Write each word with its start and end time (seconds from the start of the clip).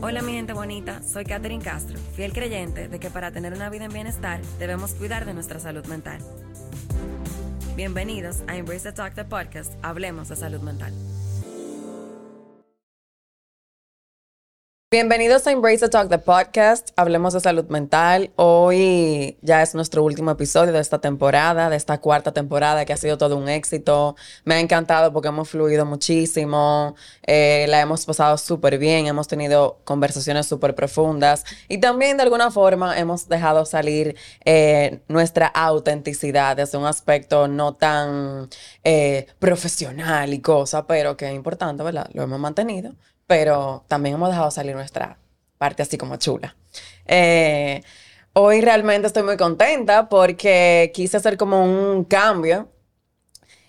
Hola 0.00 0.22
mi 0.22 0.32
gente 0.34 0.52
bonita, 0.52 1.02
soy 1.02 1.24
Katherine 1.24 1.64
Castro, 1.64 1.98
fiel 2.14 2.32
creyente 2.32 2.86
de 2.86 3.00
que 3.00 3.10
para 3.10 3.32
tener 3.32 3.52
una 3.52 3.68
vida 3.68 3.86
en 3.86 3.92
bienestar 3.92 4.40
debemos 4.60 4.94
cuidar 4.94 5.26
de 5.26 5.34
nuestra 5.34 5.58
salud 5.58 5.84
mental. 5.86 6.20
Bienvenidos 7.74 8.44
a 8.46 8.56
Embrace 8.56 8.84
the 8.84 8.92
Talk, 8.92 9.14
the 9.14 9.24
podcast, 9.24 9.74
Hablemos 9.82 10.28
de 10.28 10.36
Salud 10.36 10.60
Mental. 10.60 10.92
Bienvenidos 14.90 15.46
a 15.46 15.52
Embrace 15.52 15.80
the 15.80 15.90
Talk, 15.90 16.08
the 16.08 16.16
podcast. 16.16 16.92
Hablemos 16.96 17.34
de 17.34 17.40
salud 17.40 17.66
mental. 17.66 18.30
Hoy 18.36 19.36
ya 19.42 19.60
es 19.60 19.74
nuestro 19.74 20.02
último 20.02 20.30
episodio 20.30 20.72
de 20.72 20.80
esta 20.80 20.98
temporada, 20.98 21.68
de 21.68 21.76
esta 21.76 21.98
cuarta 22.00 22.32
temporada 22.32 22.86
que 22.86 22.94
ha 22.94 22.96
sido 22.96 23.18
todo 23.18 23.36
un 23.36 23.50
éxito. 23.50 24.16
Me 24.46 24.54
ha 24.54 24.60
encantado 24.60 25.12
porque 25.12 25.28
hemos 25.28 25.50
fluido 25.50 25.84
muchísimo, 25.84 26.96
eh, 27.26 27.66
la 27.68 27.82
hemos 27.82 28.06
pasado 28.06 28.38
súper 28.38 28.78
bien, 28.78 29.06
hemos 29.06 29.28
tenido 29.28 29.78
conversaciones 29.84 30.46
súper 30.46 30.74
profundas 30.74 31.44
y 31.68 31.80
también 31.80 32.16
de 32.16 32.22
alguna 32.22 32.50
forma 32.50 32.98
hemos 32.98 33.28
dejado 33.28 33.66
salir 33.66 34.16
eh, 34.46 35.02
nuestra 35.08 35.48
autenticidad 35.48 36.56
desde 36.56 36.78
un 36.78 36.86
aspecto 36.86 37.46
no 37.46 37.74
tan 37.74 38.48
eh, 38.84 39.26
profesional 39.38 40.32
y 40.32 40.40
cosa, 40.40 40.86
pero 40.86 41.14
que 41.14 41.28
es 41.28 41.34
importante, 41.34 41.82
¿verdad? 41.82 42.08
Lo 42.14 42.22
hemos 42.22 42.40
mantenido 42.40 42.94
pero 43.28 43.84
también 43.86 44.16
hemos 44.16 44.30
dejado 44.30 44.50
salir 44.50 44.74
nuestra 44.74 45.18
parte 45.58 45.82
así 45.82 45.96
como 45.96 46.16
chula. 46.16 46.56
Eh, 47.06 47.82
hoy 48.32 48.60
realmente 48.62 49.06
estoy 49.06 49.22
muy 49.22 49.36
contenta 49.36 50.08
porque 50.08 50.90
quise 50.94 51.18
hacer 51.18 51.36
como 51.36 51.62
un 51.62 52.04
cambio. 52.04 52.68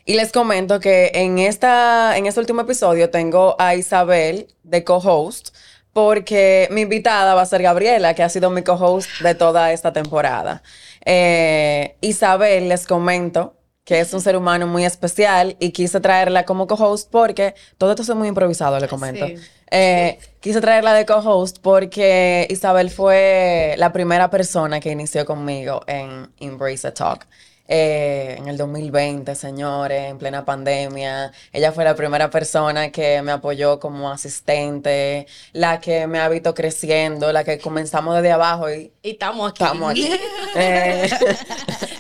Y 0.06 0.16
les 0.16 0.32
comento 0.32 0.80
que 0.80 1.12
en, 1.14 1.38
esta, 1.38 2.18
en 2.18 2.26
este 2.26 2.40
último 2.40 2.62
episodio 2.62 3.12
tengo 3.12 3.56
a 3.60 3.76
Isabel 3.76 4.48
de 4.64 4.84
co-host, 4.84 5.50
porque 5.94 6.68
mi 6.72 6.82
invitada 6.82 7.36
va 7.36 7.42
a 7.42 7.46
ser 7.46 7.62
Gabriela, 7.62 8.16
que 8.16 8.24
ha 8.24 8.30
sido 8.30 8.50
mi 8.50 8.64
co-host 8.64 9.22
de 9.22 9.36
toda 9.36 9.72
esta 9.72 9.94
temporada. 9.94 10.64
Eh, 11.06 11.96
Isabel, 12.02 12.70
les 12.70 12.88
comento, 12.88 13.59
que 13.90 14.00
es 14.00 14.14
un 14.14 14.22
ser 14.22 14.38
humano 14.38 14.68
muy 14.68 14.86
especial 14.86 15.56
y 15.60 15.72
quise 15.72 16.00
traerla 16.00 16.46
como 16.46 16.68
co-host 16.68 17.10
porque 17.10 17.56
todo 17.80 17.90
esto 17.90 18.04
es 18.04 18.16
muy 18.16 18.28
improvisado, 18.28 18.80
le 18.80 18.88
comento. 18.88 19.26
Eh, 19.72 20.20
quise 20.42 20.62
traerla 20.62 20.94
de 20.94 21.08
co-host 21.08 21.58
porque 21.60 22.46
Isabel 22.52 22.92
fue 22.92 23.74
la 23.80 23.92
primera 23.92 24.30
persona 24.30 24.80
que 24.80 24.92
inició 24.92 25.26
conmigo 25.26 25.82
en 25.88 26.30
Embrace 26.40 26.88
a 26.88 26.94
Talk. 26.94 27.26
Eh, 27.68 28.36
en 28.38 28.48
el 28.48 28.58
2020, 28.58 29.34
señores, 29.34 30.10
en 30.10 30.20
plena 30.20 30.46
pandemia. 30.46 31.32
Ella 31.52 31.72
fue 31.72 31.84
la 31.84 31.96
primera 31.96 32.30
persona 32.30 32.92
que 32.92 33.24
me 33.24 33.32
apoyó 33.32 33.80
como 33.80 34.12
asistente, 34.12 35.26
la 35.54 35.80
que 35.80 36.06
me 36.06 36.20
ha 36.20 36.30
visto 36.30 36.54
creciendo, 36.54 37.32
la 37.32 37.44
que 37.44 37.58
comenzamos 37.58 38.16
desde 38.16 38.32
abajo 38.32 38.72
y, 38.72 38.92
y 39.02 39.12
estamos 39.12 39.50
aquí. 39.50 39.64
Estamos 39.64 39.92
aquí. 39.92 40.10
eh, 40.56 41.10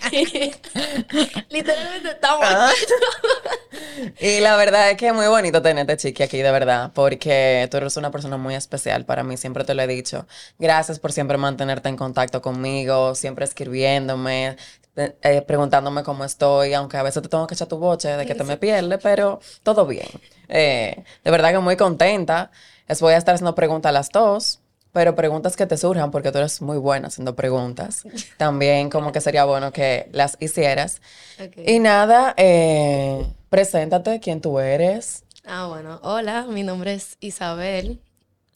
Literalmente 1.49 2.09
estamos 2.09 2.45
aquí. 2.49 4.13
y 4.19 4.39
la 4.39 4.55
verdad 4.55 4.91
es 4.91 4.97
que 4.97 5.07
es 5.07 5.13
muy 5.13 5.27
bonito 5.27 5.61
tenerte, 5.61 5.97
Chiqui, 5.97 6.23
aquí, 6.23 6.41
de 6.41 6.51
verdad, 6.51 6.91
porque 6.93 7.67
tú 7.69 7.77
eres 7.77 7.97
una 7.97 8.11
persona 8.11 8.37
muy 8.37 8.55
especial 8.55 9.05
para 9.05 9.23
mí, 9.23 9.37
siempre 9.37 9.63
te 9.63 9.73
lo 9.73 9.81
he 9.81 9.87
dicho. 9.87 10.25
Gracias 10.57 10.99
por 10.99 11.11
siempre 11.11 11.37
mantenerte 11.37 11.89
en 11.89 11.97
contacto 11.97 12.41
conmigo, 12.41 13.15
siempre 13.15 13.45
escribiéndome, 13.45 14.57
eh, 14.95 15.41
preguntándome 15.43 16.03
cómo 16.03 16.25
estoy, 16.25 16.73
aunque 16.73 16.97
a 16.97 17.03
veces 17.03 17.23
te 17.23 17.29
tengo 17.29 17.47
que 17.47 17.53
echar 17.53 17.67
tu 17.67 17.77
boche 17.77 18.09
de 18.09 18.25
que 18.25 18.35
te 18.35 18.43
me 18.43 18.57
pierdes, 18.57 18.99
pero 19.01 19.39
todo 19.63 19.85
bien. 19.85 20.07
Eh, 20.47 21.03
de 21.23 21.31
verdad 21.31 21.51
que 21.51 21.59
muy 21.59 21.77
contenta. 21.77 22.51
Les 22.87 22.99
voy 23.01 23.13
a 23.13 23.17
estar 23.17 23.35
haciendo 23.35 23.53
preguntas 23.55 23.89
a 23.89 23.93
las 23.93 24.09
dos, 24.09 24.59
pero 24.91 25.15
preguntas 25.15 25.55
que 25.55 25.65
te 25.65 25.77
surjan 25.77 26.11
porque 26.11 26.31
tú 26.31 26.37
eres 26.39 26.61
muy 26.61 26.77
buena 26.77 27.07
haciendo 27.09 27.35
preguntas. 27.35 28.03
También 28.37 28.89
como 28.89 29.11
que 29.11 29.21
sería 29.21 29.45
bueno 29.45 29.71
que 29.71 30.09
las 30.11 30.37
hicieras. 30.39 31.01
Okay. 31.43 31.63
Y 31.75 31.79
nada, 31.79 32.33
eh, 32.37 33.25
preséntate, 33.49 34.19
quién 34.19 34.41
tú 34.41 34.59
eres. 34.59 35.23
Ah, 35.45 35.67
bueno. 35.67 35.99
Hola, 36.03 36.45
mi 36.49 36.63
nombre 36.63 36.93
es 36.93 37.17
Isabel. 37.19 37.99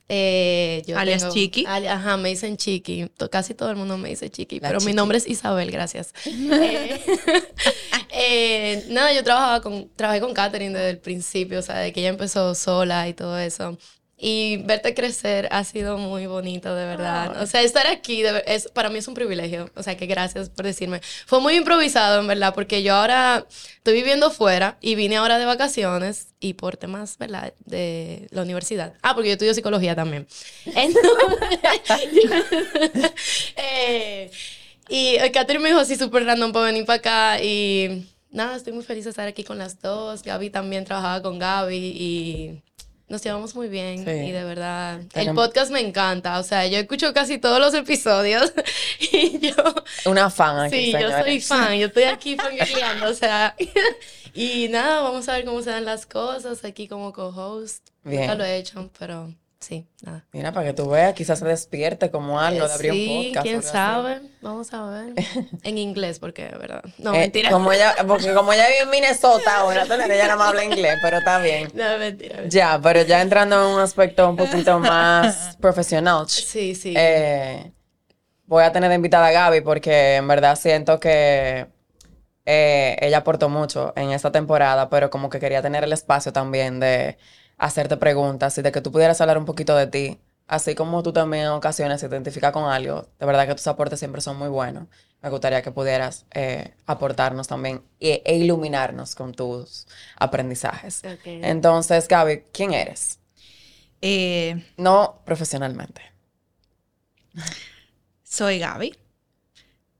Eh, 0.09 0.83
yo 0.85 0.97
alias 0.99 1.21
tengo- 1.21 1.33
Chiqui. 1.33 1.65
ali- 1.67 1.87
ajá, 1.87 2.17
me 2.17 2.29
dicen 2.29 2.57
Chiqui. 2.57 3.09
To- 3.17 3.29
Casi 3.29 3.53
todo 3.53 3.69
el 3.69 3.77
mundo 3.77 3.97
me 3.97 4.09
dice 4.09 4.29
Chiqui, 4.29 4.59
La 4.59 4.67
pero 4.67 4.79
Chiqui. 4.79 4.91
mi 4.91 4.95
nombre 4.95 5.17
es 5.17 5.27
Isabel, 5.27 5.71
gracias. 5.71 6.13
Eh, 6.25 7.01
eh, 8.11 8.85
nada, 8.89 9.11
yo 9.13 9.23
trabajaba 9.23 9.61
con, 9.61 9.89
trabajé 9.95 10.19
con 10.19 10.33
Katherine 10.33 10.73
desde 10.77 10.91
el 10.91 10.99
principio, 10.99 11.59
o 11.59 11.61
sea, 11.61 11.77
de 11.79 11.91
que 11.93 12.01
ella 12.01 12.09
empezó 12.09 12.53
sola 12.53 13.07
y 13.07 13.13
todo 13.13 13.39
eso. 13.39 13.77
Y 14.25 14.55
verte 14.63 14.93
crecer 14.93 15.49
ha 15.51 15.65
sido 15.65 15.97
muy 15.97 16.27
bonito, 16.27 16.73
de 16.73 16.85
verdad. 16.85 17.41
O 17.41 17.45
sea, 17.45 17.61
estar 17.61 17.85
aquí 17.87 18.21
de 18.21 18.41
es, 18.47 18.69
para 18.69 18.89
mí 18.89 18.99
es 18.99 19.09
un 19.09 19.15
privilegio. 19.15 19.69
O 19.75 19.83
sea, 19.83 19.97
que 19.97 20.05
gracias 20.05 20.49
por 20.49 20.63
decirme. 20.63 21.01
Fue 21.25 21.41
muy 21.41 21.55
improvisado, 21.55 22.21
en 22.21 22.27
verdad, 22.27 22.53
porque 22.53 22.83
yo 22.83 22.95
ahora 22.95 23.45
estoy 23.75 23.95
viviendo 23.95 24.31
fuera 24.31 24.77
y 24.79 24.95
vine 24.95 25.17
ahora 25.17 25.39
de 25.39 25.45
vacaciones 25.45 26.27
y 26.39 26.53
por 26.53 26.77
temas, 26.77 27.17
¿verdad? 27.17 27.53
De 27.65 28.29
la 28.31 28.43
universidad. 28.43 28.93
Ah, 29.01 29.13
porque 29.13 29.27
yo 29.27 29.33
estudio 29.33 29.53
psicología 29.53 29.93
también. 29.93 30.25
Entonces, 30.67 31.03
eh, 33.57 34.31
y 34.87 35.15
eh, 35.17 35.31
Catherine 35.33 35.61
me 35.61 35.67
dijo 35.67 35.81
así 35.81 35.97
súper 35.97 36.23
random 36.23 36.53
para 36.53 36.67
venir 36.67 36.85
para 36.85 36.99
acá 36.99 37.43
y 37.43 38.07
nada, 38.31 38.55
estoy 38.55 38.71
muy 38.71 38.85
feliz 38.85 39.03
de 39.03 39.09
estar 39.09 39.27
aquí 39.27 39.43
con 39.43 39.57
las 39.57 39.81
dos. 39.81 40.23
Gaby 40.23 40.49
también 40.49 40.85
trabajaba 40.85 41.21
con 41.21 41.39
Gaby 41.39 41.75
y 41.75 42.61
nos 43.13 43.23
llevamos 43.23 43.53
muy 43.53 43.69
bien 43.69 44.03
Sí. 44.03 44.09
y 44.09 44.31
de 44.31 44.43
verdad 44.43 44.99
el 45.13 45.33
podcast 45.35 45.71
me 45.71 45.79
encanta. 45.79 46.39
O 46.39 46.43
sea, 46.43 46.65
yo 46.65 46.79
escucho 46.79 47.13
casi 47.13 47.37
todos 47.37 47.59
los 47.59 47.73
episodios 47.75 48.51
y 48.99 49.37
yo... 49.39 49.53
Una 50.05 50.31
fan 50.31 50.59
aquí, 50.59 50.85
Sí, 50.85 50.91
yo 50.91 50.97
señores. 50.97 51.23
soy 51.23 51.39
fan, 51.41 51.77
yo 51.77 51.87
estoy 51.87 52.03
aquí 52.05 52.35
fangirleando, 52.35 53.09
o 53.09 53.13
sea, 53.13 53.55
y 54.33 54.67
nada, 54.69 55.01
vamos 55.01 55.29
a 55.29 55.33
ver 55.33 55.45
cómo 55.45 55.61
se 55.61 55.69
dan 55.69 55.85
las 55.85 56.07
cosas 56.07 56.65
aquí 56.65 56.87
como 56.87 57.13
co-host. 57.13 57.87
Nunca 58.03 58.33
lo 58.33 58.43
he 58.43 58.57
hecho, 58.57 58.89
pero 58.97 59.31
sí, 59.63 59.87
nada. 60.03 60.25
Mira, 60.31 60.51
para 60.51 60.67
que 60.67 60.73
tú 60.73 60.89
veas, 60.89 61.13
quizás 61.13 61.39
se 61.39 61.45
despierte 61.45 62.11
como 62.11 62.39
algo 62.39 62.67
de 62.67 62.73
abrir 62.73 62.91
sí, 62.93 63.07
un 63.09 63.23
podcast. 63.25 63.43
quién 63.45 63.59
así. 63.59 63.69
sabe, 63.69 64.21
vamos 64.41 64.73
a 64.73 64.83
ver. 64.89 65.13
En 65.63 65.77
inglés, 65.77 66.19
porque, 66.19 66.43
de 66.45 66.57
verdad. 66.57 66.83
No, 66.99 67.13
Eh, 67.15 67.19
mentira. 67.19 67.49
Como 67.49 67.71
ella, 67.71 67.95
porque 68.07 68.33
como 68.33 68.53
ella 68.53 68.67
vive 68.67 68.81
en 68.81 68.89
Minnesota 68.89 69.57
ahora, 69.61 69.83
ella 69.83 70.27
no 70.27 70.37
me 70.37 70.43
habla 70.43 70.63
inglés, 70.63 70.97
pero 71.01 71.17
está 71.17 71.39
bien. 71.39 71.69
No, 71.73 71.97
mentira. 71.97 72.35
mentira. 72.37 72.43
Ya, 72.49 72.79
pero 72.81 73.01
ya 73.01 73.21
entrando 73.21 73.55
en 73.69 73.75
un 73.75 73.79
aspecto 73.79 74.29
un 74.29 74.35
poquito 74.37 74.79
más 74.79 75.57
profesional, 75.61 76.29
Sí, 76.29 76.75
sí. 76.75 76.93
eh, 76.95 77.71
voy 78.45 78.63
a 78.63 78.71
tener 78.71 78.89
de 78.89 78.95
invitada 78.95 79.27
a 79.27 79.31
Gaby 79.31 79.61
porque 79.61 80.15
en 80.17 80.27
verdad 80.27 80.55
siento 80.57 80.99
que 80.99 81.67
eh, 82.45 82.97
ella 82.99 83.19
aportó 83.19 83.47
mucho 83.49 83.93
en 83.95 84.11
esta 84.11 84.31
temporada, 84.31 84.89
pero 84.89 85.09
como 85.09 85.29
que 85.29 85.39
quería 85.39 85.61
tener 85.61 85.83
el 85.85 85.93
espacio 85.93 86.33
también 86.33 86.79
de 86.81 87.17
hacerte 87.65 87.97
preguntas 87.97 88.57
y 88.57 88.61
de 88.61 88.71
que 88.71 88.81
tú 88.81 88.91
pudieras 88.91 89.21
hablar 89.21 89.37
un 89.37 89.45
poquito 89.45 89.75
de 89.75 89.87
ti. 89.87 90.19
Así 90.47 90.75
como 90.75 91.01
tú 91.03 91.13
también 91.13 91.43
en 91.45 91.49
ocasiones 91.51 92.01
se 92.01 92.07
identificas 92.07 92.51
con 92.51 92.65
algo, 92.69 93.07
de 93.17 93.25
verdad 93.25 93.47
que 93.47 93.55
tus 93.55 93.65
aportes 93.67 93.97
siempre 93.99 94.19
son 94.21 94.37
muy 94.37 94.49
buenos. 94.49 94.87
Me 95.21 95.29
gustaría 95.29 95.61
que 95.61 95.71
pudieras 95.71 96.25
eh, 96.33 96.73
aportarnos 96.85 97.47
también 97.47 97.81
e, 98.01 98.21
e 98.25 98.35
iluminarnos 98.35 99.15
con 99.15 99.33
tus 99.33 99.87
aprendizajes. 100.17 101.01
Entonces, 101.23 102.09
Gaby, 102.09 102.43
¿quién 102.51 102.73
eres? 102.73 103.19
Eh, 104.01 104.65
No 104.75 105.21
profesionalmente. 105.25 106.01
soy 108.23 108.59
Gaby. 108.59 108.93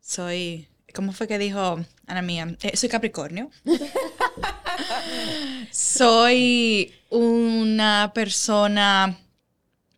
Soy, 0.01 0.67
¿cómo 0.93 1.13
fue 1.13 1.27
que 1.29 1.37
dijo 1.37 1.79
Ana 2.07 2.21
Mía? 2.21 2.57
Eh, 2.61 2.75
soy 2.75 2.89
Capricornio. 2.89 3.49
soy 5.71 6.93
una 7.09 8.11
persona 8.13 9.17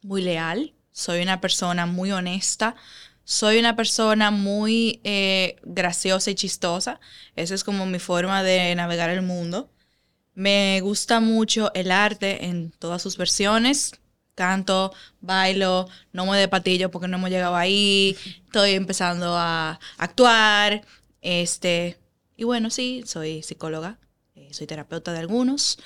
muy 0.02 0.22
leal. 0.22 0.74
Soy 0.92 1.22
una 1.22 1.42
persona 1.42 1.86
muy 1.86 2.12
honesta. 2.12 2.76
Soy 3.24 3.58
una 3.58 3.76
persona 3.76 4.32
muy 4.32 5.02
eh, 5.04 5.58
graciosa 5.64 6.32
y 6.32 6.36
chistosa. 6.36 7.00
Esa 7.36 7.56
es 7.56 7.64
como 7.64 7.86
mi 7.86 8.00
forma 8.00 8.44
de 8.44 8.76
navegar 8.76 9.10
el 9.10 9.22
mundo. 9.22 9.72
Me 10.36 10.80
gusta 10.82 11.20
mucho 11.20 11.74
el 11.74 11.92
arte 11.92 12.46
en 12.46 12.72
todas 12.72 13.02
sus 13.02 13.18
versiones. 13.18 13.94
Canto, 14.36 14.94
bailo, 15.22 15.88
no 16.12 16.26
me 16.26 16.38
de 16.38 16.50
patillo 16.50 16.92
porque 16.92 17.08
no 17.08 17.18
hemos 17.18 17.30
llegado 17.30 17.56
ahí. 17.56 18.18
Estoy 18.46 18.72
empezando 18.72 19.36
a 19.36 19.80
actuar. 19.98 20.86
Este, 21.22 21.98
y 22.38 22.44
bueno, 22.44 22.70
sí, 22.70 23.04
soy 23.06 23.42
psicóloga, 23.42 23.98
soy 24.56 24.68
terapeuta 24.68 25.14
de 25.14 25.20
algunos, 25.20 25.78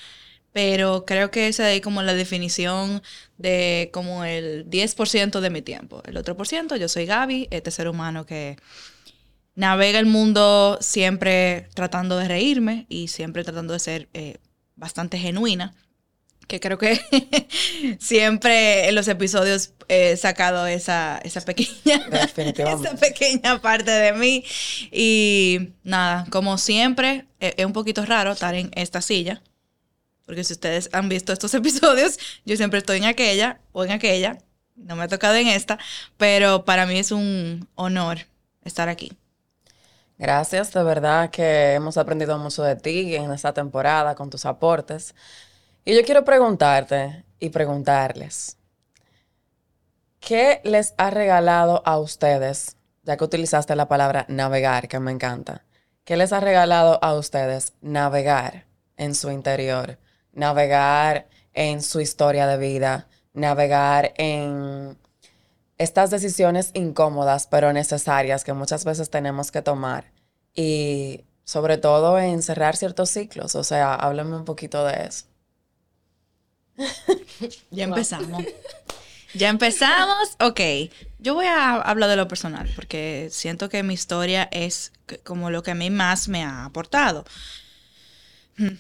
pero 0.52 1.06
creo 1.06 1.32
que 1.32 1.48
esa 1.48 1.72
es 1.72 1.82
como 1.82 2.02
la 2.02 2.14
definición 2.14 3.02
de 3.38 3.90
como 3.94 4.24
el 4.24 4.70
10% 4.70 5.40
de 5.42 5.50
mi 5.50 5.62
tiempo. 5.62 6.02
El 6.06 6.18
otro 6.18 6.36
por 6.36 6.48
ciento, 6.48 6.76
yo 6.76 6.88
soy 6.88 7.06
Gaby, 7.06 7.48
este 7.52 7.72
ser 7.72 7.88
humano 7.88 8.26
que 8.26 8.58
navega 9.56 10.00
el 10.00 10.06
mundo 10.06 10.78
siempre 10.82 11.68
tratando 11.74 12.18
de 12.18 12.28
reírme 12.28 12.86
y 12.90 13.10
siempre 13.10 13.44
tratando 13.44 13.74
de 13.74 13.80
ser 13.80 14.10
eh, 14.14 14.38
bastante 14.76 15.18
genuina. 15.18 15.76
Que 16.50 16.60
creo 16.60 16.80
que 16.80 17.00
siempre 18.00 18.90
en 18.90 18.96
los 18.96 19.08
episodios 19.08 19.74
he 19.88 20.18
sacado 20.18 20.66
esa, 20.66 21.20
esa 21.24 21.42
pequeña 21.42 22.02
esa 22.36 22.96
pequeña 23.00 23.62
parte 23.62 23.92
de 23.92 24.14
mí. 24.14 24.44
Y 24.92 25.74
nada, 25.84 26.26
como 26.32 26.58
siempre, 26.58 27.28
e, 27.40 27.54
es 27.56 27.66
un 27.66 27.72
poquito 27.72 28.04
raro 28.04 28.32
estar 28.32 28.56
en 28.56 28.72
esta 28.74 29.00
silla. 29.02 29.44
Porque 30.26 30.44
si 30.44 30.54
ustedes 30.54 30.90
han 30.92 31.08
visto 31.08 31.32
estos 31.32 31.54
episodios, 31.62 32.18
yo 32.46 32.58
siempre 32.58 32.80
estoy 32.80 32.98
en 32.98 33.06
aquella 33.06 33.62
o 33.72 33.86
en 33.86 33.92
aquella. 33.92 34.40
No 34.76 34.96
me 34.96 35.04
ha 35.04 35.08
tocado 35.08 35.36
en 35.36 35.48
esta, 35.48 35.78
pero 36.18 36.66
para 36.66 36.88
mí 36.88 36.98
es 36.98 37.12
un 37.12 37.70
honor 37.76 38.26
estar 38.64 38.90
aquí. 38.90 39.12
Gracias, 40.18 40.74
de 40.74 40.84
verdad 40.84 41.30
que 41.30 41.76
hemos 41.76 41.98
aprendido 41.98 42.40
mucho 42.40 42.64
de 42.64 42.76
ti 42.76 43.16
en 43.16 43.32
esta 43.32 43.54
temporada 43.54 44.16
con 44.16 44.32
tus 44.32 44.46
aportes. 44.46 45.14
Y 45.90 45.96
yo 45.96 46.04
quiero 46.04 46.24
preguntarte 46.24 47.26
y 47.40 47.50
preguntarles, 47.50 48.58
¿qué 50.20 50.62
les 50.64 50.94
ha 50.98 51.10
regalado 51.10 51.82
a 51.84 51.98
ustedes, 51.98 52.78
ya 53.02 53.18
que 53.18 53.24
utilizaste 53.24 53.76
la 53.76 53.88
palabra 53.88 54.28
navegar, 54.30 54.88
que 54.88 55.00
me 55.00 55.12
encanta? 55.12 55.66
¿Qué 56.04 56.16
les 56.16 56.32
ha 56.32 56.42
regalado 56.42 57.04
a 57.04 57.16
ustedes 57.16 57.74
navegar 57.82 58.68
en 58.98 59.16
su 59.16 59.32
interior, 59.32 59.98
navegar 60.32 61.28
en 61.54 61.82
su 61.82 62.02
historia 62.02 62.46
de 62.46 62.58
vida, 62.60 63.08
navegar 63.34 64.14
en 64.18 64.96
estas 65.80 66.12
decisiones 66.12 66.70
incómodas 66.76 67.48
pero 67.48 67.74
necesarias 67.74 68.44
que 68.44 68.54
muchas 68.54 68.86
veces 68.86 69.10
tenemos 69.10 69.50
que 69.50 69.64
tomar 69.64 70.12
y 70.54 71.26
sobre 71.46 71.80
todo 71.80 72.20
en 72.20 72.44
cerrar 72.44 72.76
ciertos 72.76 73.10
ciclos? 73.10 73.56
O 73.56 73.64
sea, 73.64 73.96
háblame 73.96 74.36
un 74.36 74.46
poquito 74.46 74.86
de 74.86 75.08
eso. 75.08 75.29
Ya 77.72 77.86
empezamos. 77.86 78.44
Ya 79.34 79.50
empezamos. 79.50 80.36
Ok, 80.40 80.60
yo 81.20 81.36
voy 81.36 81.46
a 81.46 81.76
hablar 81.76 82.10
de 82.10 82.16
lo 82.16 82.28
personal 82.28 82.70
porque 82.76 83.30
siento 83.32 83.70
que 83.70 83.84
mi 83.84 83.94
historia 83.94 84.50
es 84.52 84.92
como 85.24 85.52
lo 85.52 85.62
que 85.64 85.72
a 85.72 85.76
mí 85.76 85.90
más 85.90 86.28
me 86.28 86.44
ha 86.44 86.66
aportado. 86.66 87.26
Hmm. 88.58 88.78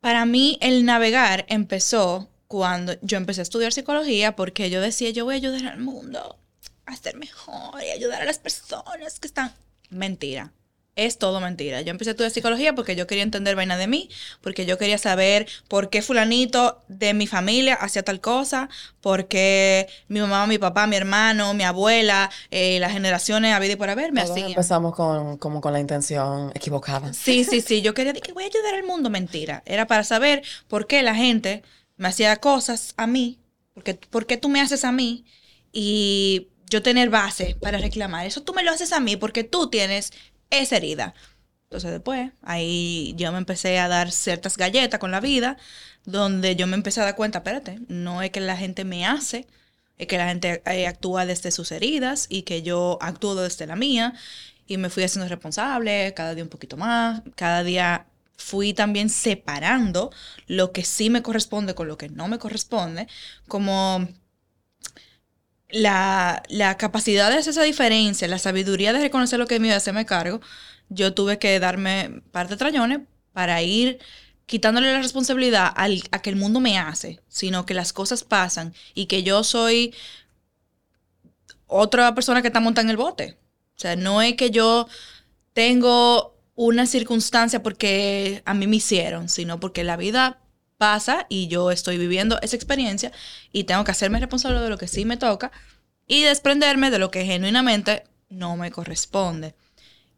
Para 0.00 0.26
mí 0.26 0.58
el 0.60 0.84
navegar 0.84 1.44
empezó 1.48 2.28
cuando 2.46 2.96
yo 3.02 3.18
empecé 3.18 3.40
a 3.40 3.42
estudiar 3.42 3.72
psicología 3.72 4.36
porque 4.36 4.70
yo 4.70 4.80
decía, 4.80 5.10
yo 5.10 5.24
voy 5.24 5.34
a 5.34 5.38
ayudar 5.38 5.66
al 5.66 5.80
mundo 5.80 6.38
a 6.86 6.96
ser 6.96 7.16
mejor 7.16 7.82
y 7.82 7.90
ayudar 7.90 8.22
a 8.22 8.24
las 8.24 8.38
personas 8.38 9.18
que 9.20 9.26
están... 9.26 9.52
Mentira 9.90 10.52
es 10.98 11.16
todo 11.16 11.40
mentira. 11.40 11.80
Yo 11.80 11.92
empecé 11.92 12.10
a 12.10 12.12
estudiar 12.12 12.32
psicología 12.32 12.74
porque 12.74 12.96
yo 12.96 13.06
quería 13.06 13.22
entender 13.22 13.54
vaina 13.54 13.76
de 13.76 13.86
mí, 13.86 14.10
porque 14.40 14.66
yo 14.66 14.78
quería 14.78 14.98
saber 14.98 15.46
por 15.68 15.90
qué 15.90 16.02
fulanito 16.02 16.82
de 16.88 17.14
mi 17.14 17.28
familia 17.28 17.74
hacía 17.74 18.02
tal 18.02 18.20
cosa, 18.20 18.68
porque 19.00 19.86
mi 20.08 20.18
mamá, 20.20 20.46
mi 20.48 20.58
papá, 20.58 20.88
mi 20.88 20.96
hermano, 20.96 21.54
mi 21.54 21.62
abuela, 21.62 22.30
eh, 22.50 22.80
las 22.80 22.92
generaciones 22.92 23.54
a 23.54 23.60
vida 23.60 23.74
y 23.74 23.76
por 23.76 23.90
haber 23.90 24.12
me 24.12 24.22
hacían. 24.22 24.48
Empezamos 24.48 24.92
con, 24.94 25.38
como 25.38 25.60
con 25.60 25.72
la 25.72 25.78
intención 25.78 26.50
equivocada. 26.54 27.12
Sí, 27.12 27.44
sí, 27.44 27.60
sí. 27.60 27.80
Yo 27.80 27.94
quería 27.94 28.12
decir 28.12 28.26
que 28.26 28.32
voy 28.32 28.44
a 28.44 28.46
ayudar 28.46 28.74
al 28.74 28.82
mundo. 28.82 29.08
Mentira. 29.08 29.62
Era 29.66 29.86
para 29.86 30.02
saber 30.02 30.42
por 30.66 30.88
qué 30.88 31.02
la 31.02 31.14
gente 31.14 31.62
me 31.96 32.08
hacía 32.08 32.36
cosas 32.36 32.94
a 32.96 33.06
mí, 33.06 33.38
porque, 33.72 33.94
por 33.94 34.26
qué 34.26 34.36
tú 34.36 34.48
me 34.48 34.60
haces 34.60 34.84
a 34.84 34.90
mí 34.90 35.24
y 35.72 36.48
yo 36.68 36.82
tener 36.82 37.08
base 37.08 37.56
para 37.60 37.78
reclamar. 37.78 38.26
Eso 38.26 38.42
tú 38.42 38.52
me 38.52 38.64
lo 38.64 38.72
haces 38.72 38.92
a 38.92 39.00
mí 39.00 39.16
porque 39.16 39.44
tú 39.44 39.70
tienes 39.70 40.12
esa 40.50 40.76
herida. 40.76 41.14
Entonces 41.64 41.90
después, 41.90 42.30
ahí 42.42 43.14
yo 43.16 43.30
me 43.32 43.38
empecé 43.38 43.78
a 43.78 43.88
dar 43.88 44.10
ciertas 44.10 44.56
galletas 44.56 44.98
con 44.98 45.10
la 45.10 45.20
vida, 45.20 45.58
donde 46.04 46.56
yo 46.56 46.66
me 46.66 46.76
empecé 46.76 47.00
a 47.00 47.04
dar 47.04 47.16
cuenta, 47.16 47.38
espérate, 47.38 47.80
no 47.88 48.22
es 48.22 48.30
que 48.30 48.40
la 48.40 48.56
gente 48.56 48.84
me 48.84 49.06
hace, 49.06 49.46
es 49.98 50.06
que 50.06 50.16
la 50.16 50.28
gente 50.28 50.62
eh, 50.64 50.86
actúa 50.86 51.26
desde 51.26 51.50
sus 51.50 51.72
heridas 51.72 52.26
y 52.30 52.42
que 52.42 52.62
yo 52.62 52.98
actúo 53.02 53.34
desde 53.34 53.66
la 53.66 53.76
mía. 53.76 54.14
Y 54.66 54.76
me 54.78 54.90
fui 54.90 55.02
haciendo 55.02 55.28
responsable, 55.28 56.12
cada 56.14 56.34
día 56.34 56.44
un 56.44 56.50
poquito 56.50 56.76
más, 56.76 57.22
cada 57.36 57.64
día 57.64 58.06
fui 58.36 58.72
también 58.72 59.10
separando 59.10 60.10
lo 60.46 60.72
que 60.72 60.84
sí 60.84 61.10
me 61.10 61.22
corresponde 61.22 61.74
con 61.74 61.88
lo 61.88 61.98
que 61.98 62.08
no 62.08 62.28
me 62.28 62.38
corresponde, 62.38 63.08
como 63.48 64.08
la, 65.68 66.42
capacidad 66.78 67.30
de 67.30 67.38
hacer 67.38 67.50
esa 67.50 67.62
diferencia, 67.62 68.28
la 68.28 68.38
sabiduría 68.38 68.92
de 68.92 69.00
reconocer 69.00 69.38
lo 69.38 69.46
que 69.46 69.56
es 69.56 69.60
mío 69.60 69.72
y 69.72 69.74
hacerme 69.74 70.06
cargo, 70.06 70.40
yo 70.88 71.14
tuve 71.14 71.38
que 71.38 71.58
darme 71.60 72.22
parte 72.32 72.54
de 72.54 72.58
trayones 72.58 73.00
para 73.32 73.62
ir 73.62 73.98
quitándole 74.46 74.92
la 74.92 75.02
responsabilidad 75.02 75.72
a 75.76 76.22
que 76.22 76.30
el 76.30 76.36
mundo 76.36 76.60
me 76.60 76.78
hace, 76.78 77.20
sino 77.28 77.66
que 77.66 77.74
las 77.74 77.92
cosas 77.92 78.24
pasan 78.24 78.74
y 78.94 79.06
que 79.06 79.22
yo 79.22 79.44
soy 79.44 79.94
otra 81.66 82.14
persona 82.14 82.40
que 82.40 82.48
está 82.48 82.60
montada 82.60 82.84
en 82.84 82.90
el 82.90 82.96
bote. 82.96 83.36
O 83.76 83.80
sea, 83.80 83.94
no 83.94 84.22
es 84.22 84.34
que 84.34 84.50
yo 84.50 84.88
tengo 85.52 86.34
una 86.54 86.86
circunstancia 86.86 87.62
porque 87.62 88.42
a 88.46 88.54
mí 88.54 88.66
me 88.66 88.76
hicieron, 88.76 89.28
sino 89.28 89.60
porque 89.60 89.84
la 89.84 89.96
vida 89.96 90.40
pasa 90.78 91.26
y 91.28 91.48
yo 91.48 91.70
estoy 91.70 91.98
viviendo 91.98 92.38
esa 92.40 92.56
experiencia 92.56 93.12
y 93.52 93.64
tengo 93.64 93.84
que 93.84 93.90
hacerme 93.90 94.20
responsable 94.20 94.60
de 94.60 94.70
lo 94.70 94.78
que 94.78 94.88
sí 94.88 95.04
me 95.04 95.16
toca 95.16 95.52
y 96.06 96.22
desprenderme 96.22 96.90
de 96.90 96.98
lo 96.98 97.10
que 97.10 97.26
genuinamente 97.26 98.04
no 98.30 98.56
me 98.56 98.70
corresponde. 98.70 99.54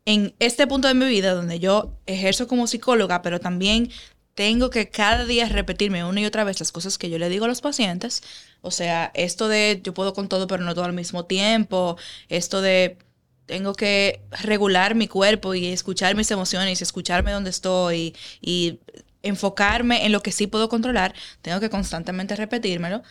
En 0.05 0.35
este 0.39 0.67
punto 0.67 0.89
de 0.89 0.95
mi 0.95 1.07
vida 1.07 1.35
donde 1.35 1.59
yo 1.59 1.93
ejerzo 2.07 2.47
como 2.47 2.67
psicóloga, 2.67 3.23
pero 3.23 3.41
también 3.41 3.91
tengo 4.35 4.71
que 4.71 4.89
cada 4.89 5.25
día 5.25 5.49
repetirme 5.49 6.05
una 6.05 6.21
y 6.21 6.27
otra 6.27 6.45
vez 6.45 6.61
las 6.61 6.73
cosas 6.73 6.99
que 6.99 7.11
yo 7.11 7.19
le 7.19 7.29
digo 7.29 7.45
a 7.45 7.49
los 7.49 7.61
pacientes, 7.61 8.23
o 8.63 8.71
sea, 8.71 9.11
esto 9.15 9.49
de 9.49 9.81
yo 9.83 9.93
puedo 9.95 10.15
con 10.15 10.29
todo 10.29 10.47
pero 10.47 10.65
no 10.65 10.75
todo 10.75 10.85
al 10.85 10.93
mismo 10.93 11.25
tiempo, 11.27 11.97
esto 12.29 12.63
de 12.63 12.99
tengo 13.47 13.75
que 13.75 14.21
regular 14.43 14.95
mi 14.95 15.09
cuerpo 15.09 15.55
y 15.55 15.67
escuchar 15.67 16.15
mis 16.15 16.31
emociones, 16.31 16.81
escucharme 16.83 17.33
donde 17.33 17.51
estoy 17.51 18.15
y 18.41 18.79
enfocarme 19.23 20.07
en 20.07 20.13
lo 20.13 20.23
que 20.23 20.33
sí 20.33 20.47
puedo 20.47 20.69
controlar, 20.69 21.15
tengo 21.43 21.61
que 21.61 21.71
constantemente 21.71 22.37
repetírmelo. 22.37 23.03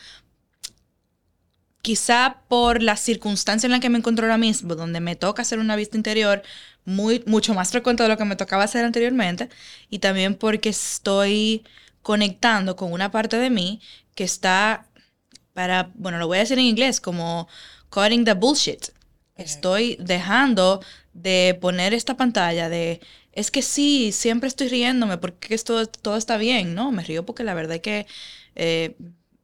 Quizá 1.82 2.42
por 2.48 2.82
la 2.82 2.96
circunstancia 2.96 3.66
en 3.66 3.72
la 3.72 3.80
que 3.80 3.88
me 3.88 3.98
encuentro 3.98 4.26
ahora 4.26 4.36
mismo, 4.36 4.74
donde 4.74 5.00
me 5.00 5.16
toca 5.16 5.42
hacer 5.42 5.58
una 5.58 5.76
vista 5.76 5.96
interior 5.96 6.42
muy, 6.84 7.22
mucho 7.26 7.54
más 7.54 7.70
frecuente 7.70 8.02
de 8.02 8.08
lo 8.08 8.18
que 8.18 8.24
me 8.24 8.36
tocaba 8.36 8.64
hacer 8.64 8.84
anteriormente, 8.84 9.48
y 9.88 10.00
también 10.00 10.34
porque 10.34 10.68
estoy 10.68 11.64
conectando 12.02 12.76
con 12.76 12.92
una 12.92 13.10
parte 13.10 13.38
de 13.38 13.50
mí 13.50 13.80
que 14.14 14.24
está 14.24 14.86
para, 15.54 15.90
bueno, 15.94 16.18
lo 16.18 16.26
voy 16.26 16.38
a 16.38 16.40
decir 16.40 16.58
en 16.58 16.64
inglés, 16.64 17.00
como 17.00 17.48
cutting 17.88 18.24
the 18.24 18.34
bullshit. 18.34 18.88
Estoy 19.36 19.96
dejando 20.00 20.82
de 21.12 21.58
poner 21.60 21.94
esta 21.94 22.16
pantalla 22.16 22.68
de 22.68 23.00
es 23.32 23.50
que 23.50 23.62
sí, 23.62 24.12
siempre 24.12 24.48
estoy 24.48 24.68
riéndome 24.68 25.18
porque 25.18 25.54
esto, 25.54 25.86
todo 25.86 26.16
está 26.16 26.36
bien, 26.36 26.74
¿no? 26.74 26.90
Me 26.92 27.04
río 27.04 27.24
porque 27.24 27.44
la 27.44 27.54
verdad 27.54 27.76
es 27.76 27.82
que 27.82 28.06
eh, 28.56 28.96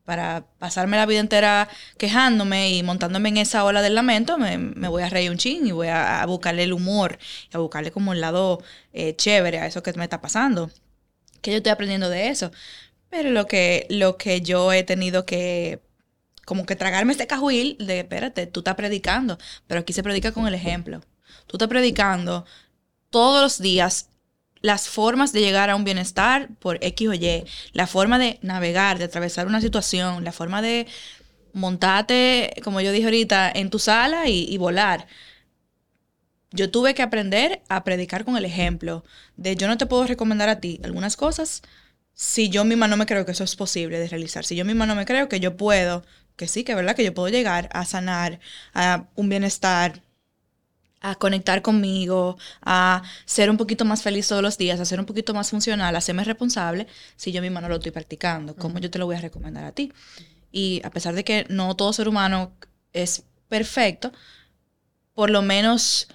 para 0.05 0.47
pasarme 0.59 0.97
la 0.97 1.07
vida 1.07 1.21
entera 1.21 1.69
quejándome 1.99 2.71
y 2.71 2.83
montándome 2.83 3.29
en 3.29 3.39
esa 3.39 3.65
ola 3.65 3.83
del 3.83 3.95
lamento, 3.95 4.39
me, 4.39 4.89
voy 4.89 5.03
a 5.03 5.09
reír 5.11 5.31
un 5.31 5.39
ching 5.39 5.67
y 5.67 5.73
voy 5.73 5.89
a, 5.89 6.25
buscarle 6.27 6.63
el 6.65 6.73
humor 6.73 7.19
a 7.53 7.59
buscarle 7.59 7.91
como 7.91 8.13
el 8.13 8.21
lado 8.21 8.63
eh, 8.93 9.15
chévere 9.17 9.59
a 9.61 9.67
eso 9.67 9.83
que 9.83 9.93
me 9.95 10.05
está 10.05 10.21
pasando. 10.21 10.71
Que 11.43 11.51
yo 11.53 11.59
estoy 11.59 11.73
aprendiendo 11.73 12.09
de 12.11 12.29
eso. 12.29 12.53
Pero 13.11 13.31
lo 13.31 13.47
que, 13.47 13.87
lo 13.91 14.17
que 14.17 14.41
yo 14.43 14.73
he 14.73 14.83
tenido 14.85 15.27
que 15.27 15.81
como 16.47 16.67
que 16.67 16.77
tragarme 16.77 17.13
este 17.13 17.27
cajuil 17.27 17.77
de, 17.81 18.01
espérate, 18.01 18.47
tú 18.47 18.61
estás 18.61 18.77
predicando, 18.77 19.39
pero 19.67 19.81
aquí 19.81 19.93
se 19.93 20.03
predica 20.03 20.33
con 20.33 20.47
el 20.47 20.55
ejemplo. 20.55 21.03
Tú 21.47 21.57
estás 21.57 21.69
predicando 21.69 22.45
todos 23.11 23.43
los 23.43 23.59
días 23.59 24.09
las 24.61 24.89
formas 24.89 25.33
de 25.33 25.41
llegar 25.41 25.71
a 25.71 25.77
un 25.77 25.85
bienestar 25.85 26.49
por 26.59 26.79
X 26.83 27.09
o 27.09 27.15
Y, 27.15 27.45
la 27.73 27.87
forma 27.87 28.19
de 28.19 28.39
navegar, 28.43 28.99
de 28.99 29.05
atravesar 29.05 29.47
una 29.47 29.61
situación, 29.61 30.25
la 30.25 30.33
forma 30.33 30.61
de 30.61 30.87
montarte, 31.53 32.53
como 32.63 32.81
yo 32.81 32.93
dije 32.93 33.05
ahorita, 33.05 33.51
en 33.55 33.71
tu 33.71 33.79
sala 33.79 34.29
y, 34.29 34.57
volar. 34.59 35.07
Yo 36.51 36.71
tuve 36.71 36.95
que 36.95 37.03
aprender 37.03 37.63
a 37.69 37.85
predicar 37.85 38.25
con 38.25 38.37
el 38.37 38.45
ejemplo 38.45 39.05
de 39.37 39.57
yo 39.57 39.69
no 39.69 39.79
te 39.79 39.87
puedo 39.87 40.07
recomendar 40.07 40.49
a 40.49 40.61
ti 40.61 40.81
algunas 40.83 41.17
cosas 41.17 41.63
si 42.15 42.49
yo 42.49 42.65
misma 42.65 42.89
no 42.89 42.97
me 42.97 43.07
creo 43.07 43.27
que 43.27 43.33
eso 43.33 43.45
es 43.45 43.57
posible 43.57 43.99
de 43.99 44.09
realizar, 44.09 44.45
si 44.45 44.57
yo 44.57 44.65
misma 44.65 44.87
no 44.87 44.95
me 44.95 45.05
creo 45.05 45.29
que 45.29 45.39
yo 45.39 45.57
puedo, 45.57 46.05
que 46.37 46.49
sí, 46.49 46.65
que 46.65 46.73
es 46.73 46.77
verdad 46.77 46.97
que 46.97 47.05
yo 47.05 47.13
puedo 47.13 47.29
llegar 47.29 47.69
a 47.73 47.85
sanar, 47.85 48.41
a 48.73 49.05
un 49.17 49.29
bienestar, 49.29 50.03
a 51.01 51.15
conectar 51.15 51.63
conmigo, 51.63 52.39
a 52.63 53.03
ser 53.25 53.51
un 53.51 53.57
poquito 53.57 53.85
más 53.85 54.03
feliz 54.03 54.29
todos 54.29 54.43
los 54.43 54.59
días, 54.59 54.81
a 54.81 54.85
ser 54.85 54.99
un 54.99 55.07
poquito 55.07 55.35
más 55.35 55.51
funcional, 55.51 55.95
a 55.95 56.01
serme 56.01 56.25
responsable, 56.25 56.87
si 57.17 57.33
yo 57.33 57.43
misma 57.43 57.61
no 57.61 57.69
lo 57.69 57.77
estoy 57.77 57.93
practicando, 57.93 58.57
¿cómo 58.57 58.79
yo 58.79 58.91
te 58.91 58.99
lo 58.99 59.07
voy 59.07 59.17
a 59.17 59.21
recomendar 59.21 59.65
a 59.65 59.73
ti? 59.73 59.93
Y 60.51 60.81
a 60.85 60.91
pesar 60.91 61.15
de 61.15 61.25
que 61.25 61.47
no 61.49 61.77
todo 61.77 61.93
ser 61.93 62.09
humano 62.09 62.53
es 62.93 63.25
perfecto, 63.49 64.13
por 65.15 65.31
lo 65.31 65.43
menos 65.43 66.09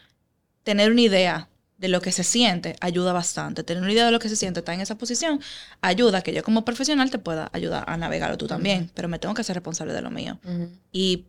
tener 0.63 0.91
una 0.91 1.01
idea 1.01 1.47
de 1.81 1.87
lo 1.87 1.99
que 1.99 2.11
se 2.11 2.23
siente 2.23 2.75
ayuda 2.79 3.11
bastante. 3.11 3.63
Tener 3.63 3.81
una 3.81 3.91
idea 3.91 4.05
de 4.05 4.11
lo 4.11 4.19
que 4.19 4.29
se 4.29 4.35
siente, 4.35 4.59
estar 4.59 4.75
en 4.75 4.81
esa 4.81 4.99
posición, 4.99 5.41
ayuda 5.81 6.19
a 6.19 6.21
que 6.21 6.31
yo 6.31 6.43
como 6.43 6.63
profesional 6.63 7.09
te 7.09 7.17
pueda 7.17 7.49
ayudar 7.53 7.83
a 7.87 7.97
navegarlo 7.97 8.37
tú 8.37 8.45
también, 8.45 8.91
pero 8.93 9.07
me 9.07 9.17
tengo 9.17 9.33
que 9.33 9.43
ser 9.43 9.55
responsable 9.55 9.93
de 9.93 10.01
lo 10.03 10.11
mío. 10.11 10.39
Y 10.91 11.25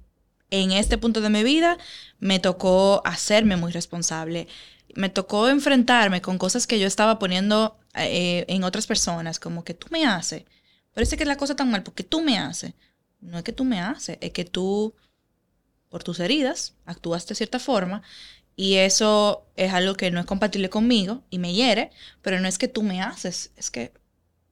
en 0.52 0.70
este 0.70 0.98
punto 0.98 1.20
de 1.20 1.30
mi 1.30 1.42
vida 1.42 1.78
me 2.20 2.38
tocó 2.38 3.02
hacerme 3.04 3.56
muy 3.56 3.72
responsable. 3.72 4.46
Me 4.94 5.08
tocó 5.08 5.48
enfrentarme 5.48 6.20
con 6.20 6.38
cosas 6.38 6.66
que 6.66 6.78
yo 6.78 6.86
estaba 6.86 7.18
poniendo 7.18 7.78
eh, 7.94 8.44
en 8.48 8.62
otras 8.62 8.86
personas, 8.86 9.40
como 9.40 9.64
que 9.64 9.74
tú 9.74 9.88
me 9.90 10.06
haces. 10.06 10.44
Parece 10.92 11.16
que 11.16 11.24
la 11.24 11.36
cosa 11.36 11.56
tan 11.56 11.70
mal 11.70 11.82
porque 11.82 12.04
tú 12.04 12.20
me 12.20 12.38
haces. 12.38 12.74
No 13.20 13.38
es 13.38 13.44
que 13.44 13.52
tú 13.52 13.64
me 13.64 13.80
haces, 13.80 14.18
es 14.20 14.30
que 14.32 14.44
tú, 14.44 14.94
por 15.88 16.04
tus 16.04 16.20
heridas, 16.20 16.74
actuaste 16.84 17.30
de 17.30 17.36
cierta 17.36 17.58
forma 17.58 18.02
y 18.54 18.74
eso 18.74 19.46
es 19.56 19.72
algo 19.72 19.94
que 19.94 20.10
no 20.10 20.20
es 20.20 20.26
compatible 20.26 20.68
conmigo 20.68 21.22
y 21.30 21.38
me 21.38 21.54
hiere, 21.54 21.90
pero 22.20 22.40
no 22.40 22.48
es 22.48 22.58
que 22.58 22.68
tú 22.68 22.82
me 22.82 23.00
haces, 23.00 23.52
es 23.56 23.70
que 23.70 23.92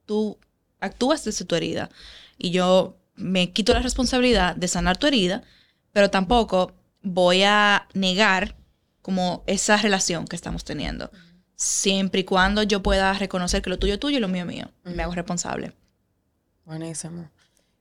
tú 0.06 0.38
actúas 0.80 1.24
desde 1.24 1.44
tu 1.44 1.54
herida. 1.56 1.90
Y 2.38 2.50
yo 2.52 2.96
me 3.16 3.52
quito 3.52 3.74
la 3.74 3.80
responsabilidad 3.80 4.56
de 4.56 4.68
sanar 4.68 4.96
tu 4.96 5.06
herida, 5.06 5.42
pero 5.92 6.10
tampoco 6.10 6.72
voy 7.02 7.42
a 7.42 7.88
negar 7.94 8.56
como 9.02 9.42
esa 9.46 9.76
relación 9.76 10.26
que 10.26 10.36
estamos 10.36 10.64
teniendo. 10.64 11.10
Siempre 11.56 12.20
y 12.20 12.24
cuando 12.24 12.62
yo 12.62 12.82
pueda 12.82 13.12
reconocer 13.14 13.62
que 13.62 13.70
lo 13.70 13.78
tuyo 13.78 13.94
es 13.94 14.00
tuyo 14.00 14.18
y 14.18 14.20
lo 14.20 14.28
mío 14.28 14.42
es 14.42 14.48
mío. 14.48 14.70
Me 14.84 15.02
hago 15.02 15.14
responsable. 15.14 15.72
Buenísimo. 16.64 17.28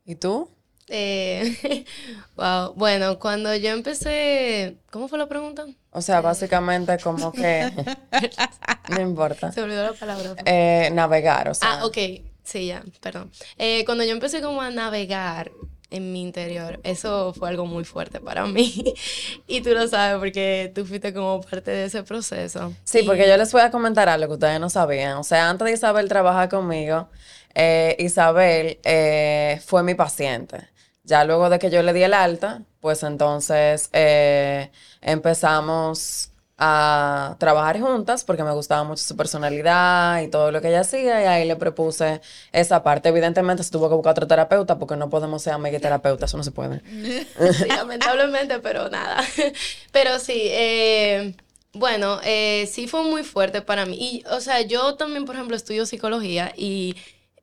¿Y 0.06 0.16
tú? 0.16 0.50
Eh, 0.88 1.86
wow. 2.36 2.74
Bueno, 2.76 3.20
cuando 3.20 3.56
yo 3.56 3.70
empecé, 3.70 4.78
¿cómo 4.92 5.08
fue 5.08 5.18
la 5.18 5.28
pregunta? 5.28 5.66
O 5.92 6.02
sea, 6.02 6.22
básicamente 6.22 6.98
como 7.00 7.32
que 7.32 7.72
no 8.90 9.02
importa. 9.02 9.52
Se 9.52 9.62
olvidó 9.62 9.84
la 9.84 9.94
palabra. 9.94 10.36
Eh, 10.46 10.90
navegar, 10.92 11.50
o 11.50 11.54
sea. 11.54 11.80
Ah, 11.80 11.86
ok. 11.86 11.98
Sí, 12.44 12.68
ya, 12.68 12.84
perdón. 13.02 13.32
Eh, 13.58 13.86
cuando 13.86 14.04
yo 14.04 14.12
empecé 14.12 14.42
como 14.42 14.62
a 14.62 14.72
navegar 14.72 15.52
en 15.92 16.12
mi 16.14 16.22
interior, 16.22 16.80
eso 16.84 17.34
fue 17.34 17.50
algo 17.50 17.66
muy 17.66 17.84
fuerte 17.84 18.20
para 18.20 18.46
mí. 18.46 18.94
y 19.48 19.62
tú 19.62 19.72
lo 19.72 19.88
sabes 19.88 20.20
porque 20.20 20.72
tú 20.74 20.86
fuiste 20.86 21.14
como 21.14 21.42
parte 21.42 21.72
de 21.72 21.86
ese 21.86 22.04
proceso. 22.04 22.74
Sí, 22.84 23.04
porque 23.04 23.28
yo 23.28 23.38
les 23.38 23.52
voy 23.52 23.62
a 23.62 23.72
comentar 23.72 24.08
algo 24.10 24.28
que 24.28 24.34
ustedes 24.34 24.60
no 24.60 24.70
sabían. 24.70 25.18
O 25.18 25.24
sea, 25.24 25.50
antes 25.50 25.66
de 25.66 25.74
Isabel 25.74 26.08
trabajar 26.08 26.50
conmigo, 26.50 27.10
eh, 27.56 27.96
Isabel 28.00 28.80
eh, 28.84 29.62
fue 29.66 29.84
mi 29.84 29.96
paciente. 29.96 30.70
Ya 31.04 31.24
luego 31.24 31.50
de 31.50 31.58
que 31.58 31.72
yo 31.72 31.82
le 31.82 31.94
di 31.94 32.04
el 32.04 32.14
alta, 32.14 32.62
pues 32.82 33.02
entonces 33.04 33.90
eh, 33.94 34.72
empezamos 35.02 36.32
a 36.60 37.38
trabajar 37.40 37.80
juntas 37.80 38.26
porque 38.26 38.44
me 38.44 38.52
gustaba 38.52 38.84
mucho 38.84 39.02
su 39.02 39.16
personalidad 39.16 40.22
y 40.22 40.28
todo 40.28 40.52
lo 40.52 40.62
que 40.62 40.68
ella 40.68 40.82
hacía 40.82 41.24
y 41.24 41.26
ahí 41.26 41.48
le 41.48 41.56
propuse 41.56 42.22
esa 42.52 42.84
parte. 42.84 43.10
Evidentemente 43.10 43.64
se 43.64 43.72
tuvo 43.72 43.88
que 43.88 43.96
buscar 43.96 44.12
otro 44.12 44.28
terapeuta 44.28 44.78
porque 44.78 44.98
no 44.98 45.10
podemos 45.10 45.42
ser 45.42 45.56
terapeutas, 45.80 46.30
eso 46.30 46.38
no 46.38 46.44
se 46.44 46.52
puede. 46.52 46.82
Sí, 47.60 47.66
lamentablemente, 47.68 48.60
pero 48.60 48.90
nada. 48.90 49.24
Pero 49.92 50.20
sí, 50.20 50.42
eh, 50.52 51.34
bueno, 51.74 52.20
eh, 52.24 52.70
sí 52.72 52.88
fue 52.88 53.04
muy 53.04 53.24
fuerte 53.24 53.62
para 53.62 53.86
mí. 53.86 53.98
Y, 54.00 54.24
o 54.30 54.42
sea, 54.42 54.62
yo 54.62 54.96
también, 54.96 55.26
por 55.26 55.36
ejemplo, 55.36 55.56
estudio 55.56 55.86
psicología 55.86 56.54
y 56.56 56.96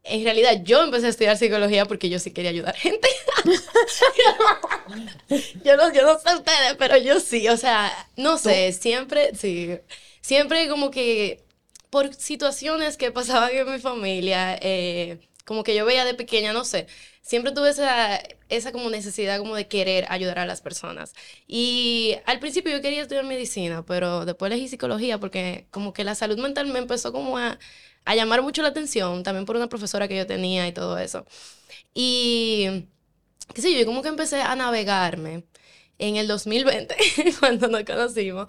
en 0.08 0.24
realidad 0.24 0.62
yo 0.62 0.82
empecé 0.82 1.06
a 1.06 1.10
estudiar 1.10 1.36
psicología 1.36 1.84
porque 1.86 2.08
yo 2.08 2.18
sí 2.18 2.30
quería 2.30 2.50
ayudar 2.50 2.74
gente. 2.76 3.08
yo, 5.64 5.76
no, 5.76 5.92
yo 5.92 6.02
no 6.02 6.18
sé 6.18 6.34
ustedes, 6.34 6.74
pero 6.78 6.96
yo 6.96 7.20
sí, 7.20 7.48
o 7.48 7.56
sea, 7.56 7.92
no 8.16 8.38
sé, 8.38 8.72
siempre, 8.72 9.34
sí, 9.34 9.78
siempre 10.20 10.68
como 10.68 10.90
que 10.90 11.44
por 11.90 12.14
situaciones 12.14 12.96
que 12.96 13.12
pasaban 13.12 13.50
en 13.52 13.72
mi 13.72 13.78
familia, 13.78 14.58
eh, 14.60 15.18
como 15.44 15.62
que 15.62 15.74
yo 15.74 15.84
veía 15.84 16.04
de 16.04 16.14
pequeña, 16.14 16.52
no 16.52 16.64
sé, 16.64 16.86
siempre 17.22 17.52
tuve 17.52 17.70
esa, 17.70 18.20
esa 18.48 18.72
como 18.72 18.90
necesidad 18.90 19.38
como 19.38 19.56
de 19.56 19.68
querer 19.68 20.06
ayudar 20.08 20.38
a 20.38 20.46
las 20.46 20.60
personas. 20.60 21.14
Y 21.46 22.16
al 22.26 22.38
principio 22.38 22.72
yo 22.72 22.82
quería 22.82 23.02
estudiar 23.02 23.24
medicina, 23.24 23.84
pero 23.84 24.24
después 24.24 24.52
elegí 24.52 24.68
psicología 24.68 25.18
porque 25.18 25.66
como 25.70 25.92
que 25.92 26.04
la 26.04 26.14
salud 26.14 26.38
mental 26.38 26.66
me 26.68 26.78
empezó 26.78 27.12
como 27.12 27.38
a 27.38 27.58
a 28.06 28.14
llamar 28.14 28.40
mucho 28.40 28.62
la 28.62 28.68
atención, 28.68 29.22
también 29.22 29.44
por 29.44 29.56
una 29.56 29.68
profesora 29.68 30.08
que 30.08 30.16
yo 30.16 30.26
tenía 30.26 30.66
y 30.66 30.72
todo 30.72 30.96
eso. 30.98 31.26
Y, 31.92 32.86
qué 33.52 33.62
sé 33.62 33.78
yo, 33.78 33.84
como 33.84 34.02
que 34.02 34.08
empecé 34.08 34.40
a 34.40 34.56
navegarme 34.56 35.44
en 35.98 36.16
el 36.16 36.28
2020, 36.28 36.96
cuando 37.40 37.68
nos 37.68 37.84
conocimos. 37.84 38.46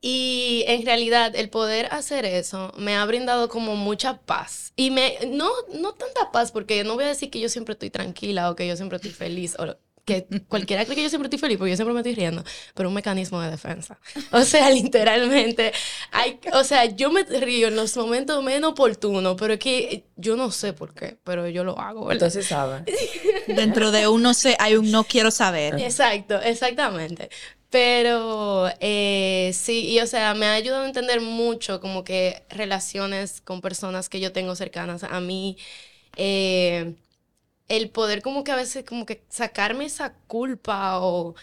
Y 0.00 0.64
en 0.68 0.86
realidad 0.86 1.34
el 1.34 1.50
poder 1.50 1.88
hacer 1.90 2.24
eso 2.26 2.72
me 2.76 2.94
ha 2.94 3.04
brindado 3.06 3.48
como 3.48 3.74
mucha 3.74 4.18
paz. 4.20 4.72
Y 4.76 4.90
me, 4.90 5.18
no, 5.28 5.50
no 5.74 5.94
tanta 5.94 6.30
paz, 6.30 6.52
porque 6.52 6.84
no 6.84 6.94
voy 6.94 7.04
a 7.04 7.08
decir 7.08 7.30
que 7.30 7.40
yo 7.40 7.48
siempre 7.48 7.72
estoy 7.72 7.90
tranquila 7.90 8.50
o 8.50 8.56
que 8.56 8.68
yo 8.68 8.76
siempre 8.76 8.96
estoy 8.96 9.10
feliz 9.12 9.56
o 9.58 9.76
que 10.06 10.26
cualquiera 10.48 10.84
cree 10.84 10.96
que 10.96 11.02
yo 11.02 11.08
siempre 11.08 11.26
estoy 11.26 11.40
feliz 11.40 11.58
porque 11.58 11.72
yo 11.72 11.76
siempre 11.76 11.92
me 11.92 12.00
estoy 12.00 12.14
riendo, 12.14 12.44
pero 12.74 12.88
un 12.88 12.94
mecanismo 12.94 13.40
de 13.40 13.50
defensa. 13.50 13.98
O 14.30 14.42
sea, 14.42 14.70
literalmente, 14.70 15.72
hay, 16.12 16.38
o 16.52 16.62
sea, 16.62 16.84
yo 16.84 17.10
me 17.10 17.24
río 17.24 17.68
en 17.68 17.76
los 17.76 17.96
momentos 17.96 18.42
menos 18.42 18.70
oportunos, 18.70 19.36
pero 19.36 19.54
es 19.54 19.58
que 19.58 20.06
yo 20.14 20.36
no 20.36 20.52
sé 20.52 20.72
por 20.72 20.94
qué, 20.94 21.18
pero 21.24 21.48
yo 21.48 21.64
lo 21.64 21.78
hago, 21.78 22.06
¿verdad? 22.06 22.28
Entonces 22.28 22.46
sabe. 22.46 22.84
Dentro 23.48 23.90
de 23.90 24.06
uno 24.06 24.32
sé, 24.32 24.56
hay 24.60 24.76
un 24.76 24.92
no 24.92 25.02
quiero 25.02 25.32
saber. 25.32 25.78
Exacto, 25.80 26.40
exactamente. 26.40 27.28
Pero 27.68 28.70
eh, 28.78 29.50
sí, 29.52 29.88
y 29.90 29.98
o 29.98 30.06
sea, 30.06 30.34
me 30.34 30.46
ha 30.46 30.52
ayudado 30.52 30.84
a 30.84 30.86
entender 30.86 31.20
mucho 31.20 31.80
como 31.80 32.04
que 32.04 32.44
relaciones 32.48 33.40
con 33.40 33.60
personas 33.60 34.08
que 34.08 34.20
yo 34.20 34.32
tengo 34.32 34.54
cercanas 34.54 35.02
a 35.02 35.20
mí. 35.20 35.58
Eh, 36.16 36.94
el 37.68 37.90
poder 37.90 38.22
como 38.22 38.44
que 38.44 38.52
a 38.52 38.56
veces 38.56 38.84
como 38.84 39.06
que 39.06 39.24
sacarme 39.28 39.86
esa 39.86 40.14
culpa 40.28 41.00
o, 41.00 41.34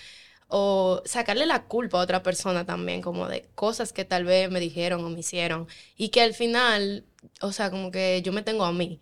o 0.47 1.01
sacarle 1.05 1.45
la 1.45 1.65
culpa 1.67 1.99
a 1.99 2.03
otra 2.03 2.23
persona 2.23 2.65
también, 2.65 3.01
como 3.01 3.27
de 3.27 3.47
cosas 3.55 3.93
que 3.93 4.05
tal 4.05 4.25
vez 4.25 4.49
me 4.51 4.59
dijeron 4.59 5.03
o 5.05 5.09
me 5.09 5.19
hicieron. 5.21 5.67
Y 5.97 6.09
que 6.09 6.21
al 6.21 6.33
final, 6.33 7.05
o 7.41 7.51
sea, 7.51 7.71
como 7.71 7.91
que 7.91 8.21
yo 8.23 8.33
me 8.33 8.43
tengo 8.43 8.65
a 8.65 8.73
mí. 8.73 9.01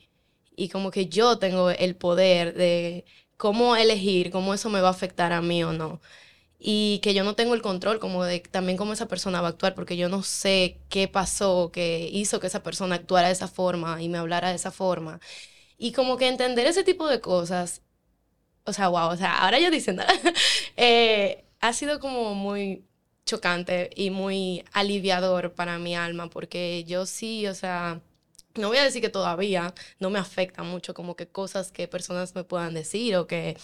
Y 0.55 0.69
como 0.69 0.91
que 0.91 1.07
yo 1.07 1.39
tengo 1.39 1.69
el 1.71 1.95
poder 1.95 2.53
de 2.55 3.05
cómo 3.37 3.75
elegir, 3.75 4.31
cómo 4.31 4.53
eso 4.53 4.69
me 4.69 4.81
va 4.81 4.89
a 4.89 4.91
afectar 4.91 5.33
a 5.33 5.41
mí 5.41 5.63
o 5.63 5.73
no. 5.73 6.01
Y 6.59 6.99
que 7.03 7.13
yo 7.15 7.23
no 7.23 7.35
tengo 7.35 7.55
el 7.55 7.61
control 7.63 7.99
como 7.99 8.23
de 8.23 8.39
también 8.41 8.77
cómo 8.77 8.93
esa 8.93 9.07
persona 9.07 9.41
va 9.41 9.47
a 9.47 9.51
actuar, 9.51 9.75
porque 9.75 9.97
yo 9.97 10.09
no 10.09 10.23
sé 10.23 10.79
qué 10.89 11.07
pasó, 11.07 11.71
que 11.73 12.09
hizo 12.13 12.39
que 12.39 12.47
esa 12.47 12.63
persona 12.63 12.95
actuara 12.95 13.27
de 13.27 13.33
esa 13.33 13.47
forma 13.47 14.01
y 14.01 14.09
me 14.09 14.19
hablara 14.19 14.49
de 14.49 14.55
esa 14.55 14.71
forma. 14.71 15.19
Y 15.83 15.93
como 15.93 16.15
que 16.15 16.27
entender 16.27 16.67
ese 16.67 16.83
tipo 16.83 17.07
de 17.07 17.21
cosas, 17.21 17.81
o 18.65 18.71
sea, 18.71 18.89
wow, 18.89 19.09
o 19.09 19.17
sea, 19.17 19.39
ahora 19.39 19.57
yo 19.59 19.71
diciendo, 19.71 20.03
eh, 20.77 21.43
ha 21.59 21.73
sido 21.73 21.99
como 21.99 22.35
muy 22.35 22.85
chocante 23.25 23.89
y 23.95 24.11
muy 24.11 24.63
aliviador 24.73 25.53
para 25.55 25.79
mi 25.79 25.95
alma, 25.95 26.29
porque 26.29 26.83
yo 26.83 27.07
sí, 27.07 27.47
o 27.47 27.55
sea, 27.55 27.99
no 28.53 28.67
voy 28.67 28.77
a 28.77 28.83
decir 28.83 29.01
que 29.01 29.09
todavía 29.09 29.73
no 29.99 30.11
me 30.11 30.19
afecta 30.19 30.61
mucho 30.61 30.93
como 30.93 31.15
que 31.15 31.27
cosas 31.27 31.71
que 31.71 31.87
personas 31.87 32.35
me 32.35 32.43
puedan 32.43 32.75
decir 32.75 33.15
o 33.15 33.25
que, 33.25 33.57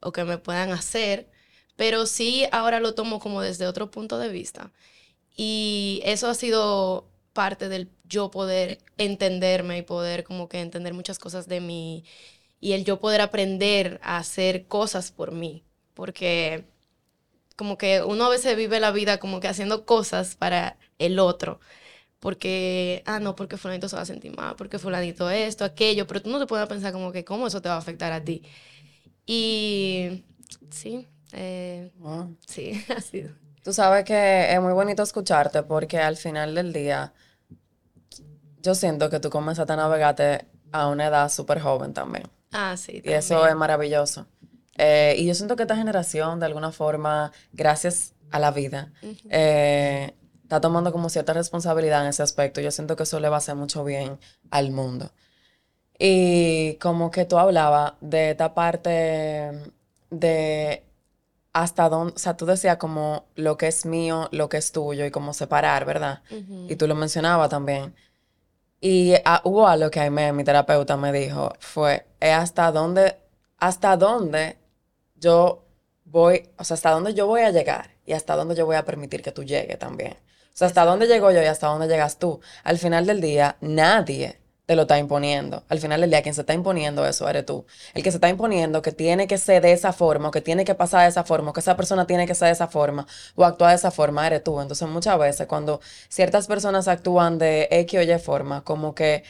o 0.00 0.10
que 0.10 0.24
me 0.24 0.38
puedan 0.38 0.72
hacer, 0.72 1.30
pero 1.76 2.06
sí 2.06 2.46
ahora 2.50 2.80
lo 2.80 2.94
tomo 2.96 3.20
como 3.20 3.42
desde 3.42 3.68
otro 3.68 3.92
punto 3.92 4.18
de 4.18 4.30
vista. 4.30 4.72
Y 5.36 6.00
eso 6.04 6.28
ha 6.28 6.34
sido 6.34 7.08
parte 7.32 7.68
del 7.68 7.86
yo 8.08 8.30
poder 8.30 8.78
entenderme 8.98 9.78
y 9.78 9.82
poder 9.82 10.24
como 10.24 10.48
que 10.48 10.60
entender 10.60 10.94
muchas 10.94 11.18
cosas 11.18 11.48
de 11.48 11.60
mí 11.60 12.04
y 12.60 12.72
el 12.72 12.84
yo 12.84 13.00
poder 13.00 13.20
aprender 13.20 14.00
a 14.02 14.18
hacer 14.18 14.66
cosas 14.66 15.12
por 15.12 15.32
mí, 15.32 15.64
porque 15.94 16.66
como 17.56 17.78
que 17.78 18.02
uno 18.02 18.26
a 18.26 18.28
veces 18.30 18.56
vive 18.56 18.80
la 18.80 18.92
vida 18.92 19.18
como 19.18 19.40
que 19.40 19.48
haciendo 19.48 19.84
cosas 19.84 20.36
para 20.36 20.78
el 20.98 21.18
otro, 21.18 21.60
porque, 22.20 23.02
ah, 23.06 23.20
no, 23.20 23.36
porque 23.36 23.56
fulanito 23.56 23.88
se 23.88 23.96
va 23.96 24.02
a 24.02 24.06
sentir 24.06 24.36
mal, 24.36 24.56
porque 24.56 24.78
fulanito 24.78 25.30
esto, 25.30 25.64
aquello, 25.64 26.06
pero 26.06 26.22
tú 26.22 26.30
no 26.30 26.38
te 26.40 26.46
puedes 26.46 26.66
pensar 26.68 26.92
como 26.92 27.12
que 27.12 27.24
cómo 27.24 27.46
eso 27.48 27.62
te 27.62 27.68
va 27.68 27.76
a 27.76 27.78
afectar 27.78 28.12
a 28.12 28.24
ti. 28.24 28.42
Y 29.26 30.24
sí, 30.70 31.06
eh, 31.32 31.92
sí, 32.46 32.84
ha 32.96 33.00
sido. 33.00 33.30
Tú 33.62 33.72
sabes 33.72 34.04
que 34.04 34.52
es 34.52 34.60
muy 34.60 34.72
bonito 34.72 35.02
escucharte 35.02 35.62
porque 35.62 35.98
al 35.98 36.16
final 36.16 36.54
del 36.54 36.72
día 36.72 37.12
yo 38.62 38.74
siento 38.74 39.10
que 39.10 39.20
tú 39.20 39.30
comenzaste 39.30 39.72
a 39.72 39.76
navegarte 39.76 40.46
a 40.72 40.88
una 40.88 41.06
edad 41.06 41.30
súper 41.30 41.60
joven 41.60 41.94
también. 41.94 42.28
Ah, 42.52 42.76
sí. 42.76 42.94
También. 42.94 43.14
Y 43.14 43.18
eso 43.18 43.46
es 43.46 43.54
maravilloso. 43.54 44.26
Eh, 44.76 45.16
y 45.18 45.26
yo 45.26 45.34
siento 45.34 45.56
que 45.56 45.62
esta 45.62 45.76
generación, 45.76 46.40
de 46.40 46.46
alguna 46.46 46.72
forma, 46.72 47.32
gracias 47.52 48.14
a 48.30 48.38
la 48.38 48.50
vida, 48.50 48.92
eh, 49.28 50.14
está 50.42 50.60
tomando 50.60 50.92
como 50.92 51.08
cierta 51.08 51.32
responsabilidad 51.32 52.02
en 52.02 52.08
ese 52.08 52.22
aspecto. 52.22 52.60
Yo 52.60 52.70
siento 52.70 52.96
que 52.96 53.02
eso 53.02 53.20
le 53.20 53.28
va 53.28 53.36
a 53.36 53.38
hacer 53.38 53.56
mucho 53.56 53.84
bien 53.84 54.18
al 54.50 54.70
mundo. 54.70 55.10
Y 55.98 56.74
como 56.74 57.10
que 57.10 57.24
tú 57.24 57.38
hablabas 57.38 57.94
de 58.00 58.30
esta 58.30 58.54
parte 58.54 59.72
de 60.10 60.84
hasta 61.52 61.88
dónde, 61.88 62.12
o 62.14 62.18
sea, 62.18 62.36
tú 62.36 62.46
decías 62.46 62.76
como 62.76 63.24
lo 63.34 63.56
que 63.56 63.66
es 63.66 63.84
mío, 63.84 64.28
lo 64.30 64.48
que 64.48 64.58
es 64.58 64.70
tuyo 64.70 65.04
y 65.04 65.10
como 65.10 65.34
separar, 65.34 65.84
¿verdad? 65.84 66.22
Y 66.68 66.76
tú 66.76 66.86
lo 66.86 66.94
mencionabas 66.94 67.48
también. 67.48 67.94
Y 68.80 69.14
ah, 69.24 69.40
hubo 69.44 69.66
algo 69.66 69.90
que 69.90 70.00
Aime, 70.00 70.32
mi 70.32 70.44
terapeuta, 70.44 70.96
me 70.96 71.12
dijo, 71.12 71.52
fue, 71.58 72.06
es 72.20 72.32
hasta 72.32 72.70
dónde, 72.70 73.16
hasta 73.58 73.96
dónde 73.96 74.56
yo 75.16 75.64
voy, 76.04 76.48
o 76.56 76.64
sea, 76.64 76.74
hasta 76.74 76.90
dónde 76.90 77.14
yo 77.14 77.26
voy 77.26 77.42
a 77.42 77.50
llegar 77.50 77.90
y 78.06 78.12
hasta 78.12 78.36
dónde 78.36 78.54
yo 78.54 78.66
voy 78.66 78.76
a 78.76 78.84
permitir 78.84 79.22
que 79.22 79.32
tú 79.32 79.44
llegues 79.44 79.78
también. 79.78 80.12
O 80.12 80.56
sea, 80.58 80.68
hasta 80.68 80.84
dónde 80.84 81.06
llego 81.06 81.30
yo 81.30 81.42
y 81.42 81.46
hasta 81.46 81.68
dónde 81.68 81.88
llegas 81.88 82.18
tú. 82.18 82.40
Al 82.64 82.78
final 82.78 83.06
del 83.06 83.20
día, 83.20 83.56
nadie 83.60 84.40
te 84.68 84.76
lo 84.76 84.82
está 84.82 84.98
imponiendo. 84.98 85.64
Al 85.70 85.80
final 85.80 86.02
del 86.02 86.10
día, 86.10 86.20
quien 86.20 86.34
se 86.34 86.42
está 86.42 86.52
imponiendo 86.52 87.06
eso 87.06 87.26
eres 87.26 87.46
tú. 87.46 87.64
El 87.94 88.02
que 88.02 88.10
se 88.10 88.18
está 88.18 88.28
imponiendo 88.28 88.82
que 88.82 88.92
tiene 88.92 89.26
que 89.26 89.38
ser 89.38 89.62
de 89.62 89.72
esa 89.72 89.94
forma, 89.94 90.28
o 90.28 90.30
que 90.30 90.42
tiene 90.42 90.66
que 90.66 90.74
pasar 90.74 91.04
de 91.04 91.08
esa 91.08 91.24
forma, 91.24 91.50
o 91.50 91.52
que 91.54 91.60
esa 91.60 91.74
persona 91.74 92.06
tiene 92.06 92.26
que 92.26 92.34
ser 92.34 92.48
de 92.48 92.52
esa 92.52 92.68
forma, 92.68 93.06
o 93.34 93.46
actuar 93.46 93.70
de 93.70 93.76
esa 93.76 93.90
forma, 93.90 94.26
eres 94.26 94.44
tú. 94.44 94.60
Entonces, 94.60 94.86
muchas 94.86 95.18
veces, 95.18 95.46
cuando 95.46 95.80
ciertas 96.10 96.46
personas 96.46 96.86
actúan 96.86 97.38
de 97.38 97.66
X 97.70 97.98
o 97.98 98.02
Y 98.02 98.18
forma, 98.18 98.62
como 98.62 98.94
que 98.94 99.24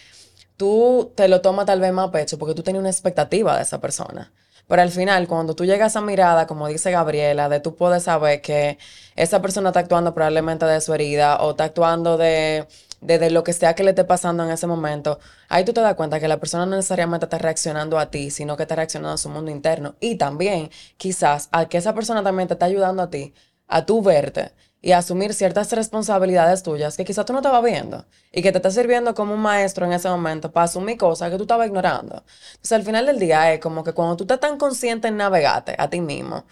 tú 0.57 1.13
te 1.15 1.29
lo 1.29 1.41
tomas 1.41 1.67
tal 1.67 1.79
vez 1.81 1.93
más 1.93 2.09
a 2.09 2.11
pecho 2.11 2.37
porque 2.37 2.55
tú 2.57 2.65
tienes 2.65 2.81
una 2.81 2.91
expectativa 2.91 3.57
de 3.57 3.63
esa 3.63 3.81
persona. 3.81 4.33
Pero 4.67 4.83
al 4.83 4.91
final, 4.91 5.29
cuando 5.29 5.55
tú 5.55 5.65
llegas 5.65 5.97
a 5.97 6.01
esa 6.01 6.01
mirada, 6.01 6.49
como 6.49 6.67
dice 6.67 6.91
Gabriela, 6.91 7.49
de 7.49 7.61
tú 7.61 7.77
puedes 7.77 8.03
saber 8.03 8.41
que 8.43 8.77
esa 9.15 9.41
persona 9.41 9.71
está 9.71 9.81
actuando 9.81 10.15
probablemente 10.15 10.67
de 10.67 10.81
su 10.81 10.93
herida 10.95 11.37
o 11.43 11.53
está 11.53 11.65
actuando 11.65 12.19
de 12.19 12.67
de 13.01 13.31
lo 13.31 13.45
que 13.45 13.53
sea 13.53 13.75
que 13.75 13.85
le 13.85 13.91
esté 13.91 14.05
pasando 14.05 14.45
en 14.45 14.51
ese 14.51 14.67
momento, 14.67 15.19
ahí 15.49 15.65
tú 15.65 15.73
te 15.73 15.81
das 15.81 15.95
cuenta 15.95 16.21
que 16.21 16.29
la 16.29 16.39
persona 16.39 16.67
no 16.67 16.77
necesariamente 16.77 17.27
está 17.27 17.39
reaccionando 17.39 17.99
a 17.99 18.11
ti, 18.11 18.31
sino 18.31 18.57
que 18.57 18.65
está 18.65 18.75
reaccionando 18.77 19.15
a 19.15 19.19
su 19.19 19.29
mundo 19.29 19.51
interno. 19.51 19.97
Y 20.01 20.17
también, 20.17 20.71
quizás, 20.97 21.49
a 21.53 21.69
que 21.69 21.79
esa 21.79 21.95
persona 21.95 22.23
también 22.23 22.49
te 22.49 22.55
está 22.55 22.67
ayudando 22.67 23.03
a 23.03 23.11
ti, 23.11 23.35
a 23.69 23.87
tú 23.87 24.03
verte 24.03 24.53
y 24.81 24.93
a 24.93 24.99
asumir 24.99 25.35
ciertas 25.35 25.73
responsabilidades 25.73 26.63
tuyas 26.63 26.97
que 26.97 27.05
quizás 27.05 27.25
tú 27.25 27.33
no 27.33 27.41
estabas 27.41 27.63
viendo 27.65 28.07
y 28.33 28.43
que 28.43 28.53
te 28.53 28.59
está 28.59 28.71
sirviendo 28.71 29.15
como 29.15 29.35
un 29.35 29.41
maestro 29.41 29.87
en 29.87 29.93
ese 29.93 30.09
momento 30.09 30.53
para 30.53 30.65
asumir 30.65 30.97
cosas 30.97 31.31
que 31.31 31.37
tú 31.37 31.43
estabas 31.45 31.67
ignorando. 31.67 32.25
Entonces, 32.51 32.73
al 32.73 32.83
final 32.85 33.07
del 33.07 33.19
día 33.19 33.53
es 33.53 33.61
como 33.61 33.83
que 33.85 33.93
cuando 33.93 34.17
tú 34.17 34.25
estás 34.25 34.41
tan 34.41 34.59
consciente 34.59 35.09
en 35.09 35.17
navegarte 35.17 35.75
a 35.79 35.91
ti 35.91 36.01
mismo, 36.01 36.45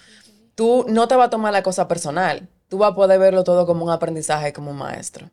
tú 0.55 0.87
no 0.89 1.09
te 1.09 1.17
vas 1.17 1.29
a 1.29 1.31
tomar 1.31 1.53
la 1.53 1.63
cosa 1.63 1.89
personal. 1.89 2.49
Tú 2.69 2.79
vas 2.79 2.93
a 2.93 2.95
poder 2.95 3.21
verlo 3.21 3.45
todo 3.45 3.67
como 3.67 3.85
un 3.85 3.91
aprendizaje, 3.93 4.53
como 4.53 4.73
un 4.73 4.79
maestro. 4.79 5.31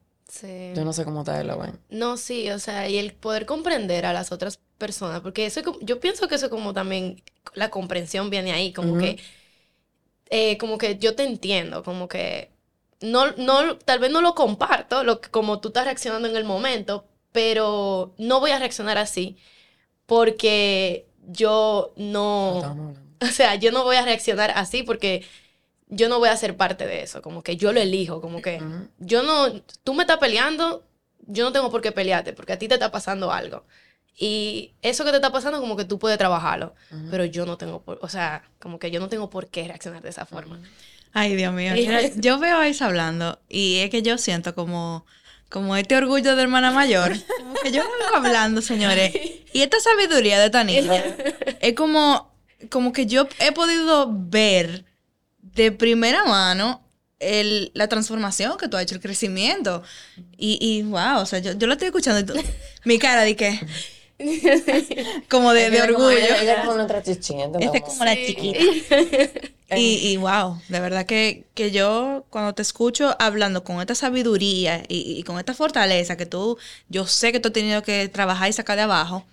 Yo 0.76 0.84
no 0.84 0.94
sé 0.94 1.06
cómo 1.06 1.24
te 1.24 1.44
lo 1.44 1.60
ven. 1.60 1.80
No, 1.90 2.18
sí, 2.18 2.50
o 2.50 2.60
sea, 2.60 2.90
y 2.90 2.98
el 2.98 3.14
poder 3.14 3.46
comprender 3.46 4.06
a 4.06 4.14
las 4.14 4.32
otras 4.32 4.60
personas, 4.78 5.22
porque 5.22 5.46
eso 5.46 5.62
yo 5.82 6.00
pienso 6.00 6.28
que 6.28 6.36
eso 6.36 6.50
como 6.50 6.74
también 6.74 7.22
la 7.54 7.70
comprensión 7.70 8.30
viene 8.30 8.52
ahí, 8.52 8.74
como 8.74 8.98
que 8.98 9.20
eh, 10.30 10.58
como 10.58 10.78
que 10.78 10.98
yo 10.98 11.16
te 11.16 11.24
entiendo, 11.24 11.84
como 11.84 12.08
que 12.08 12.52
no, 13.02 13.32
no, 13.34 13.78
tal 13.78 14.00
vez 14.00 14.10
no 14.12 14.22
lo 14.22 14.34
comparto, 14.34 15.04
lo 15.04 15.22
como 15.22 15.60
tú 15.60 15.68
estás 15.68 15.86
reaccionando 15.86 16.28
en 16.28 16.36
el 16.36 16.46
momento, 16.46 17.06
pero 17.32 18.16
no 18.18 18.40
voy 18.40 18.52
a 18.52 18.60
reaccionar 18.60 18.98
así 18.98 19.38
porque 20.06 21.08
yo 21.28 21.94
no, 21.98 22.96
o 23.22 23.26
sea, 23.28 23.56
yo 23.56 23.72
no 23.72 23.84
voy 23.84 23.98
a 23.98 24.06
reaccionar 24.06 24.52
así 24.56 24.84
porque 24.84 25.24
yo 25.96 26.10
no 26.10 26.20
voy 26.20 26.30
a 26.30 26.38
ser 26.38 26.58
parte 26.58 26.86
de 26.86 27.04
eso, 27.04 27.22
como 27.22 27.44
que 27.44 27.56
yo 27.58 27.72
lo 27.72 27.80
elijo, 27.80 28.22
como 28.22 28.42
que 28.42 28.62
yo 29.00 29.24
no, 29.24 29.62
tú 29.84 29.94
me 29.94 30.04
estás 30.04 30.18
peleando, 30.18 30.84
yo 31.28 31.46
no 31.46 31.52
tengo 31.52 31.70
por 31.72 31.82
qué 31.82 31.92
pelearte, 31.92 32.34
porque 32.34 32.54
a 32.54 32.60
ti 32.60 32.68
te 32.68 32.76
está 32.76 32.92
pasando 32.92 33.32
algo. 33.32 33.66
Y 34.16 34.74
eso 34.84 35.04
que 35.04 35.10
te 35.10 35.18
está 35.18 35.32
pasando, 35.32 35.60
como 35.60 35.76
que 35.76 35.86
tú 35.86 35.98
puedes 35.98 36.18
trabajarlo, 36.18 36.76
pero 37.10 37.26
yo 37.26 37.46
no 37.46 37.58
tengo 37.58 37.82
por, 37.82 38.00
o 38.02 38.10
sea, 38.10 38.44
como 38.60 38.78
que 38.80 38.92
yo 38.92 39.00
no 39.00 39.10
tengo 39.10 39.30
por 39.30 39.48
qué 39.48 39.68
reaccionar 39.68 40.02
de 40.02 40.10
esa 40.10 40.26
forma. 40.26 40.60
Ay, 41.14 41.36
Dios 41.36 41.54
mío. 41.54 41.74
yo 42.16 42.40
veo 42.40 42.58
a 42.58 42.68
Isa 42.68 42.88
hablando 42.88 43.40
y 43.48 43.78
es 43.78 43.90
que 43.90 44.02
yo 44.02 44.18
siento 44.18 44.56
como, 44.56 45.06
como 45.50 45.76
este 45.76 45.96
orgullo 45.96 46.36
de 46.36 46.42
hermana 46.42 46.72
mayor. 46.72 47.14
Como 47.40 47.54
que 47.56 47.72
yo 47.72 47.84
vengo 47.84 48.16
hablando, 48.16 48.62
señores. 48.62 49.14
Y 49.54 49.62
esta 49.62 49.80
sabiduría 49.80 50.40
de 50.40 50.50
Tanita 50.50 50.96
es 51.62 51.74
como, 51.76 52.36
como 52.70 52.94
que 52.94 53.06
yo 53.06 53.28
he 53.40 53.52
podido 53.52 54.08
ver 54.12 54.86
de 55.56 55.72
primera 55.72 56.26
mano 56.26 56.84
el, 57.20 57.72
la 57.74 57.88
transformación 57.88 58.58
que 58.58 58.68
tú 58.68 58.78
has 58.78 58.84
hecho, 58.84 58.96
el 58.96 59.02
crecimiento. 59.02 59.84
Y, 60.38 60.58
y 60.62 60.84
wow, 60.84 61.20
o 61.20 61.26
sea, 61.26 61.40
yo, 61.40 61.54
yo 61.54 61.68
lo 61.68 61.74
estoy 61.74 61.88
escuchando. 61.88 62.34
mi 62.84 63.00
cara 63.00 63.24
de 63.24 63.36
que. 63.36 63.60
como 65.30 65.54
de, 65.54 65.70
de 65.70 65.82
orgullo. 65.82 66.12
Ella, 66.12 66.56
es 66.56 66.60
como 66.62 66.76
nuestra 66.76 67.02
chichita. 67.02 67.60
Esta 67.60 67.78
es 67.78 67.84
como 67.84 68.06
la 68.06 68.16
chiquita. 68.16 68.60
y, 69.76 70.10
y 70.10 70.18
wow, 70.18 70.62
de 70.70 70.80
verdad 70.80 71.06
que, 71.06 71.46
que 71.54 71.72
yo 71.72 72.26
cuando 72.30 72.54
te 72.54 72.62
escucho 72.62 73.16
hablando 73.20 73.64
con 73.64 73.80
esta 73.82 73.96
sabiduría 73.96 74.84
y, 74.88 75.18
y, 75.18 75.24
con 75.24 75.40
esta 75.40 75.54
fortaleza 75.54 76.16
que 76.16 76.26
tú, 76.26 76.58
yo 76.90 77.08
sé 77.08 77.32
que 77.32 77.40
tú 77.40 77.50
has 77.50 77.54
tenido 77.54 77.82
que 77.82 78.08
trabajar 78.08 78.50
y 78.50 78.54
sacar 78.54 78.78
de 78.78 78.84
abajo, 78.84 79.26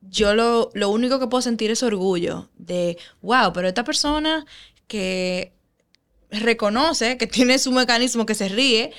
yo 0.00 0.34
lo, 0.34 0.70
lo 0.74 0.90
único 0.90 1.18
que 1.18 1.28
puedo 1.28 1.40
sentir 1.40 1.70
es 1.70 1.82
orgullo 1.82 2.48
de, 2.56 2.98
wow, 3.22 3.52
pero 3.52 3.68
esta 3.68 3.84
persona 3.84 4.44
que 4.94 5.52
reconoce 6.30 7.16
que 7.16 7.26
tiene 7.26 7.58
su 7.58 7.72
mecanismo 7.72 8.26
que 8.26 8.36
se 8.36 8.48
ríe, 8.48 8.92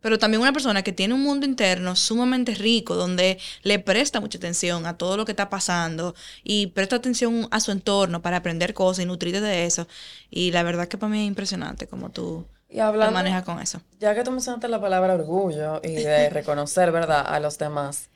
pero 0.00 0.18
también 0.18 0.40
una 0.40 0.52
persona 0.52 0.82
que 0.82 0.92
tiene 0.92 1.14
un 1.14 1.22
mundo 1.22 1.46
interno 1.46 1.94
sumamente 1.94 2.52
rico, 2.56 2.96
donde 2.96 3.38
le 3.62 3.78
presta 3.78 4.20
mucha 4.20 4.38
atención 4.38 4.86
a 4.86 4.98
todo 4.98 5.16
lo 5.16 5.24
que 5.24 5.30
está 5.30 5.48
pasando 5.48 6.16
y 6.42 6.66
presta 6.68 6.96
atención 6.96 7.46
a 7.52 7.60
su 7.60 7.70
entorno 7.70 8.22
para 8.22 8.38
aprender 8.38 8.74
cosas 8.74 9.04
y 9.04 9.06
nutrirte 9.06 9.40
de 9.40 9.66
eso. 9.66 9.86
Y 10.30 10.50
la 10.50 10.64
verdad 10.64 10.88
que 10.88 10.98
para 10.98 11.12
mí 11.12 11.20
es 11.20 11.28
impresionante 11.28 11.86
como 11.86 12.10
tú 12.10 12.44
y 12.68 12.80
hablando, 12.80 13.14
manejas 13.14 13.44
con 13.44 13.60
eso. 13.60 13.80
Ya 14.00 14.16
que 14.16 14.24
tú 14.24 14.32
mencionaste 14.32 14.66
la 14.66 14.80
palabra 14.80 15.14
orgullo 15.14 15.80
y 15.84 15.94
de 15.94 16.28
reconocer, 16.30 16.90
¿verdad?, 16.90 17.24
a 17.24 17.38
los 17.38 17.56
demás. 17.56 18.10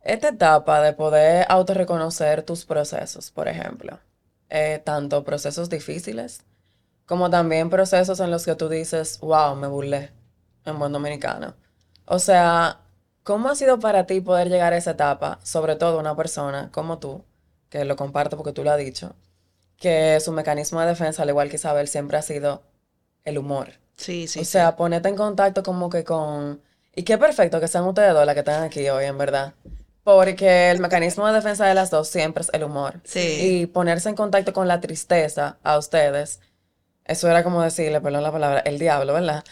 Esta 0.00 0.28
etapa 0.28 0.80
de 0.80 0.94
poder 0.94 1.44
autorreconocer 1.50 2.42
tus 2.42 2.64
procesos, 2.64 3.30
por 3.30 3.48
ejemplo 3.48 4.00
eh, 4.50 4.80
tanto 4.84 5.24
procesos 5.24 5.68
difíciles 5.68 6.42
como 7.06 7.30
también 7.30 7.70
procesos 7.70 8.20
en 8.20 8.30
los 8.30 8.44
que 8.44 8.56
tú 8.56 8.68
dices, 8.68 9.20
wow, 9.20 9.54
me 9.54 9.68
burlé 9.68 10.10
en 10.64 10.78
buen 10.78 10.92
dominicano. 10.92 11.54
O 12.04 12.18
sea, 12.18 12.80
¿cómo 13.22 13.48
ha 13.48 13.54
sido 13.54 13.78
para 13.78 14.06
ti 14.06 14.20
poder 14.20 14.48
llegar 14.48 14.72
a 14.72 14.76
esa 14.76 14.92
etapa, 14.92 15.38
sobre 15.42 15.76
todo 15.76 15.98
una 16.00 16.16
persona 16.16 16.70
como 16.72 16.98
tú, 16.98 17.24
que 17.70 17.84
lo 17.84 17.96
comparto 17.96 18.36
porque 18.36 18.52
tú 18.52 18.64
lo 18.64 18.72
has 18.72 18.78
dicho, 18.78 19.14
que 19.78 20.18
su 20.20 20.32
mecanismo 20.32 20.80
de 20.80 20.88
defensa, 20.88 21.22
al 21.22 21.28
igual 21.28 21.48
que 21.48 21.56
Isabel, 21.56 21.88
siempre 21.88 22.16
ha 22.16 22.22
sido 22.22 22.62
el 23.24 23.38
humor? 23.38 23.74
Sí, 23.96 24.26
sí. 24.26 24.40
O 24.40 24.44
sea, 24.44 24.76
ponerte 24.76 25.08
en 25.08 25.16
contacto 25.16 25.62
como 25.62 25.88
que 25.88 26.04
con... 26.04 26.60
Y 26.94 27.04
qué 27.04 27.18
perfecto 27.18 27.60
que 27.60 27.68
sean 27.68 27.84
ustedes 27.84 28.14
dos 28.14 28.26
las 28.26 28.34
que 28.34 28.40
están 28.40 28.64
aquí 28.64 28.88
hoy, 28.88 29.04
en 29.04 29.18
verdad. 29.18 29.54
Porque 30.06 30.70
el 30.70 30.78
mecanismo 30.78 31.26
de 31.26 31.32
defensa 31.32 31.66
de 31.66 31.74
las 31.74 31.90
dos 31.90 32.06
siempre 32.06 32.42
es 32.44 32.50
el 32.52 32.62
humor. 32.62 33.00
Sí. 33.02 33.38
Y 33.40 33.66
ponerse 33.66 34.08
en 34.08 34.14
contacto 34.14 34.52
con 34.52 34.68
la 34.68 34.80
tristeza 34.80 35.58
a 35.64 35.76
ustedes, 35.78 36.38
eso 37.04 37.28
era 37.28 37.42
como 37.42 37.60
decirle, 37.60 38.00
perdón 38.00 38.22
la 38.22 38.30
palabra, 38.30 38.60
el 38.60 38.78
diablo, 38.78 39.14
¿verdad? 39.14 39.42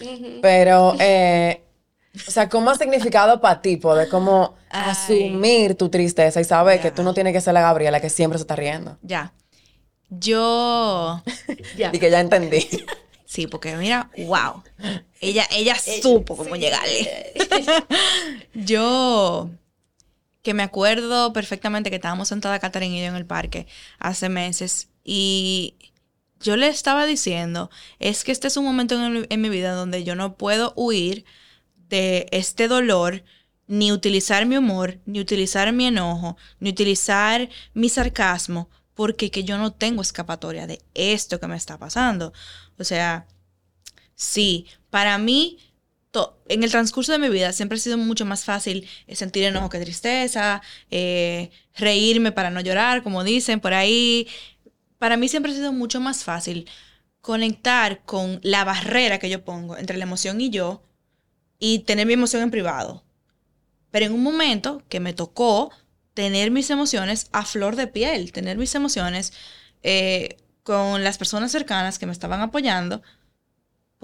Pero, 0.42 0.94
eh, 1.00 1.60
o 2.28 2.30
sea, 2.30 2.48
¿cómo 2.48 2.70
ha 2.70 2.78
significado 2.78 3.40
para 3.40 3.62
ti 3.62 3.78
poder 3.78 4.08
como 4.08 4.54
asumir 4.70 5.74
tu 5.74 5.88
tristeza 5.88 6.40
y 6.40 6.44
saber 6.44 6.80
que 6.80 6.92
tú 6.92 7.02
no 7.02 7.14
tienes 7.14 7.32
que 7.32 7.40
ser 7.40 7.52
la 7.52 7.62
Gabriela 7.62 8.00
que 8.00 8.08
siempre 8.08 8.38
se 8.38 8.44
está 8.44 8.54
riendo? 8.54 8.96
Ya. 9.02 9.32
Yo... 10.08 11.20
ya. 11.76 11.90
Y 11.92 11.98
que 11.98 12.12
ya 12.12 12.20
entendí. 12.20 12.64
Sí, 13.26 13.48
porque 13.48 13.74
mira, 13.76 14.12
wow. 14.16 14.62
Ella, 15.20 15.44
ella 15.50 15.74
supo 15.74 16.36
cómo 16.36 16.54
llegarle. 16.54 17.32
yo 18.54 19.50
que 20.44 20.54
me 20.54 20.62
acuerdo 20.62 21.32
perfectamente 21.32 21.88
que 21.90 21.96
estábamos 21.96 22.28
sentada 22.28 22.60
Catherine 22.60 22.98
y 22.98 23.00
yo 23.00 23.06
en 23.06 23.16
el 23.16 23.26
parque 23.26 23.66
hace 23.98 24.28
meses 24.28 24.90
y 25.02 25.74
yo 26.38 26.56
le 26.56 26.68
estaba 26.68 27.06
diciendo, 27.06 27.70
es 27.98 28.24
que 28.24 28.30
este 28.30 28.48
es 28.48 28.58
un 28.58 28.66
momento 28.66 28.94
en, 28.94 29.40
mi 29.40 29.48
vida 29.48 29.72
donde 29.72 30.04
yo 30.04 30.14
no 30.14 30.36
puedo 30.36 30.74
huir 30.76 31.24
de 31.88 32.26
este 32.30 32.68
dolor, 32.68 33.24
ni 33.66 33.90
utilizar 33.90 34.44
mi 34.44 34.58
humor, 34.58 35.00
ni 35.06 35.20
utilizar 35.20 35.72
mi 35.72 35.86
enojo, 35.86 36.36
ni 36.60 36.70
utilizar 36.70 37.48
mi 37.72 37.88
sarcasmo, 37.88 38.68
porque 38.92 39.30
que 39.30 39.44
yo 39.44 39.56
no 39.56 39.72
tengo 39.72 40.02
escapatoria 40.02 40.66
de 40.66 40.82
esto 40.92 41.40
que 41.40 41.46
me 41.46 41.56
está 41.56 41.78
pasando. 41.78 42.34
O 42.78 42.84
sea, 42.84 43.26
sí, 44.14 44.66
para 44.90 45.16
mí 45.16 45.58
en 46.48 46.62
el 46.62 46.70
transcurso 46.70 47.12
de 47.12 47.18
mi 47.18 47.28
vida 47.28 47.52
siempre 47.52 47.76
ha 47.76 47.80
sido 47.80 47.98
mucho 47.98 48.24
más 48.24 48.44
fácil 48.44 48.88
eh, 49.06 49.16
sentir 49.16 49.44
enojo 49.44 49.68
que 49.68 49.80
tristeza, 49.80 50.62
eh, 50.90 51.50
reírme 51.74 52.32
para 52.32 52.50
no 52.50 52.60
llorar, 52.60 53.02
como 53.02 53.24
dicen 53.24 53.60
por 53.60 53.74
ahí. 53.74 54.28
Para 54.98 55.16
mí 55.16 55.28
siempre 55.28 55.52
ha 55.52 55.54
sido 55.54 55.72
mucho 55.72 56.00
más 56.00 56.24
fácil 56.24 56.68
conectar 57.20 58.04
con 58.04 58.40
la 58.42 58.64
barrera 58.64 59.18
que 59.18 59.30
yo 59.30 59.44
pongo 59.44 59.76
entre 59.76 59.96
la 59.96 60.04
emoción 60.04 60.40
y 60.40 60.50
yo 60.50 60.82
y 61.58 61.80
tener 61.80 62.06
mi 62.06 62.12
emoción 62.12 62.42
en 62.42 62.50
privado. 62.50 63.04
Pero 63.90 64.06
en 64.06 64.12
un 64.12 64.22
momento 64.22 64.82
que 64.88 65.00
me 65.00 65.14
tocó 65.14 65.70
tener 66.14 66.50
mis 66.50 66.70
emociones 66.70 67.28
a 67.32 67.44
flor 67.44 67.76
de 67.76 67.86
piel, 67.86 68.32
tener 68.32 68.56
mis 68.58 68.74
emociones 68.74 69.32
eh, 69.82 70.36
con 70.62 71.04
las 71.04 71.18
personas 71.18 71.52
cercanas 71.52 71.98
que 71.98 72.06
me 72.06 72.12
estaban 72.12 72.40
apoyando, 72.40 73.02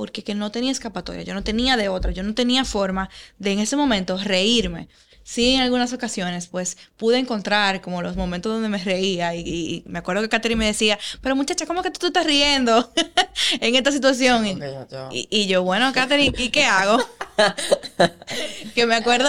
porque 0.01 0.25
que 0.25 0.35
no 0.35 0.51
tenía 0.51 0.73
escapatoria, 0.73 1.25
yo 1.25 1.35
no 1.35 1.45
tenía 1.45 1.77
de 1.77 1.91
otra, 1.91 2.11
yo 2.11 2.23
no 2.23 2.33
tenía 2.33 2.65
forma 2.65 3.11
de 3.39 3.53
en 3.53 3.59
ese 3.59 3.77
momento 3.77 4.17
reírme. 4.17 4.89
Sí, 5.23 5.51
en 5.55 5.61
algunas 5.61 5.93
ocasiones, 5.93 6.47
pues 6.47 6.79
pude 6.97 7.19
encontrar 7.19 7.83
como 7.83 8.01
los 8.01 8.17
momentos 8.17 8.51
donde 8.51 8.71
me 8.71 8.79
reía 8.83 9.35
y, 9.35 9.41
y 9.47 9.83
me 9.87 9.99
acuerdo 9.99 10.23
que 10.23 10.31
Katherine 10.31 10.59
me 10.59 10.65
decía, 10.65 10.99
pero 11.21 11.37
muchacha, 11.37 11.67
¿cómo 11.67 11.83
que 11.83 11.91
tú 11.91 11.99
te 12.01 12.07
estás 12.07 12.25
riendo 12.25 12.91
en 13.61 13.75
esta 13.77 13.93
situación? 13.93 14.47
Y, 14.47 14.59
yo- 14.59 14.89
yo- 14.91 15.09
y- 15.13 15.29
y 15.31 15.47
yo, 15.49 15.63
bueno, 15.65 15.93
Katherine, 15.93 16.33
¿y 16.39 16.49
qué 16.49 16.65
hago? 16.65 16.99
que 18.75 18.87
me 18.87 18.95
acuerdo 18.95 19.29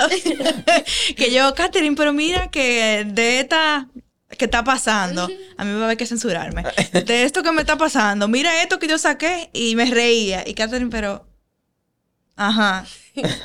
que 1.18 1.32
yo, 1.34 1.54
Katherine, 1.54 1.98
pero 1.98 2.14
mira 2.14 2.50
que 2.50 3.06
de 3.06 3.42
esta 3.42 3.90
que 4.38 4.46
está 4.46 4.64
pasando, 4.64 5.30
a 5.58 5.64
mí 5.64 5.72
me 5.72 5.76
va 5.76 5.82
a 5.82 5.86
haber 5.86 5.98
que 5.98 6.06
censurarme, 6.06 6.64
de 7.06 7.24
esto 7.24 7.44
que 7.44 7.52
me 7.52 7.62
está 7.62 7.78
pasando, 7.78 8.28
mira 8.28 8.62
esto 8.62 8.80
que 8.80 8.88
yo 8.88 8.98
saqué 8.98 9.50
y 9.54 9.76
me 9.76 9.86
reía. 9.86 10.44
Y 10.48 10.54
Katherine, 10.54 10.90
pero, 10.90 11.28
ajá, 12.36 12.86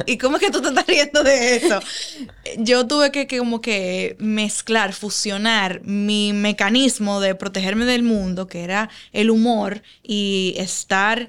¿y 0.06 0.18
cómo 0.18 0.36
es 0.36 0.42
que 0.42 0.50
tú 0.50 0.62
te 0.62 0.68
estás 0.68 0.86
riendo 0.86 1.22
de 1.22 1.56
eso? 1.56 1.80
Yo 2.58 2.86
tuve 2.86 3.10
que, 3.10 3.26
que 3.26 3.38
como 3.38 3.60
que 3.60 4.16
mezclar, 4.18 4.92
fusionar 4.92 5.82
mi 5.82 6.32
mecanismo 6.32 7.20
de 7.20 7.34
protegerme 7.34 7.84
del 7.84 8.02
mundo, 8.02 8.46
que 8.46 8.62
era 8.62 8.88
el 9.12 9.30
humor, 9.30 9.82
y 10.02 10.54
estar 10.58 11.28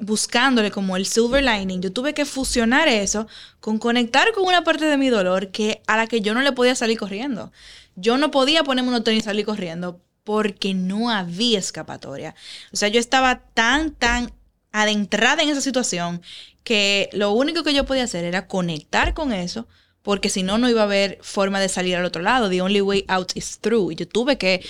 buscándole 0.00 0.70
como 0.70 0.96
el 0.96 1.06
silver 1.06 1.42
lining. 1.44 1.82
Yo 1.82 1.92
tuve 1.92 2.14
que 2.14 2.24
fusionar 2.24 2.88
eso 2.88 3.26
con 3.60 3.78
conectar 3.78 4.32
con 4.32 4.44
una 4.44 4.64
parte 4.64 4.84
de 4.84 4.96
mi 4.96 5.08
dolor 5.08 5.50
que 5.50 5.82
a 5.86 5.96
la 5.96 6.06
que 6.06 6.20
yo 6.20 6.34
no 6.34 6.42
le 6.42 6.52
podía 6.52 6.74
salir 6.74 6.98
corriendo. 6.98 7.52
Yo 7.96 8.16
no 8.18 8.30
podía 8.30 8.64
ponerme 8.64 8.90
unos 8.90 9.04
tenis 9.04 9.22
y 9.22 9.24
salir 9.24 9.44
corriendo 9.44 10.00
porque 10.24 10.74
no 10.74 11.10
había 11.10 11.58
escapatoria. 11.58 12.34
O 12.72 12.76
sea, 12.76 12.88
yo 12.88 13.00
estaba 13.00 13.40
tan, 13.54 13.94
tan 13.94 14.32
adentrada 14.72 15.42
en 15.42 15.48
esa 15.48 15.60
situación 15.60 16.22
que 16.62 17.08
lo 17.12 17.32
único 17.32 17.62
que 17.64 17.74
yo 17.74 17.86
podía 17.86 18.04
hacer 18.04 18.24
era 18.24 18.46
conectar 18.46 19.14
con 19.14 19.32
eso 19.32 19.66
porque 20.02 20.30
si 20.30 20.42
no, 20.42 20.58
no 20.58 20.70
iba 20.70 20.80
a 20.80 20.84
haber 20.84 21.18
forma 21.20 21.60
de 21.60 21.68
salir 21.68 21.96
al 21.96 22.04
otro 22.04 22.22
lado. 22.22 22.48
The 22.48 22.62
only 22.62 22.80
way 22.80 23.04
out 23.08 23.32
is 23.34 23.58
through. 23.58 23.92
Y 23.92 23.96
yo 23.96 24.08
tuve 24.08 24.38
que 24.38 24.64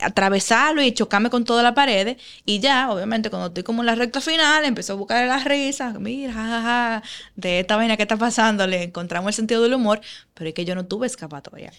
atravesarlo 0.00 0.82
y 0.82 0.92
chocarme 0.92 1.30
con 1.30 1.44
toda 1.44 1.62
la 1.62 1.74
pared 1.74 2.16
y 2.44 2.60
ya, 2.60 2.90
obviamente, 2.90 3.30
cuando 3.30 3.48
estoy 3.48 3.62
como 3.62 3.82
en 3.82 3.86
la 3.86 3.94
recta 3.94 4.20
final, 4.20 4.64
empezó 4.64 4.94
a 4.94 4.96
buscar 4.96 5.26
las 5.26 5.44
risas, 5.44 5.98
mira, 6.00 6.32
jajaja, 6.32 7.02
de 7.36 7.60
esta 7.60 7.76
vaina 7.76 7.96
que 7.96 8.02
está 8.02 8.16
pasando, 8.16 8.66
le 8.66 8.84
encontramos 8.84 9.28
el 9.28 9.34
sentido 9.34 9.62
del 9.62 9.74
humor, 9.74 10.00
pero 10.34 10.48
es 10.48 10.54
que 10.54 10.64
yo 10.64 10.74
no 10.74 10.86
tuve 10.86 11.06
escapatoria. 11.06 11.72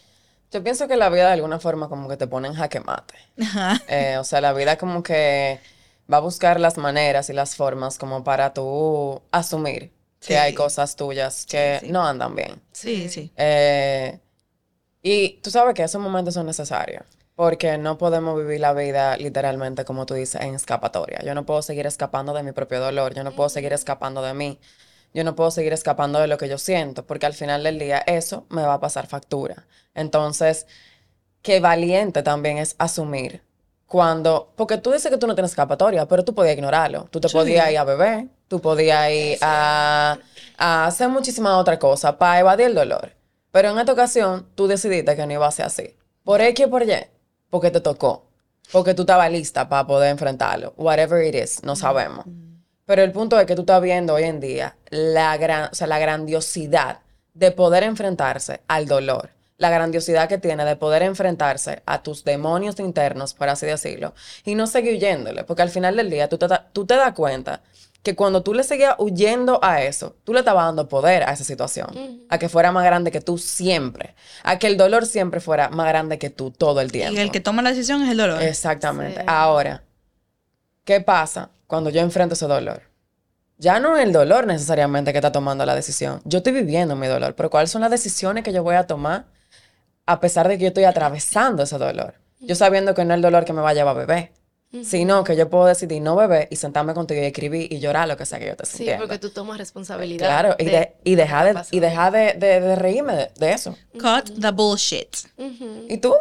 Yo 0.52 0.64
pienso 0.64 0.88
que 0.88 0.96
la 0.96 1.10
vida 1.10 1.26
de 1.28 1.34
alguna 1.34 1.60
forma 1.60 1.90
como 1.90 2.08
que 2.08 2.16
te 2.18 2.28
pone 2.28 2.48
en 2.48 2.54
jaque 2.54 2.80
mate. 2.80 3.16
Ajá. 3.42 3.82
Eh, 3.88 4.18
o 4.20 4.24
sea, 4.24 4.40
la 4.40 4.54
vida 4.54 4.78
como 4.78 5.02
que 5.02 5.60
va 6.12 6.18
a 6.18 6.22
buscar 6.22 6.60
las 6.60 6.78
maneras 6.78 7.30
y 7.30 7.34
las 7.34 7.56
formas 7.56 7.98
como 7.98 8.24
para 8.24 8.54
tú 8.54 9.22
asumir 9.32 9.92
Sí. 10.20 10.28
que 10.30 10.38
hay 10.38 10.54
cosas 10.54 10.96
tuyas 10.96 11.46
que 11.48 11.80
Sí, 11.82 11.88
sí. 11.88 11.92
no 11.92 12.06
andan 12.06 12.34
bien. 12.36 12.62
Sí, 12.72 13.10
sí. 13.10 13.32
Eh, 13.36 14.20
y 15.02 15.40
tú 15.42 15.50
sabes 15.52 15.74
que 15.74 15.84
esos 15.84 16.02
momentos 16.02 16.34
son 16.36 16.46
necesarios. 16.46 17.04
Porque 17.36 17.78
no 17.80 17.98
podemos 17.98 18.38
vivir 18.38 18.60
la 18.60 18.74
vida 18.74 19.18
literalmente, 19.18 19.86
como 19.86 20.06
tú 20.06 20.14
dices, 20.14 20.42
en 20.42 20.54
escapatoria. 20.54 21.20
Yo 21.24 21.34
no 21.34 21.46
puedo 21.46 21.62
seguir 21.64 21.88
escapando 21.88 22.34
de 22.34 22.44
mi 22.44 22.52
propio 22.52 22.80
dolor. 22.80 23.14
Yo 23.16 23.24
no 23.24 23.32
puedo 23.32 23.50
seguir 23.50 23.74
escapando 23.74 24.22
de 24.22 24.34
mí. 24.36 24.60
Yo 25.16 25.24
no 25.24 25.36
puedo 25.36 25.50
seguir 25.52 25.74
escapando 25.74 26.20
de 26.20 26.28
lo 26.28 26.38
que 26.38 26.48
yo 26.48 26.58
siento. 26.60 27.06
Porque 27.08 27.26
al 27.26 27.34
final 27.34 27.64
del 27.64 27.80
día 27.80 28.00
eso 28.06 28.46
me 28.50 28.62
va 28.62 28.76
a 28.76 28.80
pasar 28.80 29.08
factura. 29.08 29.66
Entonces, 29.96 30.68
qué 31.42 31.60
valiente 31.60 32.22
también 32.24 32.58
es 32.60 32.76
asumir 32.78 33.42
cuando, 33.88 34.52
porque 34.56 34.78
tú 34.78 34.92
dices 34.92 35.12
que 35.12 35.18
tú 35.18 35.28
no 35.28 35.36
tienes 35.36 35.52
escapatoria, 35.52 36.08
pero 36.08 36.24
tú 36.24 36.34
podías 36.36 36.56
ignorarlo. 36.56 37.06
Tú 37.12 37.20
te 37.20 37.30
Sí. 37.30 37.34
podías 37.36 37.72
ir 37.72 37.78
a 37.78 37.84
beber, 37.84 38.28
tú 38.48 38.60
podías 38.62 39.10
ir 39.12 39.38
a, 39.42 40.18
a 40.58 40.86
hacer 40.88 41.10
muchísimas 41.10 41.54
otras 41.54 41.78
cosas 41.80 42.14
para 42.16 42.40
evadir 42.40 42.68
el 42.68 42.76
dolor. 42.76 43.12
Pero 43.52 43.70
en 43.70 43.78
esta 43.80 43.92
ocasión, 43.94 44.48
tú 44.56 44.68
decidiste 44.68 45.16
que 45.16 45.26
no 45.28 45.34
iba 45.34 45.48
a 45.48 45.52
ser 45.52 45.66
así. 45.66 45.96
Por 46.24 46.42
X 46.42 46.66
o 46.66 46.70
por 46.72 46.84
Y, 46.84 46.96
porque 47.54 47.70
te 47.70 47.82
tocó. 47.82 48.26
Porque 48.72 48.96
tú 48.96 49.04
estabas 49.04 49.32
lista 49.32 49.70
para 49.70 49.86
poder 49.86 50.10
enfrentarlo. 50.10 50.74
Whatever 50.76 51.24
it 51.24 51.36
is, 51.36 51.64
no 51.64 51.76
sabemos. 51.76 52.26
Pero 52.88 53.04
el 53.04 53.12
punto 53.12 53.40
es 53.40 53.46
que 53.46 53.54
tú 53.54 53.62
estás 53.62 53.80
viendo 53.80 54.16
hoy 54.16 54.24
en 54.24 54.40
día 54.40 54.76
la, 54.90 55.38
gran, 55.38 55.70
o 55.72 55.76
sea, 55.76 55.86
la 55.86 56.00
grandiosidad 56.00 57.02
de 57.36 57.52
poder 57.52 57.84
enfrentarse 57.84 58.62
al 58.68 58.88
dolor. 58.88 59.30
La 59.58 59.70
grandiosidad 59.70 60.28
que 60.28 60.40
tiene 60.40 60.66
de 60.66 60.76
poder 60.78 61.04
enfrentarse 61.04 61.84
a 61.86 62.02
tus 62.02 62.24
demonios 62.24 62.80
internos, 62.80 63.36
por 63.36 63.50
así 63.50 63.68
decirlo, 63.68 64.16
y 64.44 64.56
no 64.56 64.66
seguir 64.66 64.96
huyéndole. 64.96 65.44
Porque 65.44 65.62
al 65.62 65.70
final 65.70 65.96
del 65.96 66.10
día 66.10 66.30
tú 66.30 66.40
te, 66.40 66.48
tú 66.74 66.88
te 66.88 66.96
das 66.96 67.14
cuenta 67.14 67.62
que 68.04 68.16
cuando 68.16 68.44
tú 68.44 68.54
le 68.54 68.64
seguías 68.64 68.96
huyendo 69.00 69.60
a 69.64 69.82
eso, 69.82 70.18
tú 70.26 70.34
le 70.34 70.40
estabas 70.40 70.66
dando 70.66 70.90
poder 70.90 71.24
a 71.24 71.32
esa 71.32 71.46
situación. 71.46 71.88
A 72.28 72.38
que 72.38 72.50
fuera 72.50 72.74
más 72.74 72.84
grande 72.84 73.12
que 73.12 73.22
tú 73.22 73.38
siempre. 73.38 74.14
A 74.44 74.60
que 74.60 74.68
el 74.68 74.76
dolor 74.76 75.06
siempre 75.06 75.40
fuera 75.40 75.70
más 75.70 75.88
grande 75.88 76.20
que 76.20 76.30
tú 76.30 76.52
todo 76.52 76.82
el 76.82 76.92
tiempo. 76.92 77.18
Y 77.18 77.22
el 77.22 77.32
que 77.32 77.40
toma 77.40 77.62
la 77.62 77.70
decisión 77.70 78.04
es 78.04 78.12
el 78.12 78.18
dolor. 78.18 78.44
Exactamente. 78.44 79.22
Sí. 79.22 79.26
Ahora, 79.26 79.84
¿qué 80.84 81.00
pasa 81.00 81.50
cuando 81.66 81.90
yo 81.90 82.02
enfrento 82.02 82.34
ese 82.34 82.46
dolor? 82.46 82.84
Ya 83.58 83.80
no 83.80 83.96
es 83.96 84.04
el 84.04 84.12
dolor 84.12 84.48
necesariamente 84.48 85.14
que 85.14 85.20
está 85.20 85.32
tomando 85.32 85.66
la 85.66 85.74
decisión. 85.74 86.22
Yo 86.26 86.40
estoy 86.40 86.52
viviendo 86.52 86.98
mi 86.98 87.08
dolor, 87.08 87.36
pero 87.36 87.50
¿cuáles 87.50 87.72
son 87.72 87.82
las 87.82 87.92
decisiones 87.92 88.44
que 88.44 88.52
yo 88.52 88.64
voy 88.64 88.76
a 88.76 88.86
tomar 88.86 89.28
a 90.06 90.20
pesar 90.20 90.50
de 90.50 90.58
que 90.58 90.64
yo 90.64 90.68
estoy 90.68 90.84
atravesando 90.84 91.64
ese 91.64 91.78
dolor? 91.78 92.16
Yo 92.42 92.56
sabiendo 92.56 92.94
que 92.94 93.06
no 93.06 93.14
es 93.14 93.18
el 93.18 93.22
dolor 93.22 93.46
que 93.46 93.54
me 93.54 93.62
va 93.62 93.70
a 93.70 93.74
llevar 93.74 93.96
a 93.96 94.00
beber, 94.74 94.86
sino 94.86 95.24
que 95.24 95.36
yo 95.36 95.50
puedo 95.50 95.66
decidir 95.66 96.02
no 96.02 96.16
beber 96.16 96.48
y 96.52 96.56
sentarme 96.58 96.94
contigo 96.94 97.22
y 97.22 97.26
escribir 97.26 97.72
y 97.72 97.80
llorar 97.80 98.08
lo 98.08 98.18
que 98.18 98.26
sea 98.26 98.40
que 98.40 98.46
yo 98.48 98.52
esté 98.52 98.66
Sí, 98.66 98.78
sintiendo. 98.78 99.06
porque 99.06 99.20
tú 99.20 99.30
tomas 99.30 99.58
responsabilidad. 99.58 100.28
Claro, 100.28 100.56
y, 100.60 100.66
de, 100.66 100.94
y 101.04 101.16
dejar 101.16 101.54
de, 101.54 101.62
y 101.72 101.80
dejar 101.80 102.12
de, 102.12 102.34
de- 102.34 102.60
de 102.62 102.76
reírme 102.76 103.16
de, 103.16 103.32
de 103.38 103.52
eso. 103.54 103.78
Cut 103.94 104.40
the 104.42 104.52
bullshit. 104.52 105.16
¿Y 105.88 105.98
tú? 105.98 106.14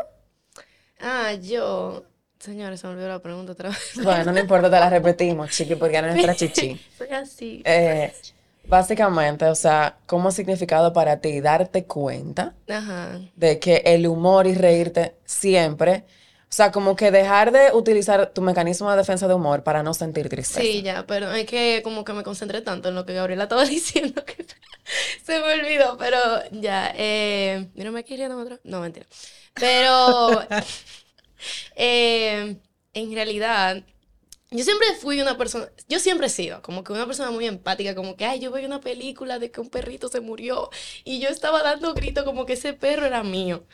Ah, 1.00 1.32
yo. 1.34 2.04
Señores, 2.38 2.80
se 2.80 2.86
me 2.88 2.94
olvidó 2.94 3.08
la 3.08 3.20
pregunta 3.20 3.52
otra 3.52 3.68
vez. 3.68 3.78
Bueno, 4.02 4.32
no 4.32 4.38
importa, 4.40 4.68
te 4.68 4.78
la 4.78 4.90
repetimos, 4.90 5.50
chiqui, 5.50 5.76
porque 5.76 5.96
era 5.96 6.10
nuestra 6.12 6.34
chichi. 6.34 6.74
Fue 6.98 7.08
así. 7.10 7.62
Eh, 7.64 8.12
básicamente, 8.66 9.44
o 9.46 9.54
sea, 9.54 9.96
¿cómo 10.06 10.28
ha 10.28 10.32
significado 10.32 10.92
para 10.92 11.20
ti 11.20 11.40
darte 11.40 11.84
cuenta 11.84 12.54
Ajá. 12.68 13.20
de 13.36 13.58
que 13.60 13.82
el 13.84 14.06
humor 14.08 14.46
y 14.48 14.54
reírte 14.54 15.14
siempre, 15.24 16.04
o 16.52 16.54
sea, 16.54 16.70
como 16.70 16.96
que 16.96 17.10
dejar 17.10 17.50
de 17.50 17.72
utilizar 17.72 18.34
tu 18.34 18.42
mecanismo 18.42 18.90
de 18.90 18.98
defensa 18.98 19.26
de 19.26 19.32
humor 19.32 19.62
para 19.62 19.82
no 19.82 19.94
sentir 19.94 20.28
tristeza? 20.28 20.60
Sí, 20.60 20.82
ya, 20.82 21.06
pero 21.06 21.32
es 21.32 21.46
que 21.46 21.80
como 21.82 22.04
que 22.04 22.12
me 22.12 22.22
concentré 22.22 22.60
tanto 22.60 22.90
en 22.90 22.94
lo 22.94 23.06
que 23.06 23.14
Gabriela 23.14 23.44
estaba 23.44 23.64
diciendo 23.64 24.22
que 24.22 24.44
se 25.24 25.40
me 25.40 25.54
olvidó, 25.54 25.96
pero 25.96 26.18
ya. 26.50 26.92
Eh, 26.94 27.70
mírame 27.72 28.00
aquí 28.00 28.16
riendo 28.16 28.36
otra. 28.36 28.60
No, 28.64 28.80
mentira. 28.82 29.06
Pero 29.54 30.42
eh, 31.76 32.58
en 32.92 33.14
realidad, 33.14 33.82
yo 34.50 34.62
siempre 34.62 34.88
fui 35.00 35.22
una 35.22 35.38
persona, 35.38 35.70
yo 35.88 35.98
siempre 36.00 36.26
he 36.26 36.30
sido 36.30 36.60
como 36.60 36.84
que 36.84 36.92
una 36.92 37.06
persona 37.06 37.30
muy 37.30 37.46
empática, 37.46 37.94
como 37.94 38.14
que, 38.14 38.26
ay, 38.26 38.40
yo 38.40 38.50
veo 38.50 38.66
una 38.66 38.82
película 38.82 39.38
de 39.38 39.50
que 39.50 39.62
un 39.62 39.70
perrito 39.70 40.08
se 40.08 40.20
murió 40.20 40.68
y 41.02 41.18
yo 41.18 41.30
estaba 41.30 41.62
dando 41.62 41.94
gritos 41.94 42.24
como 42.24 42.44
que 42.44 42.52
ese 42.52 42.74
perro 42.74 43.06
era 43.06 43.22
mío. 43.22 43.66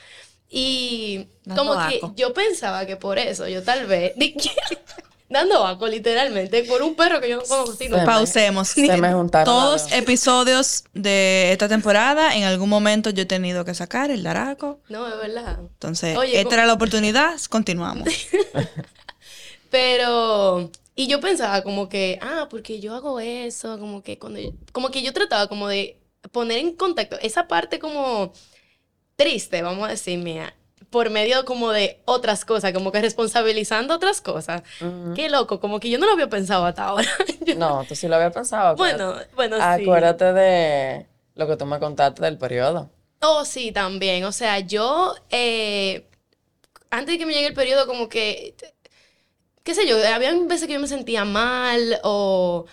Y 0.50 1.26
Dando 1.44 1.64
como 1.74 1.88
que 1.88 2.00
yo 2.16 2.32
pensaba 2.32 2.86
que 2.86 2.96
por 2.96 3.18
eso 3.18 3.46
yo 3.48 3.62
tal 3.62 3.86
vez, 3.86 4.14
dando 5.28 5.66
asco 5.66 5.86
literalmente, 5.86 6.62
por 6.64 6.80
un 6.80 6.94
perro 6.94 7.20
que 7.20 7.28
yo 7.28 7.36
no 7.36 7.42
conocí. 7.42 7.88
Me- 7.90 8.04
Pausemos. 8.06 8.68
Se 8.68 8.96
me 8.96 9.12
juntaron. 9.12 9.44
Todos 9.44 9.92
episodios 9.92 10.84
de 10.94 11.52
esta 11.52 11.68
temporada, 11.68 12.34
en 12.34 12.44
algún 12.44 12.70
momento 12.70 13.10
yo 13.10 13.24
he 13.24 13.26
tenido 13.26 13.64
que 13.66 13.74
sacar 13.74 14.10
el 14.10 14.22
daraco. 14.22 14.80
No, 14.88 15.06
es 15.06 15.16
verdad. 15.18 15.58
Entonces, 15.60 16.16
Oye, 16.16 16.40
esta 16.40 16.54
era 16.54 16.64
la 16.66 16.72
oportunidad, 16.72 17.38
continuamos. 17.50 18.08
Pero, 19.70 20.70
y 20.94 21.08
yo 21.08 21.20
pensaba 21.20 21.62
como 21.62 21.88
que, 21.88 22.18
ah, 22.22 22.46
porque 22.50 22.80
yo 22.80 22.94
hago 22.94 23.20
eso, 23.20 23.78
como 23.78 24.02
que 24.02 24.18
cuando, 24.18 24.40
yo- 24.40 24.52
como 24.72 24.90
que 24.90 25.02
yo 25.02 25.12
trataba 25.12 25.46
como 25.48 25.68
de 25.68 26.00
poner 26.32 26.58
en 26.58 26.74
contacto 26.74 27.18
esa 27.20 27.46
parte 27.48 27.78
como 27.78 28.32
triste, 29.22 29.62
vamos 29.62 29.84
a 29.86 29.90
decir, 29.90 30.16
mía, 30.20 30.54
por 30.90 31.10
medio 31.10 31.44
como 31.44 31.72
de 31.72 32.00
otras 32.04 32.44
cosas, 32.44 32.72
como 32.72 32.92
que 32.92 33.00
responsabilizando 33.02 33.94
otras 33.94 34.20
cosas. 34.20 34.62
Qué 35.16 35.28
loco, 35.28 35.58
como 35.60 35.80
que 35.80 35.90
yo 35.90 35.98
no 35.98 36.06
lo 36.06 36.12
había 36.12 36.28
pensado 36.30 36.64
hasta 36.64 36.84
ahora. 36.84 37.08
Yo- 37.44 37.56
No, 37.56 37.84
tú 37.86 37.94
sí 37.96 38.06
lo 38.08 38.14
habías 38.16 38.32
pensado. 38.32 38.68
acuérdate. 38.70 39.04
bueno, 39.04 39.26
bueno, 39.34 39.56
sí. 39.56 39.82
Acuérdate 39.82 40.32
de 40.32 41.06
lo 41.34 41.46
que 41.48 41.56
tú 41.56 41.66
me 41.66 41.78
contaste 41.80 42.22
del 42.22 42.38
periodo. 42.38 42.90
Oh, 43.20 43.44
sí, 43.44 43.72
también. 43.72 44.22
O 44.24 44.30
sea, 44.32 44.60
yo, 44.60 45.14
eh, 45.30 46.06
antes 46.90 47.14
de 47.14 47.18
que 47.18 47.26
me 47.26 47.34
llegue 47.34 47.48
el 47.48 47.54
periodo, 47.54 47.86
como 47.88 48.08
que, 48.08 48.54
qué 49.64 49.74
sé 49.74 49.86
yo, 49.86 49.96
había 50.14 50.32
veces 50.32 50.68
que 50.68 50.74
yo 50.74 50.80
me 50.80 50.86
sentía 50.86 51.24
mal 51.24 51.98
o 52.04 52.66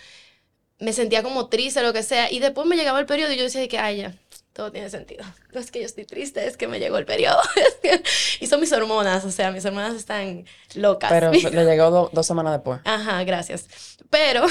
me 0.78 0.92
sentía 0.92 1.22
como 1.24 1.48
triste 1.48 1.80
o 1.80 1.82
lo 1.82 1.92
que 1.92 2.04
sea. 2.04 2.30
Y 2.30 2.38
después 2.38 2.66
me 2.68 2.76
llegaba 2.76 3.00
el 3.00 3.06
periodo 3.06 3.32
y 3.32 3.36
yo 3.36 3.42
decía 3.42 3.60
de 3.60 3.68
que, 3.68 3.78
ay, 3.78 3.96
ya, 3.98 4.14
todo 4.56 4.72
tiene 4.72 4.88
sentido. 4.88 5.22
No 5.52 5.60
es 5.60 5.70
que 5.70 5.80
yo 5.80 5.86
estoy 5.86 6.06
triste, 6.06 6.46
es 6.46 6.56
que 6.56 6.66
me 6.66 6.78
llegó 6.78 6.96
el 6.96 7.04
periodo. 7.04 7.40
y 8.40 8.46
son 8.46 8.58
mis 8.58 8.72
hormonas, 8.72 9.22
o 9.26 9.30
sea, 9.30 9.52
mis 9.52 9.64
hormonas 9.66 9.94
están 9.94 10.46
locas. 10.74 11.10
Pero 11.10 11.30
le 11.52 11.64
llegó 11.66 12.10
dos 12.10 12.26
semanas 12.26 12.54
después. 12.54 12.80
Ajá, 12.84 13.22
gracias. 13.24 13.66
Pero, 14.08 14.46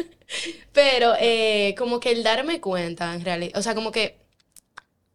pero 0.72 1.14
eh, 1.20 1.76
como 1.78 2.00
que 2.00 2.10
el 2.10 2.24
darme 2.24 2.60
cuenta, 2.60 3.14
en 3.14 3.24
realidad, 3.24 3.56
o 3.56 3.62
sea, 3.62 3.76
como 3.76 3.92
que 3.92 4.18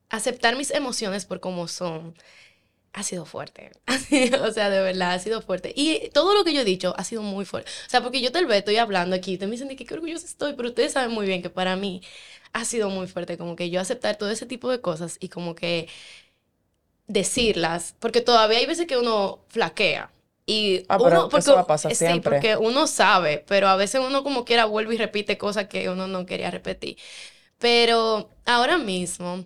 aceptar 0.10 0.56
mis 0.56 0.72
emociones 0.72 1.26
por 1.26 1.42
como 1.42 1.68
son, 1.68 2.16
ha 2.94 3.04
sido 3.04 3.26
fuerte. 3.26 3.72
o 4.42 4.52
sea, 4.52 4.70
de 4.70 4.80
verdad, 4.80 5.14
ha 5.14 5.20
sido 5.20 5.42
fuerte. 5.42 5.74
Y 5.76 6.10
todo 6.14 6.34
lo 6.34 6.44
que 6.44 6.54
yo 6.54 6.62
he 6.62 6.66
dicho 6.66 6.94
ha 6.98 7.04
sido 7.04 7.24
muy 7.24 7.44
fuerte. 7.44 7.70
O 7.88 7.90
sea, 7.90 8.02
porque 8.02 8.22
yo 8.22 8.32
tal 8.32 8.46
vez 8.46 8.60
estoy 8.60 8.78
hablando 8.78 9.16
aquí, 9.16 9.34
ustedes 9.34 9.50
me 9.50 9.56
dicen 9.56 9.76
que 9.76 9.86
qué 9.86 9.94
orgullosa 9.96 10.26
estoy, 10.26 10.54
pero 10.54 10.70
ustedes 10.70 10.94
saben 10.94 11.12
muy 11.12 11.26
bien 11.26 11.42
que 11.42 11.50
para 11.50 11.76
mí 11.76 12.02
ha 12.54 12.66
sido 12.66 12.90
muy 12.90 13.08
fuerte, 13.08 13.38
como 13.38 13.56
que 13.56 13.72
yo 13.72 13.82
aceptar 13.82 14.16
todo 14.18 14.30
ese 14.30 14.46
tipo 14.46 14.70
de 14.70 14.80
cosas 14.80 15.18
y 15.20 15.30
como 15.30 15.56
que 15.56 15.88
decirlas, 17.08 17.96
porque 18.00 18.22
todavía 18.22 18.60
hay 18.60 18.66
veces 18.68 18.86
que 18.86 18.98
uno 18.98 19.44
flaquea. 19.50 20.12
Y 20.46 20.86
ah, 20.90 20.98
uno, 20.98 21.30
porque, 21.30 21.38
eso 21.40 21.56
va 21.56 21.62
a 21.62 21.68
pasar 21.68 21.96
sí, 21.96 22.06
porque 22.22 22.58
uno 22.58 22.86
sabe, 22.86 23.44
pero 23.48 23.70
a 23.70 23.76
veces 23.78 24.02
uno 24.06 24.24
como 24.24 24.46
quiera 24.46 24.66
vuelve 24.66 24.96
y 24.96 24.98
repite 24.98 25.38
cosas 25.38 25.68
que 25.68 25.90
uno 25.90 26.08
no 26.08 26.26
quería 26.26 26.52
repetir. 26.52 26.98
Pero 27.58 28.30
ahora 28.46 28.78
mismo, 28.78 29.46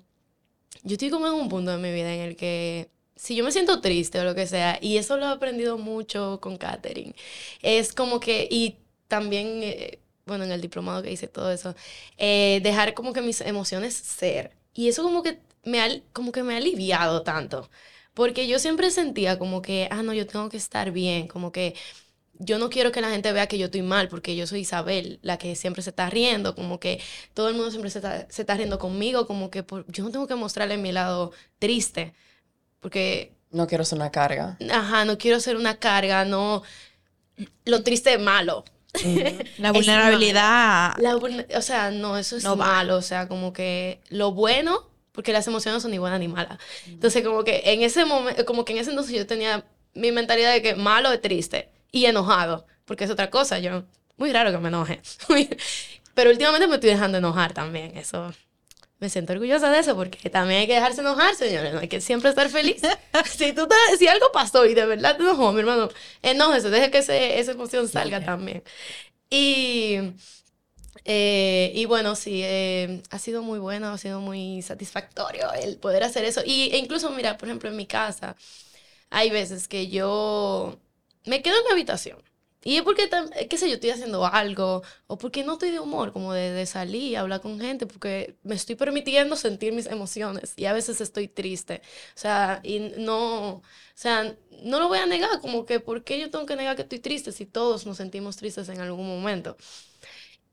yo 0.83 0.93
estoy 0.93 1.11
como 1.11 1.27
en 1.27 1.33
un 1.33 1.49
punto 1.49 1.71
de 1.71 1.77
mi 1.77 1.93
vida 1.93 2.13
en 2.13 2.21
el 2.21 2.35
que 2.35 2.89
si 3.17 3.35
yo 3.35 3.43
me 3.43 3.51
siento 3.51 3.81
triste 3.81 4.19
o 4.19 4.23
lo 4.23 4.35
que 4.35 4.47
sea, 4.47 4.79
y 4.81 4.97
eso 4.97 5.17
lo 5.17 5.25
he 5.25 5.29
aprendido 5.29 5.77
mucho 5.77 6.39
con 6.41 6.57
Katherine, 6.57 7.15
es 7.61 7.93
como 7.93 8.19
que, 8.19 8.47
y 8.51 8.77
también, 9.07 9.61
eh, 9.63 9.99
bueno, 10.25 10.43
en 10.45 10.51
el 10.51 10.61
diplomado 10.61 11.03
que 11.03 11.11
hice 11.11 11.27
todo 11.27 11.51
eso, 11.51 11.75
eh, 12.17 12.59
dejar 12.63 12.93
como 12.93 13.13
que 13.13 13.21
mis 13.21 13.41
emociones 13.41 13.93
ser. 13.95 14.51
Y 14.73 14.87
eso 14.89 15.03
como 15.03 15.23
que 15.23 15.39
me 15.63 15.81
ha, 15.81 15.89
como 16.13 16.31
que 16.31 16.43
me 16.43 16.53
ha 16.53 16.57
aliviado 16.57 17.23
tanto, 17.23 17.69
porque 18.13 18.47
yo 18.47 18.59
siempre 18.59 18.91
sentía 18.91 19.39
como 19.39 19.61
que, 19.61 19.87
ah, 19.91 20.03
no, 20.03 20.13
yo 20.13 20.27
tengo 20.27 20.49
que 20.49 20.57
estar 20.57 20.91
bien, 20.91 21.27
como 21.27 21.51
que 21.51 21.75
yo 22.39 22.59
no 22.59 22.69
quiero 22.69 22.91
que 22.91 23.01
la 23.01 23.09
gente 23.09 23.31
vea 23.33 23.47
que 23.47 23.57
yo 23.57 23.65
estoy 23.65 23.81
mal, 23.81 24.09
porque 24.09 24.35
yo 24.35 24.45
soy 24.47 24.61
Isabel, 24.61 25.19
la 25.23 25.37
que 25.37 25.55
siempre 25.55 25.81
se 25.81 25.89
está 25.89 26.09
riendo, 26.09 26.55
como 26.55 26.79
que 26.79 27.01
todo 27.33 27.49
el 27.49 27.55
mundo 27.55 27.71
siempre 27.71 27.89
se 27.89 27.99
está, 27.99 28.27
se 28.29 28.43
está 28.43 28.55
riendo 28.55 28.79
conmigo, 28.79 29.25
como 29.27 29.49
que 29.49 29.65
yo 29.87 30.03
no 30.03 30.11
tengo 30.11 30.27
que 30.27 30.35
mostrarle 30.35 30.77
mi 30.77 30.91
lado 30.91 31.31
triste, 31.59 32.13
porque... 32.79 33.33
No 33.51 33.67
quiero 33.67 33.85
ser 33.85 33.97
una 33.97 34.11
carga. 34.11 34.57
Ajá, 34.71 35.05
no 35.05 35.17
quiero 35.17 35.39
ser 35.39 35.55
una 35.55 35.77
carga, 35.77 36.25
no... 36.25 36.63
Lo 37.65 37.83
triste 37.83 38.13
es 38.13 38.19
malo. 38.19 38.65
La 39.57 39.71
vulnerabilidad. 39.73 40.95
o 41.55 41.61
sea, 41.61 41.91
no, 41.91 42.17
eso 42.17 42.37
es 42.37 42.43
malo, 42.43 42.95
o 42.95 43.01
sea, 43.01 43.27
como 43.27 43.53
que 43.53 44.01
lo 44.09 44.31
bueno, 44.31 44.89
porque 45.11 45.33
las 45.33 45.47
emociones 45.47 45.81
son 45.81 45.91
ni 45.91 45.97
buenas 45.97 46.19
ni 46.19 46.27
malas. 46.27 46.57
Entonces, 46.87 47.23
como 47.23 47.43
que 47.43 47.61
en 47.65 47.81
ese 47.81 48.05
momento, 48.05 48.45
como 48.45 48.65
que 48.65 48.73
en 48.73 48.79
ese 48.79 48.91
entonces 48.91 49.15
yo 49.15 49.27
tenía 49.27 49.65
mi 49.93 50.11
mentalidad 50.11 50.53
de 50.53 50.61
que 50.61 50.75
malo 50.75 51.11
es 51.11 51.21
triste 51.21 51.69
y 51.91 52.05
enojado, 52.05 52.65
porque 52.85 53.03
es 53.03 53.09
otra 53.09 53.29
cosa. 53.29 53.59
Yo, 53.59 53.83
muy 54.17 54.31
raro 54.31 54.51
que 54.51 54.57
me 54.57 54.69
enoje. 54.69 55.01
Pero 56.13 56.31
últimamente 56.31 56.67
me 56.67 56.75
estoy 56.75 56.89
dejando 56.89 57.19
enojar 57.19 57.53
también. 57.53 57.95
Eso 57.97 58.33
me 58.99 59.09
siento 59.09 59.33
orgullosa 59.33 59.69
de 59.69 59.79
eso 59.79 59.95
porque 59.95 60.29
también 60.29 60.61
hay 60.61 60.67
que 60.67 60.73
dejarse 60.73 61.01
enojar, 61.01 61.35
señores. 61.35 61.73
No 61.73 61.79
hay 61.79 61.87
que 61.87 62.01
siempre 62.01 62.29
estar 62.29 62.49
feliz. 62.49 62.81
si, 63.37 63.53
tú 63.53 63.67
si 63.97 64.07
algo 64.07 64.31
pasó 64.31 64.65
y 64.65 64.73
de 64.73 64.85
verdad 64.85 65.17
te 65.17 65.23
enojó, 65.23 65.51
mi 65.51 65.59
hermano, 65.59 65.89
enójese, 66.21 66.69
deje 66.69 66.91
que 66.91 66.99
ese, 66.99 67.39
esa 67.39 67.51
emoción 67.51 67.87
salga 67.87 68.23
también. 68.23 68.63
Y, 69.29 69.99
eh, 71.05 71.71
y 71.75 71.85
bueno, 71.85 72.15
sí, 72.15 72.41
eh, 72.43 73.01
ha 73.11 73.19
sido 73.19 73.43
muy 73.43 73.59
bueno, 73.59 73.89
ha 73.89 73.97
sido 73.97 74.19
muy 74.21 74.61
satisfactorio 74.61 75.51
el 75.53 75.77
poder 75.77 76.03
hacer 76.03 76.25
eso. 76.25 76.41
Y, 76.45 76.71
e 76.73 76.77
incluso, 76.77 77.11
mira, 77.11 77.37
por 77.37 77.49
ejemplo, 77.49 77.69
en 77.69 77.75
mi 77.77 77.85
casa, 77.87 78.35
hay 79.09 79.29
veces 79.29 79.67
que 79.67 79.87
yo 79.89 80.79
me 81.25 81.41
quedo 81.41 81.57
en 81.59 81.65
mi 81.65 81.71
habitación. 81.71 82.26
Y 82.67 82.75
es 82.75 82.83
porque, 82.83 83.09
qué 83.49 83.57
sé 83.57 83.69
yo, 83.69 83.75
estoy 83.75 83.91
haciendo 83.91 84.25
algo, 84.25 84.83
o 85.07 85.17
porque 85.17 85.41
no 85.45 85.53
estoy 85.53 85.71
de 85.71 85.79
humor, 85.79 86.11
como 86.11 86.33
de, 86.33 86.51
de 86.51 86.65
salir, 86.65 87.17
hablar 87.17 87.39
con 87.39 87.61
gente, 87.61 87.85
porque 87.85 88.35
me 88.43 88.55
estoy 88.55 88.75
permitiendo 88.75 89.37
sentir 89.37 89.71
mis 89.71 89.85
emociones 89.85 90.51
y 90.57 90.65
a 90.65 90.73
veces 90.73 90.99
estoy 90.99 91.29
triste. 91.29 91.81
O 92.13 92.19
sea, 92.19 92.59
y 92.63 92.79
no, 92.97 93.47
o 93.51 93.63
sea, 93.95 94.35
no 94.63 94.79
lo 94.81 94.89
voy 94.89 94.97
a 94.99 95.05
negar, 95.05 95.39
como 95.39 95.65
que, 95.65 95.79
¿por 95.79 96.03
qué 96.03 96.19
yo 96.19 96.29
tengo 96.29 96.45
que 96.45 96.57
negar 96.57 96.75
que 96.75 96.81
estoy 96.81 96.99
triste 96.99 97.31
si 97.31 97.45
todos 97.45 97.85
nos 97.85 97.95
sentimos 97.95 98.35
tristes 98.35 98.67
en 98.67 98.81
algún 98.81 99.07
momento? 99.07 99.55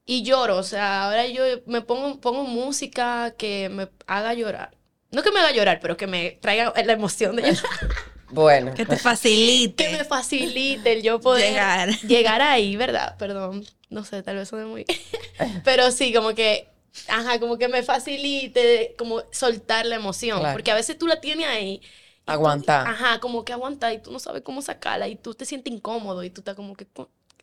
Y 0.07 0.23
lloro, 0.23 0.59
o 0.59 0.63
sea, 0.63 1.07
ahora 1.07 1.27
yo 1.27 1.43
me 1.67 1.81
pongo, 1.81 2.21
pongo 2.21 2.45
música 2.45 3.35
que 3.37 3.69
me 3.71 3.89
haga 4.07 4.35
llorar. 4.35 4.77
No 5.11 5.23
que 5.25 5.33
me 5.33 5.41
haga 5.41 5.51
llorar, 5.53 5.81
pero 5.81 5.97
que 5.97 6.07
me 6.07 6.39
traiga 6.41 6.73
la 6.77 6.93
emoción 6.93 7.35
de 7.35 7.43
llorar. 7.43 8.05
Bueno. 8.35 8.75
Que 8.75 8.85
te 8.85 8.97
facilite. 8.97 9.85
Que 9.85 9.99
me 9.99 10.05
facilite 10.05 10.93
el 10.93 11.03
yo 11.03 11.21
poder 11.21 11.51
llegar. 11.51 12.01
llegar 12.01 12.43
ahí, 12.43 12.77
¿verdad? 12.77 13.17
Perdón, 13.17 13.65
no 13.91 14.05
sé, 14.05 14.23
tal 14.23 14.37
vez 14.37 14.49
suene 14.49 14.67
muy... 14.67 14.85
Pero 15.65 15.91
sí, 15.91 16.13
como 16.13 16.35
que, 16.35 16.69
ajá, 17.09 17.39
como 17.39 17.57
que 17.57 17.69
me 17.69 17.83
facilite, 17.83 18.95
como 18.99 19.23
soltar 19.31 19.87
la 19.87 19.97
emoción. 19.97 20.43
Porque 20.53 20.71
a 20.71 20.75
veces 20.75 20.99
tú 20.99 21.07
la 21.07 21.21
tienes 21.21 21.47
ahí. 21.47 21.81
Aguantar. 22.27 22.87
Ajá, 22.87 23.21
como 23.21 23.45
que 23.45 23.53
aguantar 23.53 23.93
y 23.93 23.99
tú 23.99 24.11
no 24.11 24.19
sabes 24.19 24.43
cómo 24.43 24.63
sacarla 24.63 25.09
y 25.09 25.17
tú 25.17 25.35
te 25.35 25.45
sientes 25.45 25.73
incómodo 25.73 26.25
y 26.25 26.31
tú 26.31 26.41
estás 26.41 26.57
como 26.57 26.75
que... 26.75 26.87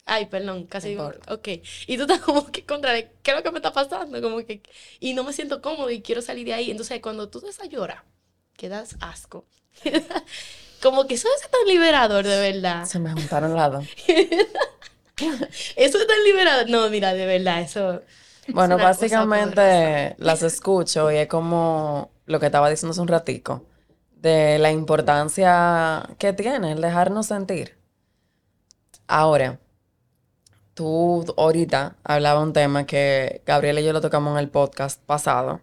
Ay, 0.06 0.25
perdón, 0.25 0.65
casi. 0.65 0.97
Ok. 0.97 1.47
Y 1.88 1.95
tú 1.95 2.04
estás 2.04 2.19
como 2.19 2.51
que 2.51 2.65
contra, 2.65 2.99
¿qué 2.99 3.32
es 3.32 3.36
lo 3.36 3.43
que 3.43 3.51
me 3.51 3.60
está 3.60 3.71
pasando? 3.71 4.19
Como 4.21 4.43
que. 4.43 4.63
Y 4.99 5.13
no 5.13 5.23
me 5.23 5.32
siento 5.32 5.62
cómodo 5.62 5.91
y 5.91 6.01
quiero 6.01 6.23
salir 6.23 6.47
de 6.47 6.54
ahí. 6.54 6.71
Entonces, 6.71 6.99
cuando 7.01 7.30
tú 7.30 7.39
te 7.39 7.69
llora, 7.69 8.04
quedas 8.58 8.97
asco. 8.99 9.45
Como 10.82 11.06
que 11.08 11.13
eso 11.13 11.28
es 11.36 11.50
tan 11.50 11.67
liberador, 11.67 12.26
de 12.26 12.52
verdad. 12.52 12.86
Se 12.86 13.00
me 13.00 13.12
juntaron 13.12 13.56
lados. 13.56 13.86
eso 15.76 15.98
es 15.98 16.08
tan 16.08 16.24
liberador. 16.26 16.70
No, 16.70 16.89
mira, 16.89 17.13
de 17.13 17.26
verdad, 17.26 17.62
eso. 17.62 18.02
Bueno, 18.48 18.78
básicamente 18.78 20.15
las 20.17 20.41
escucho 20.41 21.12
y 21.12 21.17
es 21.17 21.28
como 21.28 22.10
lo 22.26 22.39
que 22.39 22.48
estaba 22.48 22.70
diciendo 22.70 22.91
hace 22.91 23.02
un 23.02 23.08
ratico, 23.08 23.65
de 24.15 24.58
la 24.60 24.72
importancia 24.72 26.10
que 26.17 26.34
tiene 26.34 26.72
el 26.72 26.82
dejarnos 26.82 27.28
sentir. 27.28 27.78
Ahora, 29.08 29.60
tú 30.74 31.26
ahorita 31.38 31.96
hablaba 32.04 32.41
un 32.41 32.54
tema 32.54 32.86
que 32.86 33.41
Gabriel 33.46 33.80
y 33.80 33.84
yo 33.84 33.94
lo 33.94 34.02
tocamos 34.02 34.34
en 34.34 34.39
el 34.39 34.50
podcast 34.50 35.02
pasado, 35.04 35.62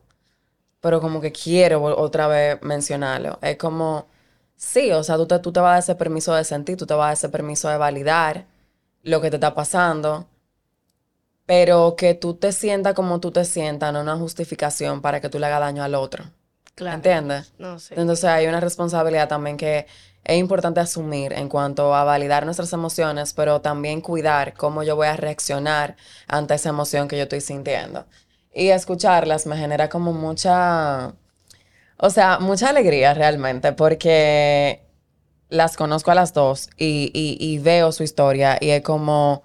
pero 0.81 1.01
como 1.01 1.21
que 1.21 1.33
quiero 1.33 1.83
otra 1.83 2.29
vez 2.29 2.63
mencionarlo. 2.63 3.39
Es 3.43 3.57
como 3.57 4.07
Sí, 4.59 4.91
o 4.91 5.05
sea, 5.05 5.17
tú 5.17 5.27
te, 5.27 5.39
tú 5.39 5.53
te 5.53 5.61
vas 5.61 5.69
a 5.69 5.73
dar 5.75 5.79
ese 5.79 5.95
permiso 5.95 6.35
de 6.35 6.43
sentir, 6.43 6.77
tú 6.77 6.85
te 6.85 6.93
vas 6.93 7.05
a 7.05 7.07
dar 7.07 7.13
ese 7.15 7.29
permiso 7.29 7.69
de 7.69 7.77
validar 7.79 8.47
lo 9.05 9.21
que 9.21 9.31
te 9.31 9.37
está 9.37 9.55
pasando, 9.55 10.27
pero 11.47 11.95
que 11.97 12.15
tú 12.15 12.35
te 12.35 12.51
sientas 12.51 12.95
como 12.95 13.21
tú 13.21 13.31
te 13.31 13.45
sientas, 13.45 13.93
no 13.93 14.01
una 14.01 14.17
justificación 14.17 15.01
para 15.01 15.21
que 15.21 15.29
tú 15.29 15.39
le 15.39 15.47
hagas 15.47 15.61
daño 15.61 15.85
al 15.85 15.95
otro. 15.95 16.25
Claro. 16.75 16.97
¿Entiendes? 16.97 17.53
No 17.59 17.79
sé. 17.79 17.95
Entonces 17.99 18.25
hay 18.25 18.49
una 18.49 18.59
responsabilidad 18.59 19.29
también 19.29 19.57
que 19.57 19.87
es 20.25 20.37
importante 20.39 20.81
asumir 20.81 21.33
en 21.33 21.49
cuanto 21.49 21.95
a 21.95 22.03
validar 22.03 22.45
nuestras 22.45 22.73
emociones, 22.73 23.35
pero 23.35 23.61
también 23.61 24.01
cuidar 24.01 24.55
cómo 24.55 24.83
yo 24.83 24.97
voy 24.97 25.07
a 25.07 25.17
reaccionar 25.17 25.97
ante 26.27 26.55
esa 26.55 26.71
emoción 26.71 27.07
que 27.07 27.17
yo 27.17 27.23
estoy 27.23 27.41
sintiendo. 27.41 28.07
Y 28.53 28.71
escucharlas 28.71 29.47
me 29.47 29.57
genera 29.57 29.89
como 29.89 30.13
mucha 30.13 31.15
o 31.99 32.11
sea, 32.11 32.39
mucha 32.39 32.71
alegría 32.71 33.15
realmente, 33.15 33.73
porque 33.73 34.83
las 35.49 35.77
conozco 35.77 36.11
a 36.11 36.15
las 36.15 36.33
dos 36.33 36.71
y, 36.77 37.59
veo 37.63 37.93
su 37.93 38.03
historia 38.03 38.59
y 38.61 38.71
es 38.71 38.83
como 38.83 39.43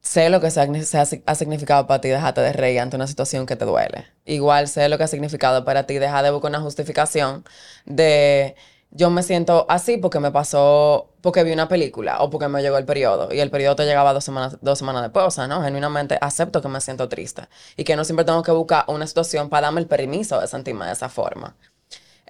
sé 0.00 0.30
lo 0.30 0.40
que 0.40 0.50
se 0.50 0.60
ha, 0.60 1.34
significado 1.34 1.86
para 1.86 2.00
ti 2.00 2.08
dejarte 2.08 2.40
de 2.40 2.52
reír 2.52 2.78
ante 2.80 2.96
una 2.96 3.06
situación 3.08 3.44
que 3.44 3.56
te 3.56 3.64
duele. 3.64 4.06
Igual 4.24 4.68
sé 4.68 4.88
lo 4.88 4.98
que 4.98 5.04
ha 5.04 5.08
significado 5.08 5.64
para 5.64 5.84
ti 5.86 5.94
dejar 5.94 6.24
de 6.24 6.30
buscar 6.30 6.50
una 6.50 6.60
justificación 6.60 7.44
de 7.84 8.54
yo 8.90 9.10
me 9.10 9.22
siento 9.22 9.66
así 9.68 9.98
porque 9.98 10.20
me 10.20 10.30
pasó, 10.30 11.10
porque 11.20 11.42
vi 11.44 11.52
una 11.52 11.68
película 11.68 12.20
o 12.22 12.30
porque 12.30 12.48
me 12.48 12.62
llegó 12.62 12.78
el 12.78 12.84
periodo 12.84 13.32
y 13.32 13.40
el 13.40 13.50
periodo 13.50 13.76
te 13.76 13.84
llegaba 13.84 14.12
dos 14.12 14.24
semanas, 14.24 14.58
dos 14.62 14.78
semanas 14.78 15.02
después, 15.02 15.26
o 15.26 15.30
sea, 15.30 15.46
¿no? 15.46 15.62
Genuinamente 15.62 16.18
acepto 16.20 16.62
que 16.62 16.68
me 16.68 16.80
siento 16.80 17.08
triste 17.08 17.42
y 17.76 17.84
que 17.84 17.96
no 17.96 18.04
siempre 18.04 18.24
tengo 18.24 18.42
que 18.42 18.52
buscar 18.52 18.84
una 18.88 19.06
situación 19.06 19.48
para 19.48 19.66
darme 19.66 19.80
el 19.80 19.86
permiso 19.86 20.40
de 20.40 20.46
sentirme 20.46 20.86
de 20.86 20.92
esa 20.92 21.08
forma. 21.08 21.56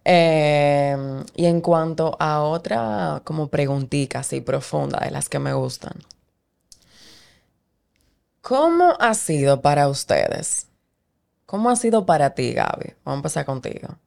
Em, 0.04 1.24
y 1.34 1.46
en 1.46 1.60
cuanto 1.60 2.16
a 2.20 2.42
otra 2.42 3.22
como 3.24 3.48
preguntita 3.48 4.20
así 4.20 4.40
profunda 4.40 5.00
de 5.00 5.10
las 5.10 5.28
que 5.28 5.38
me 5.38 5.52
gustan. 5.52 5.94
¿Cómo 8.40 8.96
ha 9.00 9.14
sido 9.14 9.60
para 9.62 9.88
ustedes? 9.88 10.68
¿Cómo 11.46 11.70
ha 11.70 11.76
sido 11.76 12.06
para 12.06 12.30
ti, 12.30 12.52
Gaby? 12.52 12.94
Vamos 13.04 13.16
a 13.16 13.20
empezar 13.20 13.44
contigo 13.44 13.98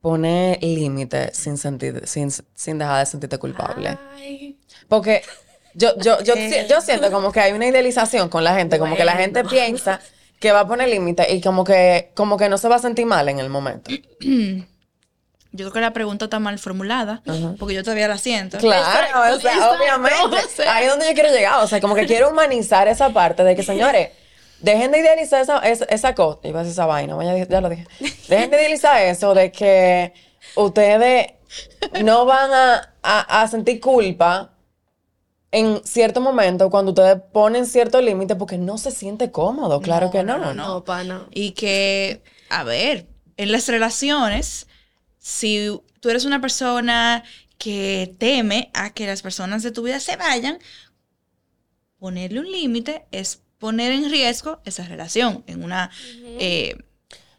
pone 0.00 0.58
límite 0.62 1.32
sin, 1.34 1.58
sentir, 1.58 2.02
sin, 2.06 2.30
sin 2.30 2.78
dejar 2.78 3.00
de 3.00 3.06
sentirte 3.06 3.38
culpable. 3.38 3.98
Porque 4.88 5.22
yo, 5.74 5.96
yo, 5.98 6.20
yo, 6.22 6.34
yo 6.68 6.80
siento 6.80 7.10
como 7.10 7.32
que 7.32 7.40
hay 7.40 7.52
una 7.52 7.66
idealización 7.66 8.28
con 8.28 8.44
la 8.44 8.54
gente, 8.54 8.78
como 8.78 8.96
que 8.96 9.04
la 9.04 9.16
gente 9.16 9.44
piensa 9.44 10.00
que 10.38 10.52
va 10.52 10.60
a 10.60 10.66
poner 10.66 10.88
límite 10.88 11.32
y 11.32 11.40
como 11.40 11.64
que, 11.64 12.12
como 12.14 12.36
que 12.38 12.48
no 12.48 12.56
se 12.58 12.68
va 12.68 12.76
a 12.76 12.78
sentir 12.78 13.06
mal 13.06 13.28
en 13.28 13.38
el 13.38 13.50
momento. 13.50 13.90
Yo 15.52 15.64
creo 15.64 15.72
que 15.72 15.80
la 15.80 15.92
pregunta 15.92 16.26
está 16.26 16.38
mal 16.38 16.60
formulada, 16.60 17.22
porque 17.58 17.74
yo 17.74 17.82
todavía 17.82 18.06
la 18.06 18.18
siento. 18.18 18.56
Claro, 18.58 19.34
o 19.34 19.40
sea, 19.40 19.52
exacto, 19.52 19.76
obviamente. 19.76 20.36
o 20.46 20.48
sea. 20.48 20.76
Ahí 20.76 20.84
es 20.84 20.90
donde 20.90 21.08
yo 21.08 21.14
quiero 21.14 21.30
llegar. 21.30 21.64
O 21.64 21.66
sea, 21.66 21.80
como 21.80 21.96
que 21.96 22.06
quiero 22.06 22.30
humanizar 22.30 22.86
esa 22.86 23.10
parte 23.10 23.42
de 23.42 23.56
que, 23.56 23.64
señores, 23.64 24.10
dejen 24.62 24.90
de 24.92 24.98
idealizar 25.00 25.40
esa, 25.42 25.58
esa, 25.60 25.84
esa 25.86 26.14
cosa. 26.14 26.40
Iba 26.48 26.60
a 26.60 26.62
decir 26.62 26.72
esa 26.72 26.86
vaina, 26.86 27.16
ya, 27.48 27.60
lo 27.60 27.68
dije. 27.68 27.86
Dejen 28.28 28.50
de 28.50 28.56
idealizar 28.58 29.00
eso 29.02 29.34
de 29.34 29.50
que 29.52 30.12
ustedes 30.54 31.26
no 32.02 32.24
van 32.26 32.52
a, 32.52 32.94
a- 33.02 33.42
a 33.42 33.48
sentir 33.48 33.80
culpa 33.80 34.54
en 35.52 35.80
cierto 35.84 36.20
momento 36.20 36.70
cuando 36.70 36.92
ustedes 36.92 37.20
ponen 37.32 37.66
cierto 37.66 38.00
límite 38.00 38.36
porque 38.36 38.56
no 38.58 38.78
se 38.78 38.90
siente 38.92 39.30
cómodo. 39.32 39.80
Claro 39.80 40.10
que 40.10 40.22
no. 40.22 40.38
no, 40.38 40.54
No, 40.54 40.84
pana. 40.84 41.26
Y 41.32 41.52
que, 41.52 42.22
a 42.48 42.62
ver, 42.62 43.06
en 43.36 43.50
las 43.52 43.66
relaciones, 43.66 44.68
si 45.18 45.80
tú 46.00 46.08
eres 46.10 46.24
una 46.24 46.40
persona 46.40 47.24
que 47.58 48.14
teme 48.18 48.70
a 48.74 48.94
que 48.94 49.06
las 49.06 49.22
personas 49.22 49.62
de 49.62 49.72
tu 49.72 49.82
vida 49.82 49.98
se 50.00 50.16
vayan, 50.16 50.58
ponerle 51.98 52.40
un 52.40 52.50
límite 52.50 53.06
es 53.10 53.42
poner 53.60 53.92
en 53.92 54.10
riesgo 54.10 54.60
esa 54.64 54.82
relación. 54.84 55.44
En 55.46 55.62
una, 55.62 55.92
eh, 56.40 56.76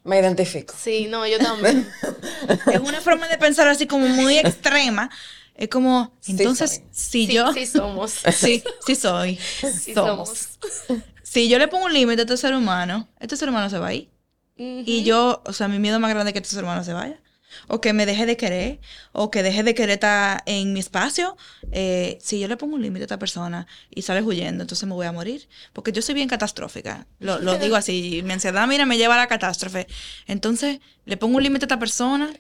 Me 0.06 0.20
identifico. 0.20 0.74
Sí, 0.82 1.08
no, 1.10 1.28
yo 1.28 1.38
también. 1.40 1.86
es 2.72 2.80
una 2.80 3.02
forma 3.02 3.28
de 3.28 3.38
pensar 3.38 3.68
así 3.68 3.88
como 3.88 4.08
muy 4.08 4.38
extrema. 4.38 5.10
Es 5.56 5.68
como, 5.68 6.16
entonces, 6.28 6.84
si 6.92 7.28
sí, 7.28 7.34
yo... 7.34 7.52
sí 7.54 7.66
somos. 7.66 8.22
Sí, 8.32 8.64
sí 8.86 8.96
soy. 8.96 9.38
Sí 9.38 9.94
somos. 9.94 10.58
somos. 10.88 11.04
Si 11.24 11.50
yo 11.50 11.60
le 11.60 11.68
pongo 11.68 11.86
un 11.86 11.94
límite 11.94 12.22
a 12.22 12.24
este 12.24 12.38
ser 12.38 12.56
humano, 12.56 13.10
este 13.20 13.36
ser 13.36 13.50
humano 13.50 13.70
se 13.70 13.80
va 13.80 13.88
a 13.88 13.94
ir. 13.94 14.10
Y 14.56 15.04
yo, 15.04 15.42
o 15.46 15.54
sea, 15.54 15.68
mi 15.68 15.80
miedo 15.80 16.00
más 16.00 16.12
grande 16.12 16.30
es 16.30 16.34
que 16.34 16.40
este 16.40 16.54
ser 16.54 16.64
humano 16.64 16.84
se 16.84 16.94
vaya. 16.94 17.20
O 17.68 17.82
que 17.82 17.94
me 17.94 18.06
deje 18.06 18.26
de 18.26 18.38
querer. 18.38 18.80
O 19.12 19.32
que 19.32 19.44
deje 19.44 19.64
de 19.64 19.74
querer 19.74 19.92
estar 19.92 20.44
en 20.46 20.74
mi 20.74 20.80
espacio. 20.80 21.38
Eh, 21.72 22.18
si 22.22 22.40
yo 22.40 22.48
le 22.48 22.58
pongo 22.58 22.76
un 22.76 22.82
límite 22.82 23.04
a 23.04 23.06
esta 23.06 23.20
persona 23.20 23.68
y 23.90 24.02
sale 24.02 24.22
huyendo, 24.22 24.64
entonces 24.64 24.88
me 24.88 24.94
voy 24.94 25.06
a 25.08 25.12
morir. 25.12 25.48
Porque 25.74 25.92
yo 25.92 26.02
soy 26.02 26.16
bien 26.16 26.30
catastrófica. 26.30 27.08
Lo, 27.20 27.40
lo 27.40 27.58
digo 27.58 27.76
así. 27.76 28.22
Mi 28.24 28.34
ansiedad, 28.34 28.68
mira, 28.68 28.86
me 28.86 28.98
lleva 28.98 29.16
a 29.16 29.18
la 29.18 29.28
catástrofe. 29.28 29.88
Entonces, 30.28 30.80
le 31.06 31.18
pongo 31.18 31.38
un 31.38 31.44
límite 31.44 31.66
a 31.66 31.68
esta 31.68 31.80
persona. 31.80 32.32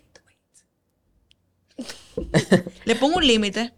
le 2.85 2.95
pongo 2.95 3.17
un 3.17 3.27
límite. 3.27 3.73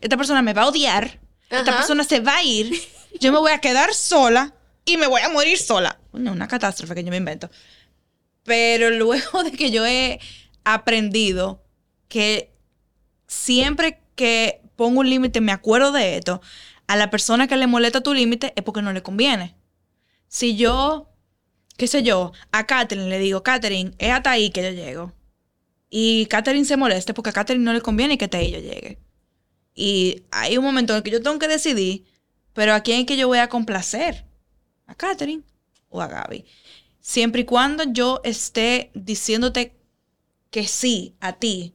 Esta 0.00 0.16
persona 0.16 0.42
me 0.42 0.52
va 0.52 0.62
a 0.62 0.68
odiar. 0.68 1.20
Esta 1.48 1.70
Ajá. 1.70 1.76
persona 1.78 2.04
se 2.04 2.20
va 2.20 2.36
a 2.36 2.42
ir. 2.42 2.72
Yo 3.20 3.32
me 3.32 3.38
voy 3.38 3.52
a 3.52 3.58
quedar 3.60 3.94
sola 3.94 4.54
y 4.84 4.96
me 4.96 5.06
voy 5.06 5.22
a 5.22 5.28
morir 5.28 5.58
sola. 5.58 5.98
Una 6.12 6.48
catástrofe 6.48 6.94
que 6.94 7.04
yo 7.04 7.10
me 7.10 7.16
invento. 7.16 7.50
Pero 8.44 8.90
luego 8.90 9.42
de 9.42 9.52
que 9.52 9.70
yo 9.70 9.84
he 9.86 10.20
aprendido 10.66 11.62
que 12.08 12.52
siempre 13.28 14.02
que 14.16 14.60
pongo 14.74 15.00
un 15.00 15.08
límite, 15.08 15.40
me 15.40 15.52
acuerdo 15.52 15.92
de 15.92 16.16
esto, 16.16 16.42
a 16.88 16.96
la 16.96 17.08
persona 17.08 17.46
que 17.46 17.56
le 17.56 17.68
molesta 17.68 18.00
tu 18.00 18.12
límite 18.12 18.52
es 18.56 18.64
porque 18.64 18.82
no 18.82 18.92
le 18.92 19.02
conviene. 19.02 19.54
Si 20.28 20.56
yo, 20.56 21.08
qué 21.76 21.86
sé 21.86 22.02
yo, 22.02 22.32
a 22.50 22.66
Katherine 22.66 23.08
le 23.08 23.20
digo, 23.20 23.44
Katherine, 23.44 23.92
es 23.98 24.10
hasta 24.10 24.32
ahí 24.32 24.50
que 24.50 24.62
yo 24.62 24.70
llego. 24.70 25.12
Y 25.88 26.26
Katherine 26.26 26.64
se 26.64 26.76
molesta 26.76 27.14
porque 27.14 27.30
a 27.30 27.32
Katherine 27.32 27.64
no 27.64 27.72
le 27.72 27.80
conviene 27.80 28.18
que 28.18 28.24
hasta 28.24 28.38
ahí 28.38 28.50
yo 28.50 28.58
llegue. 28.58 28.98
Y 29.72 30.24
hay 30.32 30.58
un 30.58 30.64
momento 30.64 30.92
en 30.92 30.98
el 30.98 31.02
que 31.04 31.12
yo 31.12 31.22
tengo 31.22 31.38
que 31.38 31.48
decidir, 31.48 32.06
pero 32.54 32.74
¿a 32.74 32.80
quién 32.80 33.00
es 33.00 33.06
que 33.06 33.16
yo 33.16 33.28
voy 33.28 33.38
a 33.38 33.48
complacer? 33.48 34.24
¿A 34.86 34.96
Katherine 34.96 35.44
o 35.90 36.02
a 36.02 36.08
Gaby? 36.08 36.44
Siempre 37.00 37.42
y 37.42 37.44
cuando 37.44 37.84
yo 37.84 38.20
esté 38.24 38.90
diciéndote 38.94 39.76
que 40.50 40.66
sí 40.66 41.16
a 41.20 41.34
ti, 41.34 41.74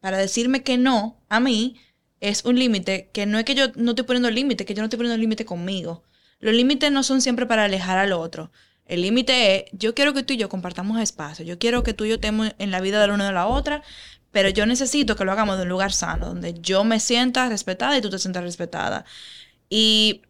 para 0.00 0.18
decirme 0.18 0.62
que 0.62 0.78
no 0.78 1.20
a 1.28 1.40
mí, 1.40 1.76
es 2.20 2.44
un 2.44 2.56
límite 2.56 3.10
que 3.12 3.26
no 3.26 3.38
es 3.38 3.44
que 3.44 3.56
yo 3.56 3.66
no 3.74 3.90
estoy 3.90 4.04
poniendo 4.04 4.30
límite, 4.30 4.64
que 4.64 4.74
yo 4.74 4.80
no 4.82 4.86
estoy 4.86 4.96
poniendo 4.96 5.18
límite 5.18 5.44
conmigo. 5.44 6.04
Los 6.38 6.54
límites 6.54 6.90
no 6.92 7.02
son 7.02 7.20
siempre 7.20 7.46
para 7.46 7.64
alejar 7.64 7.98
al 7.98 8.12
otro. 8.12 8.52
El 8.86 9.02
límite 9.02 9.56
es, 9.56 9.64
yo 9.72 9.94
quiero 9.94 10.14
que 10.14 10.22
tú 10.22 10.32
y 10.34 10.36
yo 10.36 10.48
compartamos 10.48 11.00
espacio, 11.00 11.44
yo 11.44 11.58
quiero 11.58 11.82
que 11.82 11.94
tú 11.94 12.04
y 12.04 12.10
yo 12.10 12.14
estemos 12.16 12.52
en 12.58 12.70
la 12.70 12.80
vida 12.80 13.00
de 13.00 13.08
la 13.08 13.14
una 13.14 13.26
de 13.26 13.32
la 13.32 13.46
otra, 13.46 13.82
pero 14.30 14.48
yo 14.48 14.66
necesito 14.66 15.16
que 15.16 15.24
lo 15.24 15.32
hagamos 15.32 15.56
de 15.56 15.64
un 15.64 15.68
lugar 15.68 15.92
sano, 15.92 16.26
donde 16.26 16.54
yo 16.60 16.84
me 16.84 17.00
sienta 17.00 17.48
respetada 17.48 17.96
y 17.98 18.00
tú 18.00 18.10
te 18.10 18.18
sientas 18.18 18.44
respetada. 18.44 19.04
Y 19.68 20.22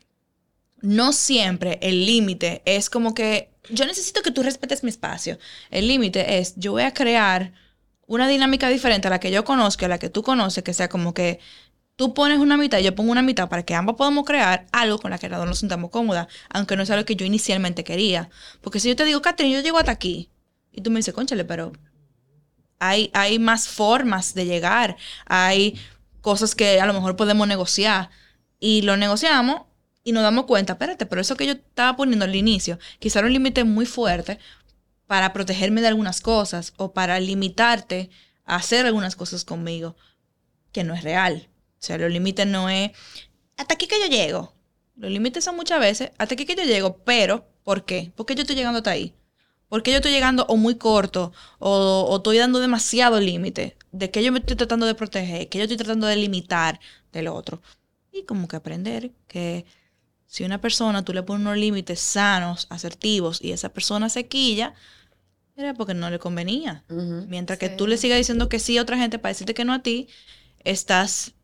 no 0.80 1.12
siempre 1.12 1.78
el 1.82 2.06
límite 2.06 2.62
es 2.64 2.90
como 2.90 3.14
que 3.14 3.52
yo 3.70 3.86
necesito 3.86 4.22
que 4.22 4.30
tú 4.30 4.42
respetes 4.42 4.82
mi 4.82 4.90
espacio. 4.90 5.38
El 5.70 5.88
límite 5.88 6.38
es 6.38 6.54
yo 6.56 6.72
voy 6.72 6.82
a 6.82 6.94
crear 6.94 7.52
una 8.06 8.28
dinámica 8.28 8.68
diferente 8.68 9.08
a 9.08 9.10
la 9.10 9.20
que 9.20 9.30
yo 9.30 9.44
conozco, 9.44 9.84
a 9.84 9.88
la 9.88 9.98
que 9.98 10.10
tú 10.10 10.22
conoces, 10.22 10.62
que 10.64 10.74
sea 10.74 10.88
como 10.88 11.14
que 11.14 11.40
tú 11.96 12.14
pones 12.14 12.38
una 12.38 12.56
mitad 12.56 12.78
y 12.78 12.84
yo 12.84 12.94
pongo 12.94 13.12
una 13.12 13.22
mitad 13.22 13.48
para 13.48 13.62
que 13.64 13.74
ambos 13.74 13.96
podamos 13.96 14.24
crear 14.24 14.66
algo 14.72 14.98
con 14.98 15.10
la 15.10 15.18
que 15.18 15.28
nos 15.28 15.58
sintamos 15.58 15.90
cómodas, 15.90 16.26
aunque 16.50 16.76
no 16.76 16.84
sea 16.86 16.96
lo 16.96 17.04
que 17.04 17.16
yo 17.16 17.24
inicialmente 17.24 17.84
quería. 17.84 18.30
Porque 18.60 18.80
si 18.80 18.88
yo 18.88 18.96
te 18.96 19.04
digo, 19.04 19.22
Catherine, 19.22 19.54
yo 19.54 19.62
llego 19.62 19.78
hasta 19.78 19.92
aquí, 19.92 20.30
y 20.72 20.80
tú 20.80 20.90
me 20.90 20.98
dices, 20.98 21.14
conchale, 21.14 21.44
pero 21.44 21.72
hay, 22.78 23.10
hay 23.14 23.38
más 23.38 23.68
formas 23.68 24.34
de 24.34 24.46
llegar, 24.46 24.96
hay 25.26 25.78
cosas 26.20 26.54
que 26.54 26.80
a 26.80 26.86
lo 26.86 26.92
mejor 26.92 27.16
podemos 27.16 27.46
negociar, 27.46 28.10
y 28.58 28.82
lo 28.82 28.96
negociamos 28.96 29.62
y 30.04 30.12
nos 30.12 30.22
damos 30.22 30.46
cuenta, 30.46 30.74
espérate, 30.74 31.06
pero 31.06 31.20
eso 31.20 31.36
que 31.36 31.46
yo 31.46 31.52
estaba 31.52 31.96
poniendo 31.96 32.24
al 32.24 32.34
inicio, 32.34 32.78
quizá 32.98 33.20
era 33.20 33.26
un 33.26 33.32
límite 33.32 33.64
muy 33.64 33.86
fuerte 33.86 34.38
para 35.06 35.32
protegerme 35.32 35.80
de 35.80 35.88
algunas 35.88 36.20
cosas 36.20 36.72
o 36.76 36.92
para 36.92 37.20
limitarte 37.20 38.10
a 38.44 38.56
hacer 38.56 38.86
algunas 38.86 39.16
cosas 39.16 39.44
conmigo, 39.44 39.96
que 40.72 40.84
no 40.84 40.94
es 40.94 41.02
real. 41.02 41.48
O 41.74 41.84
sea, 41.84 41.98
los 41.98 42.10
límites 42.10 42.46
no 42.46 42.68
es 42.68 42.92
hasta 43.56 43.74
aquí 43.74 43.86
que 43.86 44.00
yo 44.00 44.06
llego. 44.06 44.54
Los 44.96 45.10
límites 45.10 45.44
son 45.44 45.56
muchas 45.56 45.80
veces 45.80 46.10
hasta 46.18 46.34
aquí 46.34 46.46
que 46.46 46.54
yo 46.54 46.64
llego, 46.64 46.98
pero 47.04 47.46
¿por 47.62 47.84
qué? 47.84 48.12
¿Por 48.14 48.26
qué 48.26 48.34
yo 48.34 48.42
estoy 48.42 48.56
llegando 48.56 48.78
hasta 48.78 48.90
ahí? 48.90 49.14
¿Por 49.68 49.82
qué 49.82 49.90
yo 49.90 49.96
estoy 49.96 50.12
llegando 50.12 50.44
o 50.48 50.56
muy 50.56 50.76
corto 50.76 51.32
o, 51.58 52.06
o 52.08 52.16
estoy 52.16 52.38
dando 52.38 52.60
demasiado 52.60 53.20
límite? 53.20 53.76
¿De 53.90 54.10
qué 54.10 54.22
yo 54.22 54.30
me 54.30 54.38
estoy 54.38 54.56
tratando 54.56 54.86
de 54.86 54.94
proteger? 54.94 55.48
¿Qué 55.48 55.58
yo 55.58 55.64
estoy 55.64 55.78
tratando 55.78 56.06
de 56.06 56.16
limitar 56.16 56.78
del 57.10 57.28
otro? 57.28 57.62
Y 58.12 58.24
como 58.24 58.48
que 58.48 58.56
aprender 58.56 59.12
que 59.26 59.64
si 60.32 60.44
una 60.44 60.62
persona 60.62 61.04
tú 61.04 61.12
le 61.12 61.22
pones 61.22 61.42
unos 61.46 61.58
límites 61.58 62.00
sanos, 62.00 62.66
asertivos, 62.70 63.38
y 63.42 63.52
esa 63.52 63.68
persona 63.68 64.08
se 64.08 64.26
quilla, 64.28 64.72
era 65.56 65.74
porque 65.74 65.92
no 65.92 66.08
le 66.08 66.18
convenía. 66.18 66.84
Mientras 67.28 67.58
que 67.58 67.68
tú 67.68 67.86
le 67.86 67.98
sigas 67.98 68.16
diciendo 68.16 68.48
que 68.48 68.58
sí 68.58 68.78
a 68.78 68.82
otra 68.82 68.96
gente 68.96 69.18
para 69.18 69.32
decirte 69.34 69.52
que 69.52 69.66
no 69.66 69.74
a 69.74 69.82
ti, 69.82 70.08
estás 70.64 71.34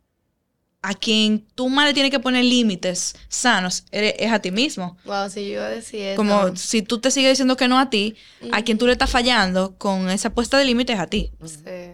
a 0.80 0.94
quien 0.94 1.44
tú 1.54 1.68
más 1.68 1.86
le 1.86 1.92
tienes 1.92 2.10
que 2.10 2.20
poner 2.20 2.44
límites 2.44 3.14
sanos, 3.28 3.84
eres- 3.90 4.14
es 4.18 4.32
a 4.32 4.38
ti 4.38 4.50
mismo. 4.50 4.96
Wow, 5.04 5.28
si 5.28 5.42
yo 5.46 5.54
iba 5.54 5.66
a 5.66 5.70
decir 5.70 6.00
eso. 6.00 6.16
Como 6.16 6.56
si 6.56 6.80
tú 6.82 6.98
te 6.98 7.10
sigues 7.10 7.32
diciendo 7.32 7.56
que 7.58 7.68
no 7.68 7.78
a 7.78 7.90
ti, 7.90 8.16
a 8.52 8.62
quien 8.62 8.78
tú 8.78 8.86
le 8.86 8.92
estás 8.92 9.10
fallando 9.10 9.76
con 9.76 10.08
esa 10.08 10.30
puesta 10.30 10.56
de 10.56 10.64
límites 10.64 10.96
es 10.96 11.02
a 11.02 11.06
ti. 11.08 11.30
Sí. 11.44 11.92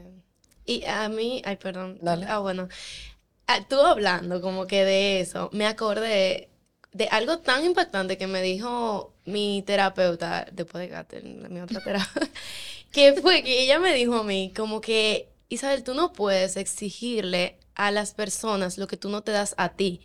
Y 0.67 0.85
a 0.85 1.09
mí, 1.09 1.43
ay, 1.45 1.57
perdón. 1.57 1.99
Dale. 2.03 2.27
Ah, 2.29 2.39
bueno. 2.39 2.69
Ah, 3.49 3.67
Tú 3.69 3.81
hablando 3.81 4.41
como 4.41 4.67
que 4.69 4.85
de 4.85 5.21
eso, 5.21 5.51
me 5.53 5.67
acordé 5.67 6.51
de 6.95 7.09
algo 7.11 7.41
tan 7.41 7.65
impactante 7.65 8.17
que 8.17 8.29
me 8.29 8.41
dijo 8.41 9.13
mi 9.27 9.63
terapeuta, 9.67 10.47
después 10.53 10.81
de 10.83 10.95
Catherine, 10.95 11.49
mi 11.49 11.61
otra 11.61 11.83
terapeuta, 11.83 12.31
que 12.93 13.15
fue 13.21 13.43
que 13.43 13.63
ella 13.63 13.81
me 13.81 13.93
dijo 13.93 14.15
a 14.15 14.23
mí 14.23 14.53
como 14.57 14.81
que, 14.81 15.29
Isabel, 15.49 15.83
tú 15.83 15.93
no 15.95 16.13
puedes 16.13 16.57
exigirle 16.57 17.59
a 17.75 17.91
las 17.91 18.15
personas 18.15 18.79
lo 18.79 18.87
que 18.87 18.97
tú 18.97 19.09
no 19.09 19.23
te 19.23 19.33
das 19.33 19.57
a 19.59 19.71
ti. 19.71 20.01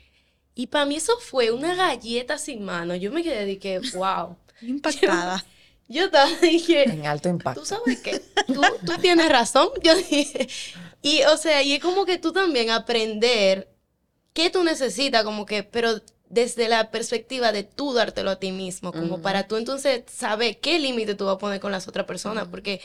Y 0.55 0.67
para 0.67 0.85
mí 0.85 0.95
eso 0.95 1.13
fue 1.19 1.51
una 1.51 1.75
galleta 1.75 2.39
sin 2.39 2.65
mano. 2.65 2.95
Yo 2.95 3.11
me 3.11 3.23
quedé 3.23 3.45
de 3.45 3.59
que, 3.59 3.79
wow. 3.93 4.35
Impactada. 4.61 5.45
Yo 5.87 6.05
estaba, 6.05 6.29
dije, 6.41 6.83
En 6.89 7.05
alto 7.05 7.29
impacto. 7.29 7.61
¿Tú 7.61 7.67
sabes 7.67 7.99
qué? 8.01 8.19
Tú, 8.47 8.61
tú 8.85 8.97
tienes 8.99 9.29
razón. 9.29 9.69
Yo 9.83 9.95
dije. 9.95 10.47
Y, 11.03 11.21
o 11.23 11.37
sea, 11.37 11.61
y 11.61 11.73
es 11.73 11.79
como 11.81 12.05
que 12.05 12.17
tú 12.17 12.33
también 12.33 12.71
aprender 12.71 13.71
qué 14.33 14.49
tú 14.49 14.63
necesitas, 14.63 15.23
como 15.23 15.45
que, 15.45 15.63
pero 15.63 16.01
desde 16.29 16.69
la 16.69 16.91
perspectiva 16.91 17.51
de 17.51 17.63
tú 17.63 17.93
dártelo 17.93 18.29
a 18.31 18.39
ti 18.39 18.51
mismo, 18.51 18.91
como 18.91 19.21
para 19.21 19.47
tú 19.47 19.57
entonces 19.57 20.03
saber 20.07 20.59
qué 20.59 20.79
límite 20.79 21.15
tú 21.15 21.25
vas 21.25 21.35
a 21.35 21.39
poner 21.39 21.59
con 21.59 21.71
las 21.71 21.87
otras 21.87 22.05
personas. 22.05 22.47
Porque 22.47 22.81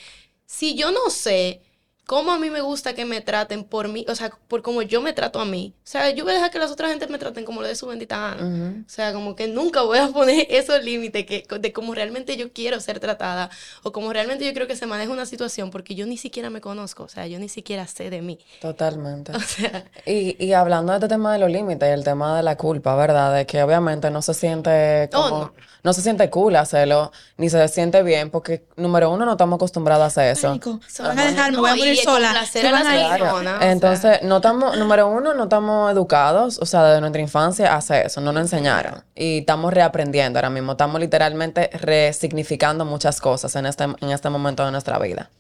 si 0.47 0.75
yo 0.75 0.91
no 0.91 1.11
sé 1.11 1.61
cómo 2.07 2.33
a 2.33 2.39
mí 2.39 2.51
me 2.51 2.61
gusta 2.61 2.95
que 2.95 3.05
me 3.05 3.21
traten 3.21 3.65
por 3.65 3.89
mí, 3.89 4.05
o 4.09 4.15
sea, 4.15 4.31
por 4.49 4.63
cómo 4.63 4.83
yo 4.83 5.01
me 5.01 5.13
trato 5.13 5.41
a 5.41 5.45
mí. 5.45 5.75
O 5.79 5.87
sea, 5.87 6.11
yo 6.11 6.25
voy 6.25 6.33
a 6.33 6.37
dejar 6.37 6.51
que 6.51 6.59
las 6.59 6.71
otras 6.71 6.91
gente 6.91 7.07
me 7.09 7.19
traten 7.19 7.45
como 7.45 7.63
lo 7.63 7.69
de 7.69 7.75
su 7.75 7.87
bendita 7.87 8.19
gana. 8.19 8.49
O 8.87 8.89
sea, 8.89 9.13
como 9.13 9.35
que 9.37 9.49
nunca 9.49 9.83
voy 9.83 9.99
a 9.99 10.09
poner 10.09 10.47
esos 10.51 10.83
límites 10.85 11.25
que, 11.27 11.45
de 11.59 11.73
cómo 11.73 11.95
realmente 11.95 12.37
yo 12.37 12.53
quiero 12.53 12.81
ser 12.81 13.01
tratada 13.01 13.51
o 13.83 13.93
como 13.93 14.13
realmente 14.13 14.45
yo 14.45 14.53
creo 14.53 14.67
que 14.67 14.77
se 14.77 14.87
maneja 14.87 15.13
una 15.13 15.27
situación 15.27 15.71
porque 15.71 15.95
yo 15.95 16.07
ni 16.07 16.17
siquiera 16.19 16.51
me 16.51 16.61
conozco, 16.61 17.05
o 17.05 17.09
sea, 17.09 17.27
yo 17.27 17.39
ni 17.39 17.49
siquiera 17.49 17.87
sé 17.87 18.11
de 18.11 18.23
mí. 18.23 18.39
Totalmente. 18.61 19.33
O 19.37 19.41
sea, 19.41 19.85
Y, 20.07 20.43
y 20.45 20.53
hablando 20.53 20.93
de 20.93 20.99
este 20.99 21.09
tema 21.09 21.33
de 21.33 21.39
los 21.39 21.51
límites 21.51 21.89
y 21.89 21.93
el 21.93 22.05
tema 22.05 22.37
de 22.37 22.43
la 22.43 22.57
culpa, 22.57 22.95
¿verdad? 22.97 23.35
De 23.35 23.47
que 23.47 23.63
obviamente 23.63 24.11
no 24.11 24.23
se 24.23 24.35
siente 24.35 25.09
Oh, 25.13 25.29
como, 25.29 25.39
no. 25.39 25.55
No. 25.85 25.93
se 25.93 26.03
siente 26.03 26.29
cool 26.31 26.57
hacerlo, 26.57 27.13
ni 27.37 27.49
se 27.49 27.69
siente 27.69 28.03
bien, 28.03 28.31
porque 28.31 28.67
número 28.77 29.13
uno 29.13 29.25
no 29.25 29.33
estamos 29.33 29.59
acostumbrados 29.59 30.03
a 30.03 30.07
hacer 30.07 30.33
eso. 30.33 30.49
Pánico. 30.49 30.81
Se 30.89 31.03
van 31.03 31.19
a 31.19 31.25
dejar, 31.27 31.53
me 31.53 31.59
voy 31.59 31.71
a 31.71 31.77
morir 31.77 31.97
sola. 31.99 32.45
Se 32.47 32.63
van 32.65 32.87
a 32.87 33.35
o 33.35 33.43
sea. 33.43 33.71
Entonces, 33.71 34.23
no 34.23 34.37
estamos, 34.37 34.77
número 34.77 35.09
uno, 35.09 35.35
no 35.35 35.45
estamos 35.45 35.93
educados, 35.93 36.59
o 36.59 36.67
sea, 36.67 36.83
desde 36.85 37.01
nuestra 37.01 37.23
infancia 37.23 37.73
a 37.73 37.77
hacer 37.77 38.07
eso, 38.07 38.21
no 38.21 38.33
nos 38.33 38.43
enseñaron. 38.43 39.05
Y 39.15 39.39
estamos 39.39 39.73
reaprendiendo 39.73 40.39
ahora 40.39 40.51
mismo, 40.51 40.73
estamos 40.73 41.01
literalmente 41.01 41.71
resignificando 41.73 42.85
muchas 42.85 43.21
cosas 43.21 43.55
en 43.57 43.67
este, 43.67 43.85
en 43.85 44.11
este 44.11 44.31
momento 44.31 44.65
de 44.65 44.73
nuestra 44.73 44.99
vida. 44.99 45.31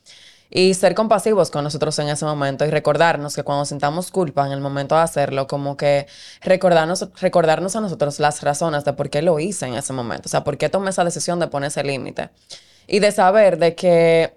Y 0.50 0.74
ser 0.74 0.94
compasivos 0.94 1.50
con 1.50 1.64
nosotros 1.64 1.98
en 1.98 2.08
ese 2.08 2.24
momento 2.24 2.64
y 2.64 2.70
recordarnos 2.70 3.34
que 3.34 3.42
cuando 3.42 3.64
sintamos 3.64 4.10
culpa 4.10 4.46
en 4.46 4.52
el 4.52 4.60
momento 4.60 4.94
de 4.94 5.02
hacerlo, 5.02 5.46
como 5.46 5.76
que 5.76 6.06
recordarnos, 6.42 7.08
recordarnos 7.20 7.74
a 7.76 7.80
nosotros 7.80 8.20
las 8.20 8.42
razones 8.42 8.84
de 8.84 8.92
por 8.92 9.10
qué 9.10 9.22
lo 9.22 9.40
hice 9.40 9.66
en 9.66 9.74
ese 9.74 9.92
momento, 9.92 10.24
o 10.26 10.30
sea, 10.30 10.44
por 10.44 10.56
qué 10.56 10.68
tomé 10.68 10.90
esa 10.90 11.04
decisión 11.04 11.40
de 11.40 11.48
poner 11.48 11.68
ese 11.68 11.82
límite. 11.82 12.30
Y 12.86 12.98
de 13.00 13.10
saber 13.12 13.58
de 13.58 13.74
que 13.74 14.34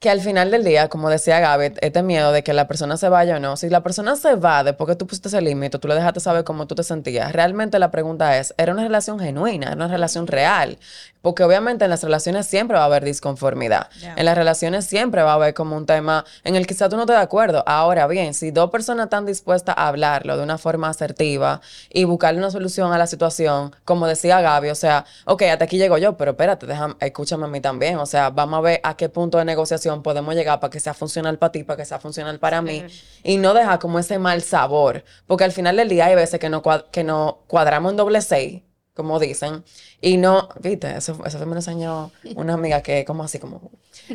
que 0.00 0.10
al 0.10 0.20
final 0.20 0.50
del 0.52 0.62
día, 0.62 0.88
como 0.88 1.10
decía 1.10 1.40
Gaby, 1.40 1.74
este 1.80 2.02
miedo 2.02 2.30
de 2.30 2.44
que 2.44 2.52
la 2.52 2.68
persona 2.68 2.96
se 2.96 3.08
vaya 3.08 3.36
o 3.36 3.40
no, 3.40 3.56
si 3.56 3.68
la 3.68 3.82
persona 3.82 4.14
se 4.14 4.36
va 4.36 4.62
después 4.62 4.88
que 4.88 4.94
tú 4.94 5.06
pusiste 5.06 5.28
ese 5.28 5.40
límite, 5.40 5.78
tú 5.78 5.88
le 5.88 5.94
dejaste 5.96 6.20
saber 6.20 6.44
cómo 6.44 6.66
tú 6.66 6.76
te 6.76 6.84
sentías, 6.84 7.32
realmente 7.32 7.78
la 7.80 7.90
pregunta 7.90 8.38
es, 8.38 8.54
¿era 8.58 8.72
una 8.72 8.84
relación 8.84 9.18
genuina? 9.18 9.68
¿Era 9.68 9.76
una 9.76 9.88
relación 9.88 10.28
real? 10.28 10.78
Porque 11.20 11.42
obviamente 11.42 11.84
en 11.84 11.90
las 11.90 12.04
relaciones 12.04 12.46
siempre 12.46 12.76
va 12.76 12.84
a 12.84 12.86
haber 12.86 13.04
disconformidad. 13.04 13.88
En 14.16 14.24
las 14.24 14.38
relaciones 14.38 14.86
siempre 14.86 15.22
va 15.22 15.32
a 15.32 15.34
haber 15.34 15.52
como 15.52 15.76
un 15.76 15.84
tema 15.84 16.24
en 16.44 16.54
el 16.54 16.66
que 16.66 16.74
quizá 16.74 16.88
tú 16.88 16.94
no 16.94 17.02
estés 17.02 17.16
de 17.16 17.22
acuerdo. 17.22 17.64
Ahora 17.66 18.06
bien, 18.06 18.34
si 18.34 18.52
dos 18.52 18.70
personas 18.70 19.06
están 19.06 19.26
dispuestas 19.26 19.74
a 19.76 19.88
hablarlo 19.88 20.36
de 20.36 20.44
una 20.44 20.58
forma 20.58 20.88
asertiva 20.88 21.60
y 21.90 22.04
buscarle 22.04 22.38
una 22.38 22.52
solución 22.52 22.92
a 22.92 22.98
la 22.98 23.08
situación, 23.08 23.74
como 23.84 24.06
decía 24.06 24.40
Gaby, 24.40 24.70
o 24.70 24.74
sea, 24.76 25.06
ok, 25.24 25.42
hasta 25.42 25.64
aquí 25.64 25.76
llego 25.76 25.98
yo, 25.98 26.16
pero 26.16 26.30
espérate, 26.32 26.66
déjame, 26.66 26.94
escúchame 27.00 27.46
a 27.46 27.48
mí 27.48 27.60
también. 27.60 27.98
O 27.98 28.06
sea, 28.06 28.30
vamos 28.30 28.58
a 28.58 28.60
ver 28.60 28.80
a 28.84 28.96
qué 28.96 29.08
punto 29.08 29.38
de 29.38 29.44
negociación 29.44 29.87
podemos 30.02 30.34
llegar 30.34 30.60
para 30.60 30.70
que 30.70 30.80
sea 30.80 30.94
funcional 30.94 31.38
para 31.38 31.52
ti, 31.52 31.64
para 31.64 31.76
que 31.76 31.84
sea 31.84 31.98
funcional 31.98 32.38
para 32.38 32.62
mí. 32.62 32.84
Y 33.22 33.36
no 33.38 33.54
deja 33.54 33.78
como 33.78 33.98
ese 33.98 34.18
mal 34.18 34.42
sabor. 34.42 35.04
Porque 35.26 35.44
al 35.44 35.52
final 35.52 35.76
del 35.76 35.88
día 35.88 36.06
hay 36.06 36.14
veces 36.14 36.38
que 36.40 36.48
no, 36.48 36.62
que 36.90 37.04
no 37.04 37.40
cuadramos 37.46 37.92
en 37.92 37.96
doble 37.96 38.20
seis, 38.20 38.62
como 38.94 39.18
dicen. 39.18 39.64
Y 40.00 40.16
no, 40.16 40.48
viste, 40.60 40.96
eso, 40.96 41.18
eso 41.24 41.38
me 41.40 41.46
lo 41.46 41.56
enseñó 41.56 42.10
una 42.36 42.54
amiga 42.54 42.82
que 42.82 43.04
como 43.04 43.22
así 43.24 43.38
como... 43.38 43.70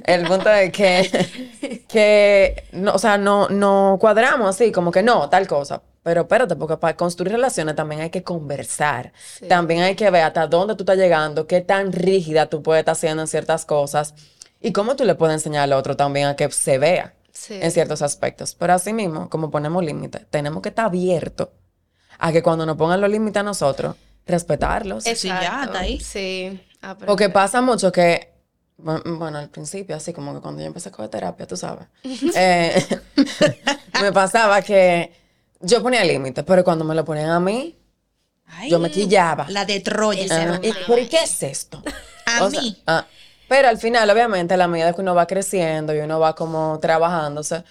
El 0.06 0.26
punto 0.26 0.50
es 0.50 0.72
que, 0.72 1.84
que 1.88 2.66
no, 2.72 2.94
o 2.94 3.00
sea, 3.00 3.18
no, 3.18 3.50
no 3.50 3.98
cuadramos 4.00 4.50
así, 4.50 4.72
como 4.72 4.92
que 4.92 5.04
no, 5.04 5.30
tal 5.30 5.48
cosa. 5.48 5.82
Pero 6.04 6.22
espérate, 6.22 6.58
porque 6.58 6.76
para 6.78 6.98
construir 6.98 7.32
relaciones 7.32 7.76
también 7.76 8.02
hay 8.02 8.10
que 8.10 8.24
conversar. 8.24 9.14
Sí. 9.40 9.48
También 9.48 9.84
hay 9.84 9.96
que 9.96 10.10
ver 10.10 10.24
hasta 10.24 10.48
dónde 10.48 10.76
tú 10.76 10.84
estás 10.84 10.98
llegando, 10.98 11.48
qué 11.48 11.62
tan 11.62 11.94
rígida 11.94 12.48
tú 12.48 12.62
puedes 12.62 12.82
estar 12.82 12.92
haciendo 12.92 13.22
en 13.24 13.28
ciertas 13.28 13.66
cosas 13.66 14.14
y 14.64 14.72
cómo 14.74 14.96
tú 14.96 15.04
le 15.06 15.14
puedes 15.16 15.36
enseñar 15.36 15.64
al 15.64 15.74
otro 15.74 15.96
también 15.96 16.28
a 16.28 16.36
que 16.36 16.50
se 16.52 16.78
vea 16.80 17.14
Sí. 17.32 17.60
en 17.62 17.72
ciertos 17.72 18.02
aspectos. 18.02 18.56
Pero 18.56 18.74
así 18.74 18.94
mismo, 18.94 19.30
como 19.30 19.52
ponemos 19.52 19.84
límites, 19.84 20.26
tenemos 20.30 20.62
que 20.64 20.70
estar 20.70 20.86
abiertos 20.86 21.50
a 22.20 22.32
que 22.32 22.42
cuando 22.44 22.66
nos 22.66 22.78
pongan 22.78 23.02
los 23.02 23.10
límites 23.10 23.40
a 23.40 23.44
nosotros, 23.44 23.96
respetarlos. 24.26 25.04
Sí, 25.04 25.28
ya, 25.28 25.38
Exacto. 25.40 25.66
está 25.66 25.80
ahí. 25.80 26.00
Sí. 26.00 26.60
aprender. 26.82 27.08
Porque 27.08 27.30
pasa 27.30 27.62
mucho 27.62 27.92
que, 27.92 28.34
bu- 28.78 29.18
bueno, 29.18 29.38
al 29.40 29.50
principio, 29.50 29.96
así 29.96 30.14
como 30.14 30.34
que 30.34 30.42
cuando 30.42 30.62
yo 30.62 30.68
empecé 30.68 30.90
a 30.90 30.92
coger 30.92 31.10
terapia, 31.10 31.46
tú 31.48 31.58
sabes, 31.58 31.88
eh, 32.36 32.86
me 34.02 34.12
pasaba 34.12 34.62
que 34.62 35.12
yo 35.60 35.82
ponía 35.82 36.04
límites, 36.04 36.44
pero 36.46 36.64
cuando 36.64 36.86
me 36.86 36.94
lo 36.96 37.04
ponían 37.04 37.30
a 37.30 37.40
mí, 37.40 37.78
Ay, 38.46 38.70
yo 38.70 38.78
me 38.80 38.92
quillaba. 38.92 39.48
La 39.50 39.66
de 39.66 39.80
Troya. 39.80 40.24
Esa 40.24 40.54
Ah, 40.56 40.60
¿Pero 40.62 41.00
¿y 41.02 41.08
qué 41.08 41.24
es 41.24 41.42
esto? 41.44 41.82
A 42.26 42.44
O 42.44 42.52
sea, 42.52 42.62
mí. 42.62 42.84
Pero 43.54 43.68
al 43.68 43.78
final, 43.78 44.10
obviamente, 44.10 44.56
a 44.56 44.58
la 44.58 44.68
medida 44.68 44.94
que 44.94 45.02
uno 45.02 45.14
va 45.14 45.28
creciendo 45.28 45.94
y 45.94 46.00
uno 46.00 46.20
va 46.20 46.34
como 46.34 46.80
trabajándose, 46.80 47.64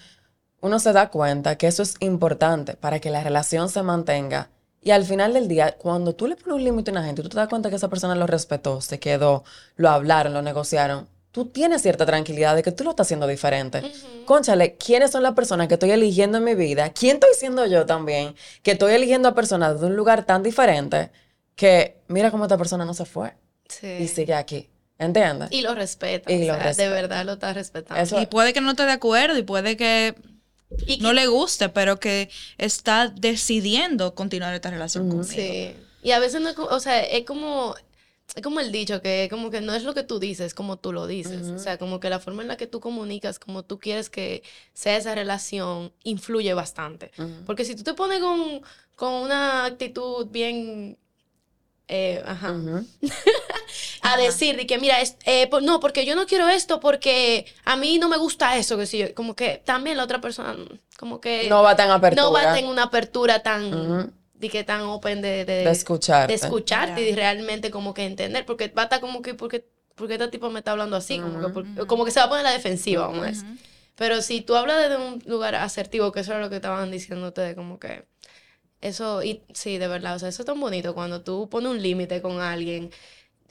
uno 0.61 0.79
se 0.79 0.93
da 0.93 1.11
cuenta 1.11 1.59
que 1.59 1.67
eso 1.67 1.83
es 1.83 1.97
importante 1.99 2.75
para 2.75 3.01
que 3.01 3.11
la 3.11 3.21
relación 3.25 3.69
se 3.69 3.83
mantenga. 3.83 4.49
Y 4.81 4.93
al 4.93 5.05
final 5.05 5.33
del 5.33 5.49
día, 5.49 5.77
cuando 5.77 6.15
tú 6.15 6.29
le 6.29 6.37
pones 6.37 6.55
un 6.55 6.63
límite 6.63 6.93
a 6.93 6.95
una 6.95 7.03
gente, 7.03 7.21
tú 7.23 7.29
te 7.31 7.37
das 7.37 7.49
cuenta 7.49 7.69
que 7.69 7.75
esa 7.75 7.89
persona 7.89 8.15
lo 8.15 8.29
respetó, 8.29 8.81
se 8.81 9.01
quedó, 9.01 9.43
lo 9.75 9.91
hablaron, 9.91 10.33
lo 10.35 10.41
negociaron. 10.41 11.09
Tú 11.33 11.47
tienes 11.47 11.83
cierta 11.83 12.07
tranquilidad 12.07 12.55
de 12.55 12.63
que 12.63 12.71
tú 12.71 12.85
lo 12.85 12.91
estás 12.91 13.09
haciendo 13.09 13.27
diferente. 13.27 13.83
Cónchale, 14.25 14.77
¿quiénes 14.77 15.11
son 15.11 15.25
las 15.25 15.35
personas 15.35 15.67
que 15.67 15.75
estoy 15.75 15.91
eligiendo 15.91 16.39
en 16.39 16.45
mi 16.45 16.55
vida? 16.55 16.91
¿Quién 16.91 17.15
estoy 17.15 17.35
siendo 17.35 17.67
yo 17.67 17.87
también? 17.87 18.37
Que 18.63 18.71
estoy 18.71 18.93
eligiendo 18.93 19.29
a 19.29 19.35
personas 19.35 19.81
de 19.81 19.87
un 19.89 19.97
lugar 19.97 20.27
tan 20.27 20.45
diferente 20.45 21.11
que 21.57 21.97
mira 22.07 22.31
cómo 22.31 22.45
esta 22.45 22.57
persona 22.57 22.85
no 22.85 22.95
se 22.95 23.05
fue 23.05 23.35
Sí. 23.69 23.89
y 23.99 24.07
sigue 24.07 24.35
aquí. 24.35 24.69
¿Entiendes? 24.99 25.49
Y 25.51 25.63
lo 25.63 25.75
respeta. 25.75 26.31
Y 26.33 26.37
o 26.37 26.39
lo 26.53 26.55
sea, 26.55 26.63
respeta. 26.65 26.83
De 26.89 26.95
verdad 26.95 27.25
lo 27.25 27.33
está 27.33 27.53
respetando. 27.53 28.01
Eso- 28.03 28.21
Y 28.21 28.27
puede 28.27 28.53
que 28.53 28.61
no 28.61 28.71
esté 28.71 28.85
de 28.87 28.93
acuerdo 28.93 29.37
y 29.39 29.43
puede 29.43 29.77
que 29.77 30.15
Y 30.87 30.99
no 30.99 31.09
que- 31.11 31.15
le 31.15 31.27
guste, 31.27 31.69
pero 31.69 31.99
que 31.99 32.31
está 32.59 33.09
decidiendo 33.09 34.15
continuar 34.15 34.55
esta 34.55 34.71
relación 34.71 35.09
conmigo. 35.09 35.25
Sí. 35.25 35.75
Y 36.03 36.11
a 36.13 36.19
veces 36.19 36.41
no 36.41 36.51
o 36.71 36.81
sea, 36.81 37.01
es 37.03 37.25
como 37.25 37.75
es 38.35 38.43
como 38.43 38.61
el 38.61 38.73
dicho 38.73 39.03
que 39.03 39.27
como 39.31 39.51
que 39.51 39.61
no 39.61 39.75
es 39.75 39.83
lo 39.83 39.93
que 39.93 40.05
tú 40.05 40.19
dices, 40.19 40.47
es 40.47 40.55
como 40.55 40.79
tú 40.79 40.93
lo 40.93 41.07
dices. 41.07 41.49
O 41.49 41.59
sea, 41.59 41.77
como 41.79 42.01
que 42.01 42.09
la 42.09 42.19
forma 42.19 42.41
en 42.43 42.49
la 42.49 42.57
que 42.57 42.67
tú 42.67 42.81
comunicas, 42.81 43.39
como 43.39 43.63
tú 43.65 43.79
quieres 43.79 44.09
que 44.09 44.43
sea 44.73 44.97
esa 44.97 45.15
relación, 45.15 45.93
influye 46.05 46.55
bastante. 46.55 47.11
Porque 47.45 47.65
si 47.65 47.75
tú 47.75 47.83
te 47.83 47.93
pones 47.95 48.21
con, 48.21 48.63
con 48.97 49.13
una 49.15 49.67
actitud 49.67 50.29
bien 50.31 50.97
eh, 51.89 52.23
ajá, 52.25 52.55
A 54.03 54.17
decir 54.17 54.57
de 54.57 54.67
que 54.67 54.79
mira, 54.79 55.01
es- 55.01 55.17
eh, 55.25 55.47
por- 55.49 55.63
no, 55.63 55.79
porque 55.81 56.05
yo 56.05 56.15
no 56.17 56.27
quiero 56.27 56.49
esto, 56.49 56.81
porque 56.81 57.47
a 57.65 57.77
mí 57.77 57.99
no 57.99 58.09
me 58.09 58.17
gusta 58.17 58.57
eso, 58.57 58.77
que 58.77 58.87
si 58.87 58.99
yo, 58.99 59.15
como 59.15 59.35
que 59.37 59.63
también 59.65 59.97
la 59.97 60.05
otra 60.05 60.21
persona, 60.21 60.57
como 60.99 61.21
que 61.21 61.49
No 61.49 61.63
va 61.63 61.77
tan 61.77 61.91
apertura. 61.91 62.23
no 62.23 62.33
va 62.33 62.51
a 62.51 62.55
tener 62.55 62.71
una 62.71 62.85
apertura 62.85 63.43
tan, 63.43 63.73
Ujú. 63.73 64.11
de 64.35 64.49
que 64.51 64.65
tan 64.65 64.81
open 64.83 65.23
de, 65.23 65.45
de, 65.45 65.65
De 65.65 65.71
escucharte. 65.71 66.33
de 66.33 66.35
escucharte 66.35 67.01
Ya. 67.05 67.11
y 67.11 67.15
realmente 67.15 67.71
como 67.71 67.95
que 67.95 68.05
entender, 68.05 68.45
porque 68.45 68.69
va 68.69 68.83
a 68.83 68.85
estar 68.87 69.01
como 69.01 69.23
que, 69.23 69.35
porque, 69.35 69.65
porque 69.95 70.15
este 70.15 70.29
tipo 70.29 70.51
me 70.51 70.59
está 70.59 70.73
hablando 70.73 70.97
así, 70.97 71.21
como, 71.21 71.41
que, 71.41 71.49
por- 71.53 71.87
como 71.87 72.05
que 72.05 72.11
se 72.11 72.19
va 72.19 72.27
a 72.27 72.29
poner 72.29 72.45
a 72.47 72.51
la 72.51 72.57
defensiva, 72.57 73.07
vamos 73.07 73.23
a 73.25 73.27
decir. 73.29 73.47
Pero 73.95 74.21
si 74.23 74.41
tú 74.41 74.57
hablas 74.57 74.79
desde 74.83 74.97
un 74.97 75.23
lugar 75.27 75.55
asertivo, 75.55 76.11
que 76.11 76.21
eso 76.21 76.33
es 76.33 76.41
lo 76.41 76.51
que 76.51 76.57
estaban 76.57 76.91
diciendo 76.91 77.29
ustedes, 77.29 77.55
como 77.55 77.79
que 77.79 78.05
eso, 78.81 79.23
y 79.23 79.43
sí, 79.55 79.79
de 79.79 79.87
verdad, 79.87 80.17
o 80.17 80.19
sea, 80.19 80.29
eso 80.29 80.43
es 80.43 80.47
tan 80.47 80.59
bonito 80.59 80.93
cuando 80.95 81.21
tú 81.23 81.49
pones 81.49 81.71
un 81.71 81.81
límite 81.81 82.21
con 82.21 82.41
alguien, 82.41 82.91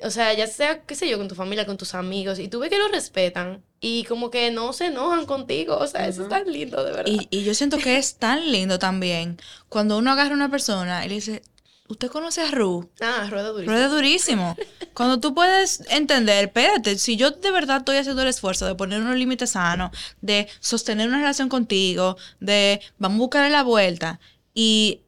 o 0.03 0.09
sea, 0.09 0.33
ya 0.33 0.47
sea, 0.47 0.81
qué 0.81 0.95
sé 0.95 1.09
yo, 1.09 1.17
con 1.17 1.27
tu 1.27 1.35
familia, 1.35 1.65
con 1.65 1.77
tus 1.77 1.93
amigos, 1.93 2.39
y 2.39 2.47
tú 2.47 2.59
ves 2.59 2.69
que 2.69 2.77
lo 2.77 2.87
respetan 2.87 3.63
y 3.79 4.03
como 4.05 4.29
que 4.29 4.51
no 4.51 4.73
se 4.73 4.87
enojan 4.87 5.25
contigo, 5.25 5.77
o 5.77 5.87
sea, 5.87 6.07
eso 6.07 6.23
es 6.23 6.29
tan 6.29 6.51
lindo, 6.51 6.83
de 6.83 6.91
verdad. 6.91 7.11
Y, 7.11 7.27
y 7.29 7.43
yo 7.43 7.53
siento 7.53 7.77
que 7.77 7.97
es 7.97 8.15
tan 8.15 8.51
lindo 8.51 8.79
también 8.79 9.37
cuando 9.69 9.97
uno 9.97 10.11
agarra 10.11 10.31
a 10.31 10.35
una 10.35 10.51
persona 10.51 11.05
y 11.05 11.09
le 11.09 11.15
dice, 11.15 11.41
¿usted 11.87 12.09
conoce 12.09 12.41
a 12.41 12.51
Ru? 12.51 12.89
ah, 13.01 13.27
rueda 13.29 13.49
durísimo. 13.49 13.71
Rueda 13.71 13.87
durísimo. 13.89 14.57
Cuando 14.93 15.19
tú 15.19 15.33
puedes 15.33 15.83
entender, 15.89 16.45
espérate, 16.45 16.97
si 16.97 17.17
yo 17.17 17.31
de 17.31 17.51
verdad 17.51 17.77
estoy 17.77 17.97
haciendo 17.97 18.21
el 18.21 18.27
esfuerzo 18.29 18.65
de 18.65 18.75
poner 18.75 19.01
unos 19.01 19.15
límites 19.15 19.51
sanos, 19.51 19.91
de 20.21 20.47
sostener 20.59 21.07
una 21.07 21.17
relación 21.17 21.49
contigo, 21.49 22.17
de 22.39 22.81
vamos 22.97 23.17
a 23.17 23.19
buscar 23.19 23.51
la 23.51 23.63
vuelta, 23.63 24.19
y 24.53 25.01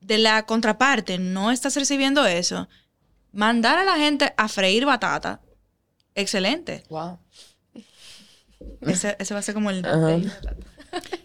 de 0.00 0.18
la 0.18 0.46
contraparte 0.46 1.18
no 1.18 1.50
estás 1.50 1.76
recibiendo 1.76 2.24
eso, 2.26 2.68
mandar 3.32 3.78
a 3.78 3.84
la 3.84 3.96
gente 3.96 4.32
a 4.36 4.48
freír 4.48 4.84
batata, 4.84 5.40
excelente. 6.14 6.84
Wow. 6.88 7.18
Ese, 8.82 9.16
ese 9.18 9.34
va 9.34 9.40
a 9.40 9.42
ser 9.42 9.54
como 9.54 9.70
el... 9.70 9.84
Ajá. 9.84 10.18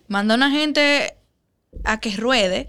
Manda 0.08 0.34
a 0.34 0.38
una 0.38 0.51
gente 0.51 1.18
a 1.84 1.99
que 1.99 2.16
ruede 2.16 2.68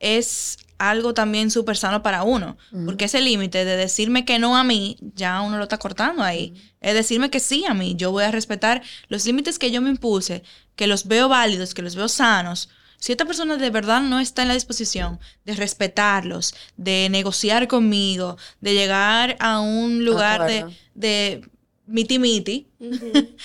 es 0.00 0.58
algo 0.78 1.12
también 1.12 1.50
súper 1.50 1.76
sano 1.76 2.02
para 2.02 2.22
uno. 2.22 2.56
Porque 2.86 3.06
ese 3.06 3.20
límite 3.20 3.64
de 3.64 3.76
decirme 3.76 4.24
que 4.24 4.38
no 4.38 4.56
a 4.56 4.64
mí, 4.64 4.96
ya 5.00 5.40
uno 5.40 5.56
lo 5.58 5.64
está 5.64 5.78
cortando 5.78 6.22
ahí. 6.22 6.54
Es 6.80 6.94
decirme 6.94 7.30
que 7.30 7.40
sí 7.40 7.64
a 7.66 7.74
mí. 7.74 7.94
Yo 7.96 8.12
voy 8.12 8.24
a 8.24 8.30
respetar 8.30 8.82
los 9.08 9.26
límites 9.26 9.58
que 9.58 9.70
yo 9.70 9.82
me 9.82 9.90
impuse, 9.90 10.44
que 10.76 10.86
los 10.86 11.06
veo 11.06 11.28
válidos, 11.28 11.74
que 11.74 11.82
los 11.82 11.96
veo 11.96 12.08
sanos. 12.08 12.70
Si 12.98 13.12
esta 13.12 13.24
persona 13.24 13.56
de 13.56 13.70
verdad 13.70 14.02
no 14.02 14.18
está 14.18 14.42
en 14.42 14.48
la 14.48 14.54
disposición 14.54 15.20
de 15.44 15.54
respetarlos, 15.54 16.54
de 16.76 17.08
negociar 17.10 17.68
conmigo, 17.68 18.36
de 18.60 18.74
llegar 18.74 19.36
a 19.38 19.60
un 19.60 20.04
lugar 20.04 20.46
de, 20.46 20.58
Acuerdo. 20.58 20.76
de 20.94 21.50
miti 21.86 22.18
miti, 22.18 22.66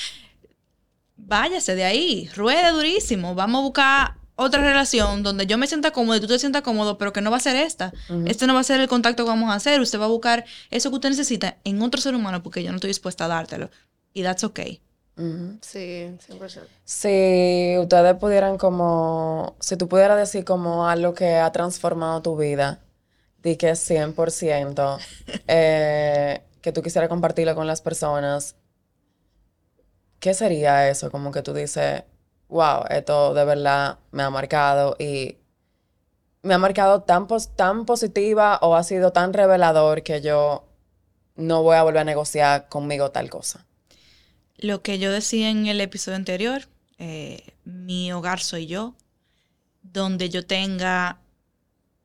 váyase 1.18 1.76
de 1.76 1.84
ahí, 1.84 2.30
ruede 2.36 2.72
durísimo, 2.72 3.36
vamos 3.36 3.60
a 3.60 3.64
buscar 3.64 4.24
otra 4.36 4.62
relación 4.64 5.22
donde 5.22 5.46
yo 5.46 5.58
me 5.58 5.68
sienta 5.68 5.92
cómodo 5.92 6.18
y 6.18 6.22
tú 6.22 6.28
te 6.28 6.40
sientas 6.40 6.64
cómodo, 6.64 6.98
pero 6.98 7.14
que 7.14 7.22
no 7.22 7.30
va 7.30 7.38
a 7.38 7.40
ser 7.40 7.56
esta. 7.56 7.94
Este 8.26 8.48
no 8.48 8.54
va 8.54 8.62
a 8.62 8.64
ser 8.64 8.80
el 8.80 8.88
contacto 8.88 9.24
que 9.24 9.30
vamos 9.30 9.52
a 9.52 9.56
hacer. 9.56 9.80
Usted 9.80 10.00
va 10.00 10.06
a 10.06 10.10
buscar 10.10 10.46
eso 10.72 10.90
que 10.90 10.96
usted 10.96 11.10
necesita 11.10 11.58
en 11.64 11.82
otro 11.82 12.02
ser 12.02 12.16
humano 12.16 12.42
porque 12.42 12.64
yo 12.64 12.72
no 12.72 12.78
estoy 12.78 12.88
dispuesta 12.88 13.26
a 13.26 13.28
dártelo. 13.28 13.70
Y 14.14 14.24
that's 14.24 14.44
okay. 14.44 14.82
Sí, 15.62 16.18
100%. 16.28 16.68
Si 16.86 17.76
ustedes 17.80 18.16
pudieran 18.16 18.58
como, 18.58 19.56
si 19.60 19.78
tú 19.78 19.88
pudieras 19.88 20.18
decir 20.18 20.44
como 20.44 20.88
algo 20.88 21.14
que 21.14 21.36
ha 21.36 21.52
transformado 21.52 22.22
tu 22.22 22.36
vida, 22.36 22.80
di 23.42 23.58
que 23.58 23.72
es 23.72 23.80
100%, 23.90 25.00
eh, 25.48 26.42
que 26.62 26.72
tú 26.72 26.82
quisieras 26.82 27.10
compartirlo 27.10 27.56
con 27.56 27.68
las 27.68 27.82
personas, 27.82 28.56
¿qué 30.20 30.34
sería 30.34 30.90
eso? 30.90 31.12
Como 31.12 31.32
que 31.32 31.44
tú 31.44 31.54
dices, 31.54 32.04
wow, 32.50 32.86
esto 32.90 33.34
de 33.34 33.46
verdad 33.46 34.00
me 34.12 34.24
ha 34.24 34.30
marcado 34.30 34.96
y 34.98 35.38
me 36.42 36.54
ha 36.56 36.58
marcado 36.58 37.04
tan, 37.04 37.28
tan 37.56 37.86
positiva 37.86 38.58
o 38.62 38.76
ha 38.76 38.84
sido 38.84 39.12
tan 39.12 39.34
revelador 39.34 40.04
que 40.04 40.22
yo 40.22 40.66
no 41.36 41.64
voy 41.64 41.76
a 41.78 41.84
volver 41.84 42.02
a 42.02 42.04
negociar 42.04 42.68
conmigo 42.68 43.12
tal 43.12 43.30
cosa. 43.30 43.66
Lo 44.58 44.82
que 44.82 45.00
yo 45.00 45.12
decía 45.12 45.50
en 45.50 45.68
el 45.68 45.82
episodio 45.82 46.16
anterior, 46.16 46.68
eh, 46.98 47.54
mi 47.66 48.12
hogar 48.12 48.40
soy 48.40 48.68
yo, 48.68 48.96
donde 49.82 50.30
yo 50.30 50.46
tenga 50.46 51.20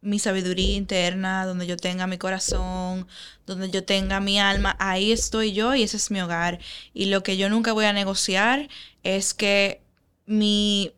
mi 0.00 0.18
sabiduría 0.18 0.76
interna, 0.76 1.44
donde 1.44 1.66
yo 1.66 1.76
tenga 1.76 2.06
mi 2.06 2.18
corazón, 2.18 3.08
donde 3.46 3.70
yo 3.70 3.84
tenga 3.84 4.20
mi 4.20 4.38
alma, 4.38 4.76
ahí 4.78 5.12
estoy 5.12 5.52
yo 5.52 5.74
y 5.74 5.82
ese 5.82 5.96
es 5.96 6.10
mi 6.10 6.20
hogar. 6.20 6.60
Y 6.94 7.06
lo 7.06 7.22
que 7.22 7.36
yo 7.36 7.48
nunca 7.48 7.72
voy 7.72 7.84
a 7.84 7.92
negociar 7.92 8.68
es 9.02 9.34
que 9.34 9.82
mi 10.26 10.92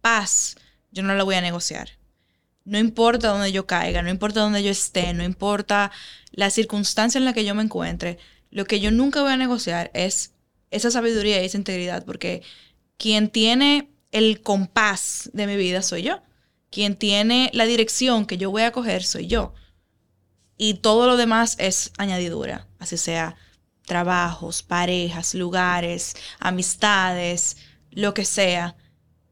paz, 0.00 0.56
yo 0.90 1.02
no 1.02 1.14
la 1.14 1.24
voy 1.24 1.36
a 1.36 1.40
negociar. 1.40 1.90
No 2.64 2.78
importa 2.78 3.28
dónde 3.28 3.52
yo 3.52 3.66
caiga, 3.66 4.02
no 4.02 4.10
importa 4.10 4.40
dónde 4.40 4.62
yo 4.62 4.70
esté, 4.70 5.12
no 5.14 5.24
importa 5.24 5.90
la 6.32 6.50
circunstancia 6.50 7.18
en 7.18 7.24
la 7.24 7.32
que 7.32 7.44
yo 7.44 7.54
me 7.54 7.62
encuentre, 7.62 8.18
lo 8.50 8.66
que 8.66 8.80
yo 8.80 8.90
nunca 8.90 9.22
voy 9.22 9.32
a 9.32 9.36
negociar 9.36 9.90
es 9.94 10.31
esa 10.72 10.90
sabiduría 10.90 11.40
y 11.40 11.46
esa 11.46 11.58
integridad, 11.58 12.04
porque 12.04 12.42
quien 12.96 13.30
tiene 13.30 13.90
el 14.10 14.42
compás 14.42 15.30
de 15.32 15.46
mi 15.46 15.56
vida 15.56 15.82
soy 15.82 16.02
yo. 16.02 16.20
Quien 16.70 16.96
tiene 16.96 17.50
la 17.52 17.64
dirección 17.64 18.26
que 18.26 18.38
yo 18.38 18.50
voy 18.50 18.62
a 18.62 18.72
coger 18.72 19.04
soy 19.04 19.26
yo. 19.26 19.54
Y 20.56 20.74
todo 20.74 21.06
lo 21.06 21.16
demás 21.16 21.56
es 21.58 21.92
añadidura, 21.98 22.66
así 22.78 22.96
sea 22.96 23.36
trabajos, 23.86 24.62
parejas, 24.62 25.34
lugares, 25.34 26.14
amistades, 26.38 27.56
lo 27.90 28.14
que 28.14 28.24
sea. 28.24 28.76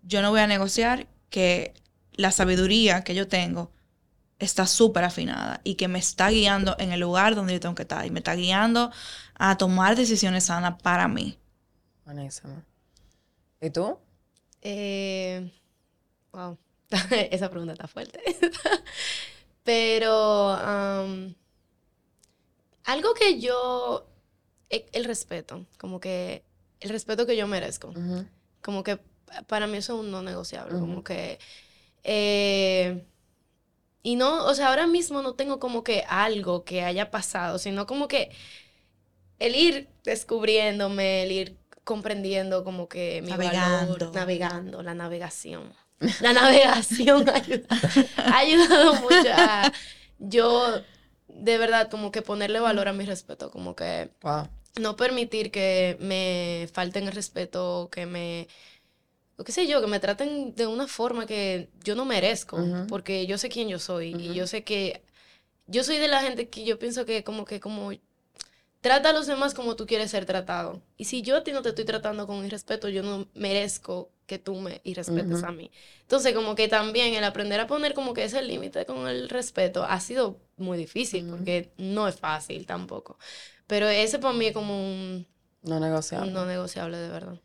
Yo 0.03 0.23
no 0.23 0.31
voy 0.31 0.41
a 0.41 0.47
negociar 0.47 1.07
que 1.31 1.73
la 2.13 2.33
sabiduría 2.33 3.05
que 3.05 3.15
yo 3.15 3.29
tengo 3.29 3.73
está 4.41 4.67
súper 4.67 5.05
afinada 5.05 5.61
y 5.65 5.75
que 5.75 5.87
me 5.87 5.99
está 5.99 6.31
guiando 6.31 6.75
en 6.79 6.93
el 6.93 7.01
lugar 7.01 7.35
donde 7.35 7.53
yo 7.53 7.61
tengo 7.61 7.75
que 7.75 7.83
estar 7.83 8.05
y 8.07 8.11
me 8.11 8.21
está 8.21 8.35
guiando 8.35 8.91
a 9.35 9.57
tomar 9.57 9.97
decisiones 9.97 10.45
sanas 10.45 10.81
para 10.83 11.07
mí. 11.07 11.39
Buenísimo. 12.05 12.63
¿Y 13.61 13.71
tú? 13.71 13.99
Eh, 14.63 15.53
wow, 16.33 16.59
esa 17.31 17.51
pregunta 17.51 17.75
está 17.75 17.87
fuerte. 17.87 18.21
Pero 19.63 20.59
algo 22.85 23.15
que 23.15 23.41
yo, 23.41 24.09
e, 24.71 24.87
el 24.93 25.05
respeto, 25.05 25.67
como 25.79 26.01
que 26.01 26.45
el 26.81 26.89
respeto 26.89 27.27
que 27.27 27.37
yo 27.37 27.47
merezco, 27.47 27.93
como 28.63 28.83
que 28.83 28.99
para 29.47 29.67
mí 29.67 29.77
eso 29.77 29.95
es 29.95 30.01
un 30.01 30.11
no 30.11 30.23
negociable, 30.23 30.79
como 30.79 31.05
que... 31.05 31.39
Eh, 32.03 33.05
y 34.03 34.17
no, 34.17 34.45
o 34.47 34.55
sea, 34.55 34.69
ahora 34.69 34.87
mismo 34.87 35.23
no 35.23 35.35
tengo 35.35 35.59
como 35.59 35.85
que 35.85 36.05
algo 36.09 36.65
que 36.65 36.83
haya 36.83 37.11
pasado, 37.11 37.59
sino 37.59 37.87
como 37.87 38.09
que 38.09 38.31
el 39.39 39.55
ir 39.55 39.89
descubriéndome, 40.05 41.25
el 41.25 41.33
ir 41.33 41.57
comprendiendo 41.85 42.65
como 42.65 42.89
que 42.89 43.21
mi 43.23 43.31
navegando. 43.31 44.13
navegando, 44.13 44.83
la 44.83 44.95
navegación. 44.95 45.75
La 46.23 46.33
navegación 46.33 47.27
ha 47.29 48.39
ayudado, 48.39 48.95
mucho 48.95 49.29
a 49.35 49.71
yo 50.19 50.81
de 51.29 51.59
verdad 51.59 51.91
como 51.91 52.11
que 52.11 52.23
ponerle 52.23 52.59
valor 52.59 52.89
a 52.89 52.95
mi 52.95 53.05
respeto, 53.05 53.51
como 53.51 53.77
que 53.77 54.11
no 54.81 54.97
permitir 54.97 55.51
que 55.51 55.99
me 56.01 56.69
falten 56.73 57.07
el 57.07 57.13
respeto, 57.13 57.91
que 57.93 58.07
me 58.07 58.49
o 59.41 59.45
qué 59.45 59.53
sé 59.53 59.67
yo, 59.67 59.81
que 59.81 59.87
me 59.87 60.01
traten 60.01 60.55
de 60.55 60.67
una 60.67 60.87
forma 60.87 61.25
que 61.27 61.71
yo 61.83 61.95
no 61.95 62.05
merezco, 62.05 62.59
porque 62.89 63.27
yo 63.27 63.39
sé 63.39 63.49
quién 63.49 63.69
yo 63.69 63.79
soy 63.79 64.15
y 64.15 64.35
yo 64.35 64.47
sé 64.47 64.65
que 64.65 65.03
yo 65.67 65.83
soy 65.83 65.97
de 65.97 66.09
la 66.09 66.21
gente 66.21 66.49
que 66.49 66.65
yo 66.65 66.79
pienso 66.79 67.07
que 67.07 67.25
como 67.25 67.45
que 67.45 67.59
como 67.61 67.93
trata 68.81 69.11
a 69.11 69.13
los 69.13 69.27
demás 69.27 69.55
como 69.55 69.77
tú 69.77 69.87
quieres 69.87 70.11
ser 70.11 70.27
tratado. 70.27 70.83
Y 70.97 71.07
si 71.07 71.23
yo 71.23 71.37
a 71.37 71.45
ti 71.45 71.53
no 71.53 71.63
te 71.63 71.71
estoy 71.71 71.85
tratando 71.85 72.27
con 72.27 72.45
irrespeto, 72.45 72.89
yo 72.89 73.03
no 73.03 73.29
merezco 73.35 74.11
que 74.27 74.39
tú 74.39 74.57
me 74.57 74.81
irrespetes 74.85 75.43
a 75.43 75.53
mí. 75.53 75.71
Entonces, 76.03 76.35
como 76.35 76.55
que 76.55 76.69
también 76.69 77.15
el 77.15 77.25
aprender 77.25 77.61
a 77.61 77.67
poner 77.67 77.95
como 77.95 78.15
que 78.15 78.25
ese 78.25 78.43
límite 78.43 78.87
con 78.87 79.09
el 79.09 79.29
respeto 79.29 79.85
ha 79.85 80.01
sido 80.01 80.39
muy 80.57 80.79
difícil, 80.79 81.27
porque 81.29 81.73
no 81.79 82.07
es 82.09 82.17
fácil 82.17 82.67
tampoco. 82.67 83.19
Pero 83.67 83.89
ese 83.89 84.19
para 84.19 84.35
mí 84.35 84.47
es 84.47 84.53
como 84.53 84.77
un... 84.77 85.27
No 85.63 85.81
negociable. 85.81 86.29
Un 86.29 86.35
no 86.35 86.47
negociable, 86.47 86.97
de 86.97 87.09
verdad. 87.09 87.41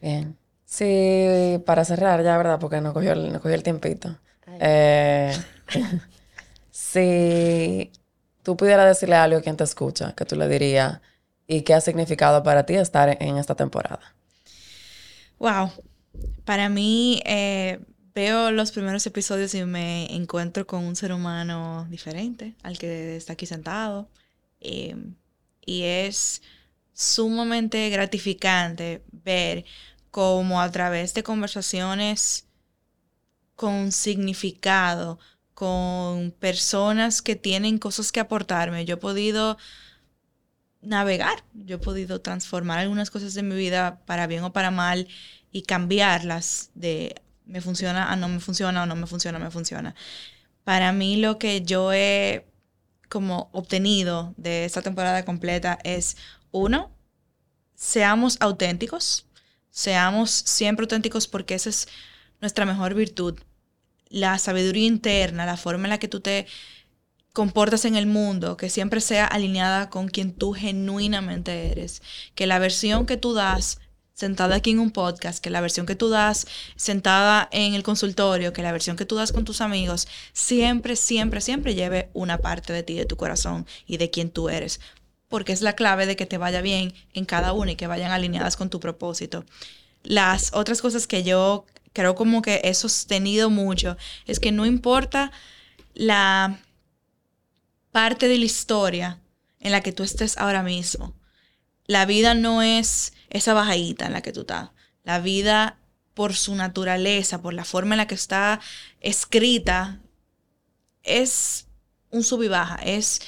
Bien. 0.00 0.36
Sí, 0.66 1.62
para 1.64 1.86
cerrar 1.86 2.22
ya, 2.22 2.36
¿verdad? 2.36 2.58
Porque 2.60 2.82
no 2.82 2.92
cogió 2.92 3.12
el, 3.12 3.32
no 3.32 3.40
cogió 3.40 3.54
el 3.54 3.62
tiempito. 3.62 4.18
Eh, 4.60 5.32
sí 6.70 7.90
tú 8.46 8.56
pudieras 8.56 8.86
decirle 8.86 9.16
algo 9.16 9.38
a 9.38 9.42
quien 9.42 9.56
te 9.56 9.64
escucha, 9.64 10.14
que 10.14 10.24
tú 10.24 10.36
le 10.36 10.46
dirías 10.46 11.00
y 11.48 11.62
qué 11.62 11.74
ha 11.74 11.80
significado 11.80 12.44
para 12.44 12.64
ti 12.64 12.74
estar 12.74 13.20
en 13.20 13.38
esta 13.38 13.56
temporada. 13.56 14.14
Wow. 15.40 15.72
Para 16.44 16.68
mí, 16.68 17.20
eh, 17.26 17.80
veo 18.14 18.52
los 18.52 18.70
primeros 18.70 19.04
episodios 19.04 19.52
y 19.56 19.64
me 19.64 20.14
encuentro 20.14 20.64
con 20.64 20.84
un 20.84 20.94
ser 20.94 21.12
humano 21.12 21.88
diferente 21.90 22.54
al 22.62 22.78
que 22.78 23.16
está 23.16 23.32
aquí 23.32 23.46
sentado. 23.46 24.08
Em, 24.60 25.16
y 25.64 25.82
es 25.82 26.40
sumamente 26.92 27.90
gratificante 27.90 29.02
ver 29.10 29.64
cómo 30.16 30.62
a 30.62 30.70
través 30.70 31.12
de 31.12 31.22
conversaciones 31.22 32.46
con 33.54 33.92
significado, 33.92 35.18
con 35.52 36.30
personas 36.30 37.20
que 37.20 37.36
tienen 37.36 37.76
cosas 37.76 38.12
que 38.12 38.20
aportarme. 38.20 38.86
Yo 38.86 38.94
he 38.94 38.96
podido 38.96 39.58
navegar, 40.80 41.44
yo 41.52 41.76
he 41.76 41.78
podido 41.78 42.22
transformar 42.22 42.78
algunas 42.78 43.10
cosas 43.10 43.34
de 43.34 43.42
mi 43.42 43.56
vida 43.56 44.00
para 44.06 44.26
bien 44.26 44.42
o 44.42 44.54
para 44.54 44.70
mal 44.70 45.06
y 45.52 45.64
cambiarlas 45.64 46.70
de 46.74 47.20
me 47.44 47.60
funciona 47.60 48.10
a 48.10 48.16
no 48.16 48.28
me 48.30 48.40
funciona 48.40 48.84
o 48.84 48.86
no 48.86 48.96
me 48.96 49.06
funciona, 49.06 49.38
me 49.38 49.50
funciona. 49.50 49.94
Para 50.64 50.92
mí 50.92 51.16
lo 51.16 51.38
que 51.38 51.60
yo 51.60 51.92
he 51.92 52.46
como 53.10 53.50
obtenido 53.52 54.32
de 54.38 54.64
esta 54.64 54.80
temporada 54.80 55.26
completa 55.26 55.78
es 55.84 56.16
uno, 56.52 56.90
seamos 57.74 58.38
auténticos, 58.40 59.25
seamos 59.76 60.30
siempre 60.30 60.84
auténticos 60.84 61.28
porque 61.28 61.54
esa 61.54 61.68
es 61.68 61.86
nuestra 62.40 62.64
mejor 62.64 62.94
virtud. 62.94 63.38
La 64.08 64.38
sabiduría 64.38 64.86
interna, 64.86 65.44
la 65.44 65.58
forma 65.58 65.84
en 65.84 65.90
la 65.90 65.98
que 65.98 66.08
tú 66.08 66.20
te 66.20 66.46
comportas 67.34 67.84
en 67.84 67.94
el 67.94 68.06
mundo, 68.06 68.56
que 68.56 68.70
siempre 68.70 69.02
sea 69.02 69.26
alineada 69.26 69.90
con 69.90 70.08
quien 70.08 70.32
tú 70.32 70.54
genuinamente 70.54 71.70
eres, 71.70 72.00
que 72.34 72.46
la 72.46 72.58
versión 72.58 73.04
que 73.04 73.18
tú 73.18 73.34
das 73.34 73.78
sentada 74.14 74.56
aquí 74.56 74.70
en 74.70 74.78
un 74.78 74.92
podcast, 74.92 75.44
que 75.44 75.50
la 75.50 75.60
versión 75.60 75.84
que 75.84 75.94
tú 75.94 76.08
das 76.08 76.46
sentada 76.76 77.46
en 77.52 77.74
el 77.74 77.82
consultorio, 77.82 78.54
que 78.54 78.62
la 78.62 78.72
versión 78.72 78.96
que 78.96 79.04
tú 79.04 79.16
das 79.16 79.30
con 79.30 79.44
tus 79.44 79.60
amigos, 79.60 80.08
siempre, 80.32 80.96
siempre, 80.96 81.42
siempre 81.42 81.74
lleve 81.74 82.08
una 82.14 82.38
parte 82.38 82.72
de 82.72 82.82
ti, 82.82 82.94
de 82.94 83.04
tu 83.04 83.18
corazón 83.18 83.66
y 83.86 83.98
de 83.98 84.08
quien 84.08 84.30
tú 84.30 84.48
eres, 84.48 84.80
porque 85.28 85.52
es 85.52 85.62
la 85.62 85.74
clave 85.74 86.06
de 86.06 86.16
que 86.16 86.26
te 86.26 86.38
vaya 86.38 86.60
bien 86.60 86.94
en 87.14 87.24
cada 87.24 87.52
una 87.52 87.72
y 87.72 87.76
que 87.76 87.86
vayan 87.86 88.12
alineadas 88.12 88.56
con 88.56 88.70
tu 88.70 88.80
propósito. 88.80 89.44
Las 90.02 90.52
otras 90.54 90.80
cosas 90.80 91.06
que 91.06 91.22
yo 91.22 91.66
creo 91.96 92.14
como 92.14 92.42
que 92.42 92.60
he 92.62 92.74
sostenido 92.74 93.48
mucho, 93.48 93.96
es 94.26 94.38
que 94.38 94.52
no 94.52 94.66
importa 94.66 95.32
la 95.94 96.60
parte 97.90 98.28
de 98.28 98.36
la 98.36 98.44
historia 98.44 99.18
en 99.60 99.72
la 99.72 99.80
que 99.80 99.92
tú 99.92 100.02
estés 100.02 100.36
ahora 100.36 100.62
mismo. 100.62 101.14
La 101.86 102.04
vida 102.04 102.34
no 102.34 102.60
es 102.60 103.14
esa 103.30 103.54
bajadita 103.54 104.04
en 104.04 104.12
la 104.12 104.20
que 104.20 104.32
tú 104.32 104.42
estás. 104.42 104.72
La 105.04 105.20
vida, 105.20 105.78
por 106.12 106.34
su 106.34 106.54
naturaleza, 106.54 107.40
por 107.40 107.54
la 107.54 107.64
forma 107.64 107.94
en 107.94 107.98
la 107.98 108.06
que 108.06 108.14
está 108.14 108.60
escrita, 109.00 109.98
es 111.02 111.66
un 112.10 112.24
sub 112.24 112.42
y 112.42 112.48
baja. 112.48 112.76
Es, 112.84 113.22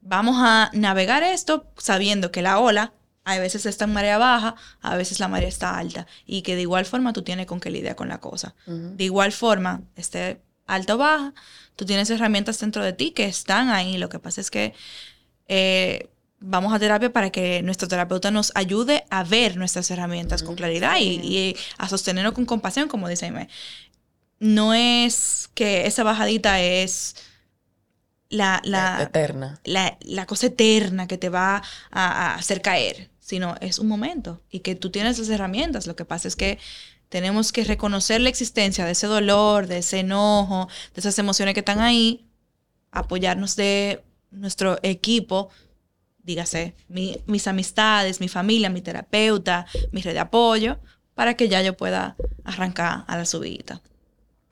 vamos 0.00 0.36
a 0.38 0.70
navegar 0.72 1.22
esto 1.22 1.66
sabiendo 1.76 2.30
que 2.30 2.42
la 2.42 2.58
ola 2.58 2.92
a 3.24 3.38
veces 3.38 3.66
está 3.66 3.84
en 3.84 3.92
marea 3.92 4.18
baja, 4.18 4.56
a 4.80 4.96
veces 4.96 5.20
la 5.20 5.28
marea 5.28 5.48
está 5.48 5.78
alta. 5.78 6.06
Y 6.26 6.42
que 6.42 6.56
de 6.56 6.62
igual 6.62 6.86
forma 6.86 7.12
tú 7.12 7.22
tienes 7.22 7.46
con 7.46 7.60
qué 7.60 7.70
lidiar 7.70 7.96
con 7.96 8.08
la 8.08 8.18
cosa. 8.18 8.54
De 8.66 9.04
igual 9.04 9.32
forma, 9.32 9.82
esté 9.96 10.40
alta 10.66 10.94
o 10.94 10.98
baja, 10.98 11.34
tú 11.76 11.84
tienes 11.84 12.10
herramientas 12.10 12.58
dentro 12.58 12.84
de 12.84 12.92
ti 12.92 13.10
que 13.12 13.26
están 13.26 13.68
ahí. 13.68 13.98
Lo 13.98 14.08
que 14.08 14.18
pasa 14.18 14.40
es 14.40 14.50
que 14.50 14.74
eh, 15.48 16.08
vamos 16.38 16.72
a 16.72 16.78
terapia 16.78 17.12
para 17.12 17.30
que 17.30 17.62
nuestro 17.62 17.88
terapeuta 17.88 18.30
nos 18.30 18.52
ayude 18.54 19.04
a 19.10 19.22
ver 19.22 19.56
nuestras 19.56 19.90
herramientas 19.90 20.42
con 20.42 20.56
claridad 20.56 20.96
y, 20.98 21.20
y 21.22 21.56
a 21.76 21.88
sostenernos 21.88 22.32
con 22.32 22.46
compasión, 22.46 22.88
como 22.88 23.08
dice 23.08 23.26
Aime. 23.26 23.48
No 24.38 24.72
es 24.72 25.50
que 25.54 25.86
esa 25.86 26.02
bajadita 26.02 26.60
es 26.60 27.16
la, 28.30 28.60
la, 28.64 29.02
Eterna. 29.02 29.60
la, 29.64 29.98
la 30.00 30.26
cosa 30.26 30.46
eterna 30.46 31.06
que 31.06 31.18
te 31.18 31.28
va 31.28 31.56
a, 31.58 31.62
a 32.32 32.34
hacer 32.36 32.62
caer, 32.62 33.10
sino 33.20 33.56
es 33.60 33.78
un 33.78 33.88
momento 33.88 34.40
y 34.50 34.60
que 34.60 34.74
tú 34.74 34.90
tienes 34.90 35.18
las 35.18 35.28
herramientas. 35.28 35.86
Lo 35.86 35.96
que 35.96 36.04
pasa 36.06 36.28
es 36.28 36.36
que 36.36 36.58
tenemos 37.10 37.52
que 37.52 37.64
reconocer 37.64 38.20
la 38.20 38.28
existencia 38.28 38.84
de 38.86 38.92
ese 38.92 39.06
dolor, 39.08 39.66
de 39.66 39.78
ese 39.78 40.00
enojo, 40.00 40.68
de 40.94 41.00
esas 41.00 41.18
emociones 41.18 41.54
que 41.54 41.60
están 41.60 41.80
ahí, 41.80 42.24
apoyarnos 42.92 43.56
de 43.56 44.02
nuestro 44.30 44.78
equipo, 44.82 45.50
dígase, 46.22 46.74
mi- 46.88 47.20
mis 47.26 47.46
amistades, 47.48 48.20
mi 48.20 48.28
familia, 48.28 48.70
mi 48.70 48.82
terapeuta, 48.82 49.66
mi 49.92 50.02
red 50.02 50.12
de 50.14 50.20
apoyo, 50.20 50.78
para 51.14 51.34
que 51.34 51.48
ya 51.48 51.62
yo 51.62 51.76
pueda 51.76 52.16
arrancar 52.44 53.04
a 53.08 53.16
la 53.18 53.24
subida. 53.26 53.80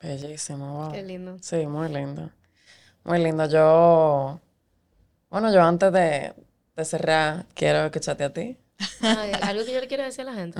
Bellísimo, 0.01 0.73
wow. 0.83 0.91
Qué 0.93 1.03
lindo. 1.03 1.37
Sí, 1.41 1.65
muy 1.67 1.89
lindo. 1.89 2.29
Muy 3.03 3.19
lindo. 3.19 3.45
Yo, 3.49 4.39
bueno, 5.29 5.53
yo 5.53 5.61
antes 5.63 5.91
de, 5.91 6.33
de 6.75 6.85
cerrar, 6.85 7.45
quiero 7.53 7.85
escucharte 7.85 8.23
a 8.23 8.33
ti. 8.33 8.57
Ay, 9.01 9.31
algo 9.41 9.65
que 9.65 9.73
yo 9.73 9.81
le 9.81 9.87
quiero 9.87 10.03
decir 10.03 10.21
a 10.21 10.31
la 10.31 10.33
gente. 10.33 10.59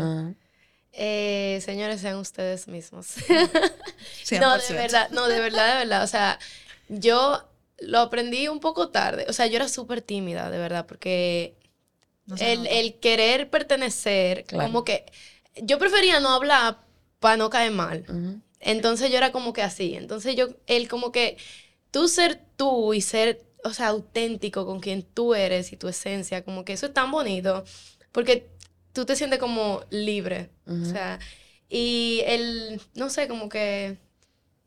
Eh, 0.91 1.61
señores, 1.63 2.01
sean 2.01 2.17
ustedes 2.17 2.67
mismos. 2.67 3.07
100%. 4.25 4.39
No, 4.39 4.57
de 4.57 4.73
verdad, 4.73 5.09
no, 5.11 5.27
de 5.27 5.39
verdad, 5.39 5.73
de 5.73 5.77
verdad. 5.85 6.03
O 6.03 6.07
sea, 6.07 6.39
yo 6.89 7.43
lo 7.79 7.99
aprendí 7.99 8.47
un 8.47 8.59
poco 8.59 8.89
tarde. 8.89 9.25
O 9.29 9.33
sea, 9.33 9.47
yo 9.47 9.57
era 9.57 9.67
súper 9.69 10.01
tímida, 10.01 10.49
de 10.49 10.57
verdad, 10.57 10.85
porque 10.87 11.55
No 12.25 12.35
el, 12.39 12.65
el 12.67 12.99
querer 12.99 13.49
pertenecer, 13.49 14.45
Claro. 14.45 14.65
como 14.67 14.83
que 14.83 15.05
yo 15.61 15.77
prefería 15.77 16.19
no 16.19 16.29
hablar 16.29 16.79
para 17.19 17.37
no 17.37 17.49
caer 17.49 17.71
mal. 17.71 18.05
Entonces 18.59 19.09
yo 19.11 19.17
era 19.17 19.31
como 19.31 19.53
que 19.53 19.61
así. 19.61 19.95
Entonces 19.95 20.35
yo, 20.35 20.47
él 20.67 20.89
como 20.89 21.11
que 21.11 21.37
tú 21.91 22.07
ser 22.07 22.41
tú 22.55 22.93
y 22.93 23.01
ser, 23.01 23.43
o 23.63 23.73
sea, 23.73 23.87
auténtico 23.87 24.65
con 24.65 24.79
quien 24.79 25.03
tú 25.03 25.35
eres 25.35 25.71
y 25.73 25.77
tu 25.77 25.87
esencia, 25.87 26.43
como 26.43 26.65
que 26.65 26.73
eso 26.73 26.87
es 26.87 26.93
tan 26.93 27.11
bonito, 27.11 27.63
porque 28.11 28.49
tú 28.93 29.05
te 29.05 29.15
sientes 29.15 29.39
como 29.39 29.81
libre. 29.89 30.49
O 30.67 30.85
sea, 30.85 31.19
y 31.69 32.21
el, 32.25 32.81
no 32.95 33.09
sé, 33.09 33.27
como 33.27 33.49
que 33.49 33.97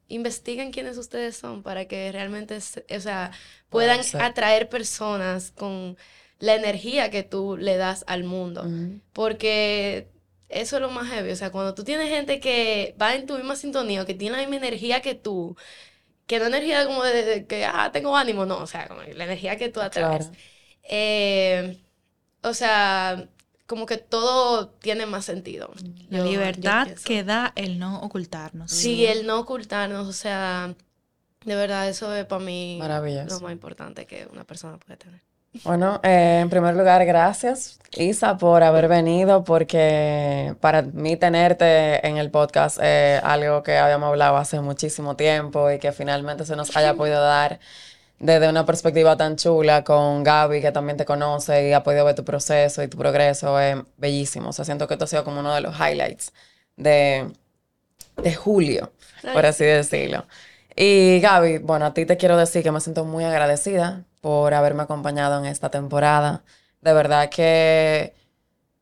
investiguen 0.08 0.72
quiénes 0.72 0.98
ustedes 0.98 1.36
son 1.36 1.62
para 1.62 1.86
que 1.86 2.12
realmente, 2.12 2.58
o 2.58 3.00
sea, 3.00 3.32
Puedan 3.72 4.00
atraer 4.20 4.68
personas 4.68 5.50
con 5.50 5.96
la 6.38 6.54
energía 6.54 7.10
que 7.10 7.22
tú 7.22 7.56
le 7.56 7.78
das 7.78 8.04
al 8.06 8.22
mundo. 8.22 8.66
Porque 9.14 10.08
eso 10.50 10.76
es 10.76 10.82
lo 10.82 10.90
más 10.90 11.08
heavy. 11.08 11.30
O 11.30 11.36
sea, 11.36 11.50
cuando 11.50 11.74
tú 11.74 11.82
tienes 11.82 12.10
gente 12.10 12.38
que 12.38 12.94
va 13.00 13.14
en 13.14 13.24
tu 13.26 13.34
misma 13.34 13.56
sintonía, 13.56 14.04
que 14.04 14.12
tiene 14.12 14.36
la 14.36 14.42
misma 14.42 14.56
energía 14.56 15.00
que 15.00 15.14
tú, 15.14 15.56
que 16.26 16.38
no 16.38 16.46
energía 16.46 16.86
como 16.86 17.02
de, 17.04 17.24
de 17.24 17.46
que, 17.46 17.64
ah, 17.64 17.90
tengo 17.92 18.16
ánimo, 18.16 18.46
no, 18.46 18.58
o 18.58 18.66
sea, 18.66 18.88
como 18.88 19.02
la 19.02 19.24
energía 19.24 19.56
que 19.56 19.68
tú 19.68 19.80
atraes. 19.80 20.26
Claro. 20.28 20.38
Eh, 20.84 21.78
o 22.42 22.54
sea, 22.54 23.28
como 23.66 23.86
que 23.86 23.96
todo 23.98 24.68
tiene 24.68 25.06
más 25.06 25.24
sentido. 25.24 25.72
La 26.10 26.18
Yo- 26.18 26.24
libertad 26.24 26.88
que 27.04 27.24
da 27.24 27.52
el 27.56 27.78
no 27.78 28.00
ocultarnos. 28.00 28.70
Sí, 28.70 29.06
el 29.06 29.26
no 29.26 29.40
ocultarnos, 29.40 30.08
o 30.08 30.12
sea, 30.12 30.74
de 31.44 31.54
verdad, 31.56 31.88
eso 31.88 32.14
es 32.14 32.24
para 32.26 32.44
mí 32.44 32.78
lo 32.80 33.40
más 33.40 33.52
importante 33.52 34.06
que 34.06 34.26
una 34.30 34.44
persona 34.44 34.78
puede 34.78 34.96
tener. 34.96 35.20
Bueno, 35.64 36.00
eh, 36.02 36.40
en 36.40 36.48
primer 36.48 36.74
lugar, 36.74 37.04
gracias, 37.04 37.78
Isa, 37.92 38.38
por 38.38 38.62
haber 38.62 38.88
venido, 38.88 39.44
porque 39.44 40.56
para 40.60 40.80
mí 40.80 41.16
tenerte 41.18 42.06
en 42.06 42.16
el 42.16 42.30
podcast 42.30 42.78
es 42.82 43.22
algo 43.22 43.62
que 43.62 43.76
habíamos 43.76 44.08
hablado 44.08 44.38
hace 44.38 44.60
muchísimo 44.60 45.14
tiempo 45.14 45.70
y 45.70 45.78
que 45.78 45.92
finalmente 45.92 46.46
se 46.46 46.56
nos 46.56 46.74
haya 46.74 46.94
podido 46.94 47.20
dar 47.20 47.60
desde 48.18 48.48
una 48.48 48.64
perspectiva 48.64 49.16
tan 49.16 49.36
chula 49.36 49.84
con 49.84 50.24
Gaby, 50.24 50.62
que 50.62 50.72
también 50.72 50.96
te 50.96 51.04
conoce 51.04 51.68
y 51.68 51.72
ha 51.74 51.82
podido 51.82 52.06
ver 52.06 52.14
tu 52.14 52.24
proceso 52.24 52.82
y 52.82 52.88
tu 52.88 52.96
progreso, 52.98 53.60
es 53.60 53.76
bellísimo. 53.98 54.50
O 54.50 54.52
sea, 54.54 54.64
siento 54.64 54.88
que 54.88 54.94
esto 54.94 55.04
ha 55.04 55.08
sido 55.08 55.24
como 55.24 55.40
uno 55.40 55.54
de 55.54 55.60
los 55.60 55.74
highlights 55.78 56.32
de, 56.76 57.30
de 58.16 58.34
julio, 58.34 58.92
por 59.34 59.46
así 59.46 59.64
decirlo. 59.64 60.26
Y 60.76 61.20
Gaby, 61.20 61.58
bueno, 61.58 61.86
a 61.86 61.94
ti 61.94 62.06
te 62.06 62.16
quiero 62.16 62.36
decir 62.38 62.62
que 62.62 62.72
me 62.72 62.80
siento 62.80 63.04
muy 63.04 63.24
agradecida 63.24 64.04
por 64.22 64.54
haberme 64.54 64.84
acompañado 64.84 65.38
en 65.40 65.46
esta 65.46 65.70
temporada. 65.70 66.44
De 66.80 66.94
verdad 66.94 67.28
que 67.30 68.14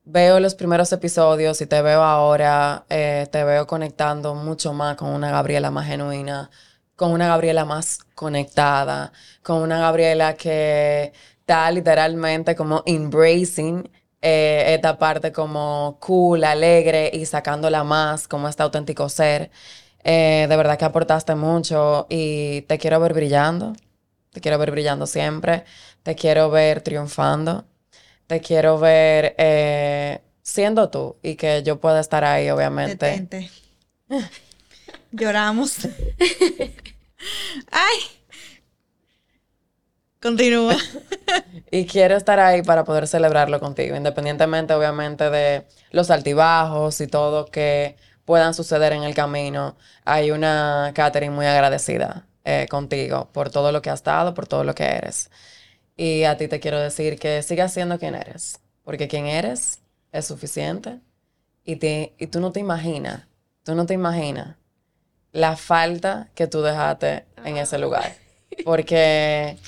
veo 0.05 0.41
los 0.41 0.55
primeros 0.55 0.93
episodios 0.93 1.61
y 1.63 1.67
te 1.67 1.83
veo 1.83 2.03
ahora, 2.03 2.85
eh, 2.91 3.27
te 3.33 3.45
veo 3.45 3.67
conectando 3.67 4.35
mucho 4.35 4.73
más 4.75 4.97
con 4.97 5.11
una 5.11 5.31
Gabriela 5.31 5.71
más 5.71 5.87
genuina, 5.87 6.51
con 6.97 7.13
una 7.13 7.29
Gabriela 7.29 7.65
más 7.65 8.01
conectada, 8.15 9.13
con 9.43 9.63
una 9.63 9.81
Gabriela 9.81 10.35
que 10.37 11.13
está 11.41 11.71
literalmente 11.71 12.55
como 12.57 12.83
embracing 12.87 13.91
eh, 14.23 14.75
esta 14.75 14.99
parte 14.99 15.33
como 15.33 15.99
cool, 16.01 16.45
alegre 16.45 17.11
y 17.13 17.25
sacándola 17.27 17.85
más 17.85 18.29
como 18.29 18.49
este 18.49 18.63
auténtico 18.63 19.09
ser. 19.09 19.51
Eh, 20.05 20.47
de 20.49 20.57
verdad 20.57 20.79
que 20.79 20.85
aportaste 20.87 21.35
mucho 21.35 22.07
y 22.11 22.63
te 22.63 22.79
quiero 22.79 23.01
ver 23.01 23.15
brillando, 23.15 23.75
te 24.33 24.41
quiero 24.41 24.59
ver 24.59 24.71
brillando 24.71 25.07
siempre, 25.07 25.65
te 26.03 26.15
quiero 26.15 26.51
ver 26.51 26.83
triunfando, 26.83 27.65
te 28.27 28.41
quiero 28.41 28.79
ver 28.79 29.35
eh, 29.39 30.21
siendo 30.43 30.91
tú 30.91 31.17
y 31.23 31.35
que 31.35 31.63
yo 31.63 31.81
pueda 31.81 32.01
estar 32.01 32.25
ahí, 32.25 32.51
obviamente. 32.51 33.07
Detente. 33.07 33.51
Lloramos. 35.13 35.79
¡Ay! 37.71 37.99
Continúa. 40.21 40.77
Y 41.73 41.87
quiero 41.87 42.17
estar 42.17 42.41
ahí 42.41 42.63
para 42.63 42.83
poder 42.83 43.07
celebrarlo 43.07 43.61
contigo, 43.61 43.95
independientemente, 43.95 44.75
obviamente, 44.75 45.31
de 45.31 45.69
los 45.93 46.11
altibajos 46.11 47.01
y 47.01 47.07
todo 47.07 47.47
que 47.47 47.95
puedan 48.25 48.55
suceder 48.55 48.93
en 48.93 49.05
el 49.05 49.15
camino. 49.15 49.77
Hay 50.05 50.33
una 50.33 50.91
Katherine 50.97 51.33
muy 51.33 51.47
agradecida 51.47 52.27
eh, 52.45 52.67
contigo 52.71 53.29
por 53.33 53.51
todo 53.51 53.73
lo 53.73 53.83
que 53.83 53.91
has 53.91 54.03
dado, 54.05 54.35
por 54.35 54.47
todo 54.47 54.65
lo 54.65 54.75
que 54.75 54.85
eres. 54.85 55.31
Y 55.97 56.25
a 56.25 56.37
ti 56.37 56.49
te 56.49 56.61
quiero 56.61 56.79
decir 56.81 57.19
que 57.19 57.43
sigas 57.43 57.73
siendo 57.75 57.99
quien 57.99 58.15
eres, 58.15 58.61
porque 58.85 59.09
quien 59.09 59.27
eres 59.27 59.81
es 60.13 60.27
suficiente 60.27 61.01
y, 61.65 61.77
te- 61.77 62.15
y 62.19 62.29
tú 62.29 62.41
no 62.41 62.53
te 62.53 62.61
imaginas, 62.61 63.27
tú 63.65 63.75
no 63.75 63.87
te 63.87 63.95
imaginas 63.95 64.57
la 65.33 65.57
falta 65.57 66.31
que 66.35 66.47
tú 66.47 66.63
dejaste 66.63 67.27
en 67.45 67.57
ese 67.59 67.79
lugar. 67.79 68.13
Porque 68.65 69.59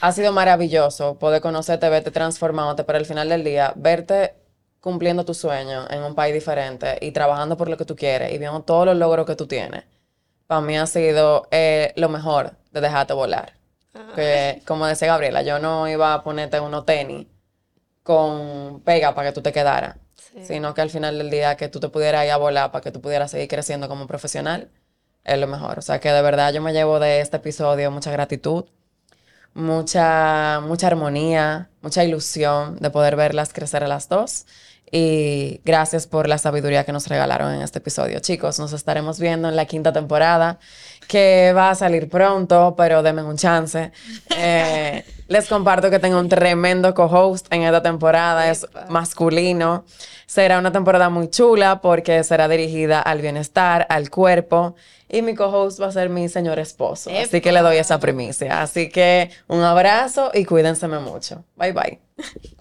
ha 0.00 0.12
sido 0.12 0.32
maravilloso 0.32 1.18
poder 1.18 1.40
conocerte, 1.42 1.88
verte 1.88 2.10
transformándote, 2.10 2.84
pero 2.84 2.98
al 2.98 3.06
final 3.06 3.28
del 3.28 3.44
día, 3.44 3.72
verte 3.76 4.34
cumpliendo 4.80 5.24
tu 5.24 5.34
sueño 5.34 5.86
en 5.90 6.02
un 6.02 6.14
país 6.14 6.32
diferente 6.34 6.98
y 7.00 7.10
trabajando 7.10 7.56
por 7.56 7.68
lo 7.68 7.76
que 7.76 7.84
tú 7.84 7.96
quieres 7.96 8.32
y 8.32 8.38
viendo 8.38 8.60
todos 8.62 8.86
los 8.86 8.96
logros 8.96 9.26
que 9.26 9.34
tú 9.36 9.46
tienes, 9.46 9.84
para 10.48 10.62
mí 10.62 10.76
ha 10.78 10.86
sido 10.86 11.48
eh, 11.52 11.92
lo 11.96 12.08
mejor 12.10 12.56
de 12.72 12.80
dejarte 12.82 13.14
volar. 13.14 13.54
Que, 14.16 14.62
como 14.66 14.86
decía 14.86 15.08
Gabriela, 15.08 15.42
yo 15.42 15.60
no 15.60 15.88
iba 15.88 16.14
a 16.14 16.24
ponerte 16.24 16.60
unos 16.60 16.86
tenis 16.86 17.26
con 18.04 18.80
pega 18.82 19.14
para 19.14 19.28
que 19.30 19.34
tú 19.34 19.42
te 19.42 19.52
quedaras, 19.52 19.96
Sí. 20.16 20.44
sino 20.46 20.74
que 20.74 20.82
al 20.82 20.90
final 20.90 21.18
del 21.18 21.30
día 21.30 21.56
que 21.56 21.68
tú 21.68 21.80
te 21.80 21.88
pudieras 21.88 22.24
ir 22.24 22.32
a 22.32 22.36
volar 22.38 22.70
para 22.72 22.82
que 22.82 22.92
tú 22.92 23.00
pudieras 23.00 23.30
seguir 23.32 23.48
creciendo 23.48 23.88
como 23.88 24.06
profesional, 24.06 24.70
es 25.24 25.38
lo 25.38 25.46
mejor. 25.48 25.78
O 25.78 25.82
sea 25.82 26.00
que 26.00 26.10
de 26.12 26.22
verdad 26.22 26.52
yo 26.52 26.62
me 26.62 26.72
llevo 26.72 27.00
de 27.00 27.20
este 27.20 27.38
episodio 27.38 27.90
mucha 27.90 28.10
gratitud, 28.12 28.66
mucha, 29.54 30.60
mucha 30.62 30.86
armonía, 30.88 31.70
mucha 31.82 32.04
ilusión 32.04 32.76
de 32.76 32.90
poder 32.90 33.16
verlas 33.16 33.52
crecer 33.52 33.84
a 33.84 33.88
las 33.88 34.08
dos. 34.08 34.46
Y 34.90 35.60
gracias 35.64 36.06
por 36.06 36.28
la 36.28 36.38
sabiduría 36.38 36.84
que 36.84 36.92
nos 36.92 37.08
regalaron 37.08 37.54
en 37.54 37.62
este 37.62 37.78
episodio. 37.78 38.20
Chicos, 38.20 38.58
nos 38.58 38.72
estaremos 38.72 39.18
viendo 39.20 39.48
en 39.48 39.56
la 39.56 39.66
quinta 39.66 39.92
temporada, 39.92 40.58
que 41.06 41.52
va 41.54 41.70
a 41.70 41.74
salir 41.74 42.08
pronto, 42.08 42.74
pero 42.76 43.02
denme 43.02 43.22
un 43.22 43.36
chance. 43.36 43.92
Eh, 44.36 45.04
les 45.28 45.48
comparto 45.48 45.90
que 45.90 45.98
tengo 45.98 46.18
un 46.18 46.28
tremendo 46.28 46.94
co-host 46.94 47.46
en 47.50 47.62
esta 47.62 47.82
temporada, 47.82 48.50
es 48.50 48.64
Epa. 48.64 48.86
masculino. 48.88 49.84
Será 50.26 50.58
una 50.58 50.72
temporada 50.72 51.08
muy 51.08 51.28
chula 51.28 51.80
porque 51.80 52.22
será 52.24 52.48
dirigida 52.48 53.00
al 53.00 53.20
bienestar, 53.20 53.86
al 53.88 54.10
cuerpo. 54.10 54.74
Y 55.08 55.22
mi 55.22 55.34
co-host 55.34 55.80
va 55.80 55.86
a 55.86 55.92
ser 55.92 56.10
mi 56.10 56.28
señor 56.28 56.58
esposo. 56.58 57.10
Así 57.10 57.40
que 57.40 57.52
le 57.52 57.60
doy 57.60 57.78
esa 57.78 57.98
primicia. 57.98 58.60
Así 58.60 58.90
que 58.90 59.30
un 59.46 59.62
abrazo 59.62 60.30
y 60.34 60.44
cuídense 60.44 60.86
mucho. 60.88 61.44
Bye 61.56 61.72
bye. 61.72 61.98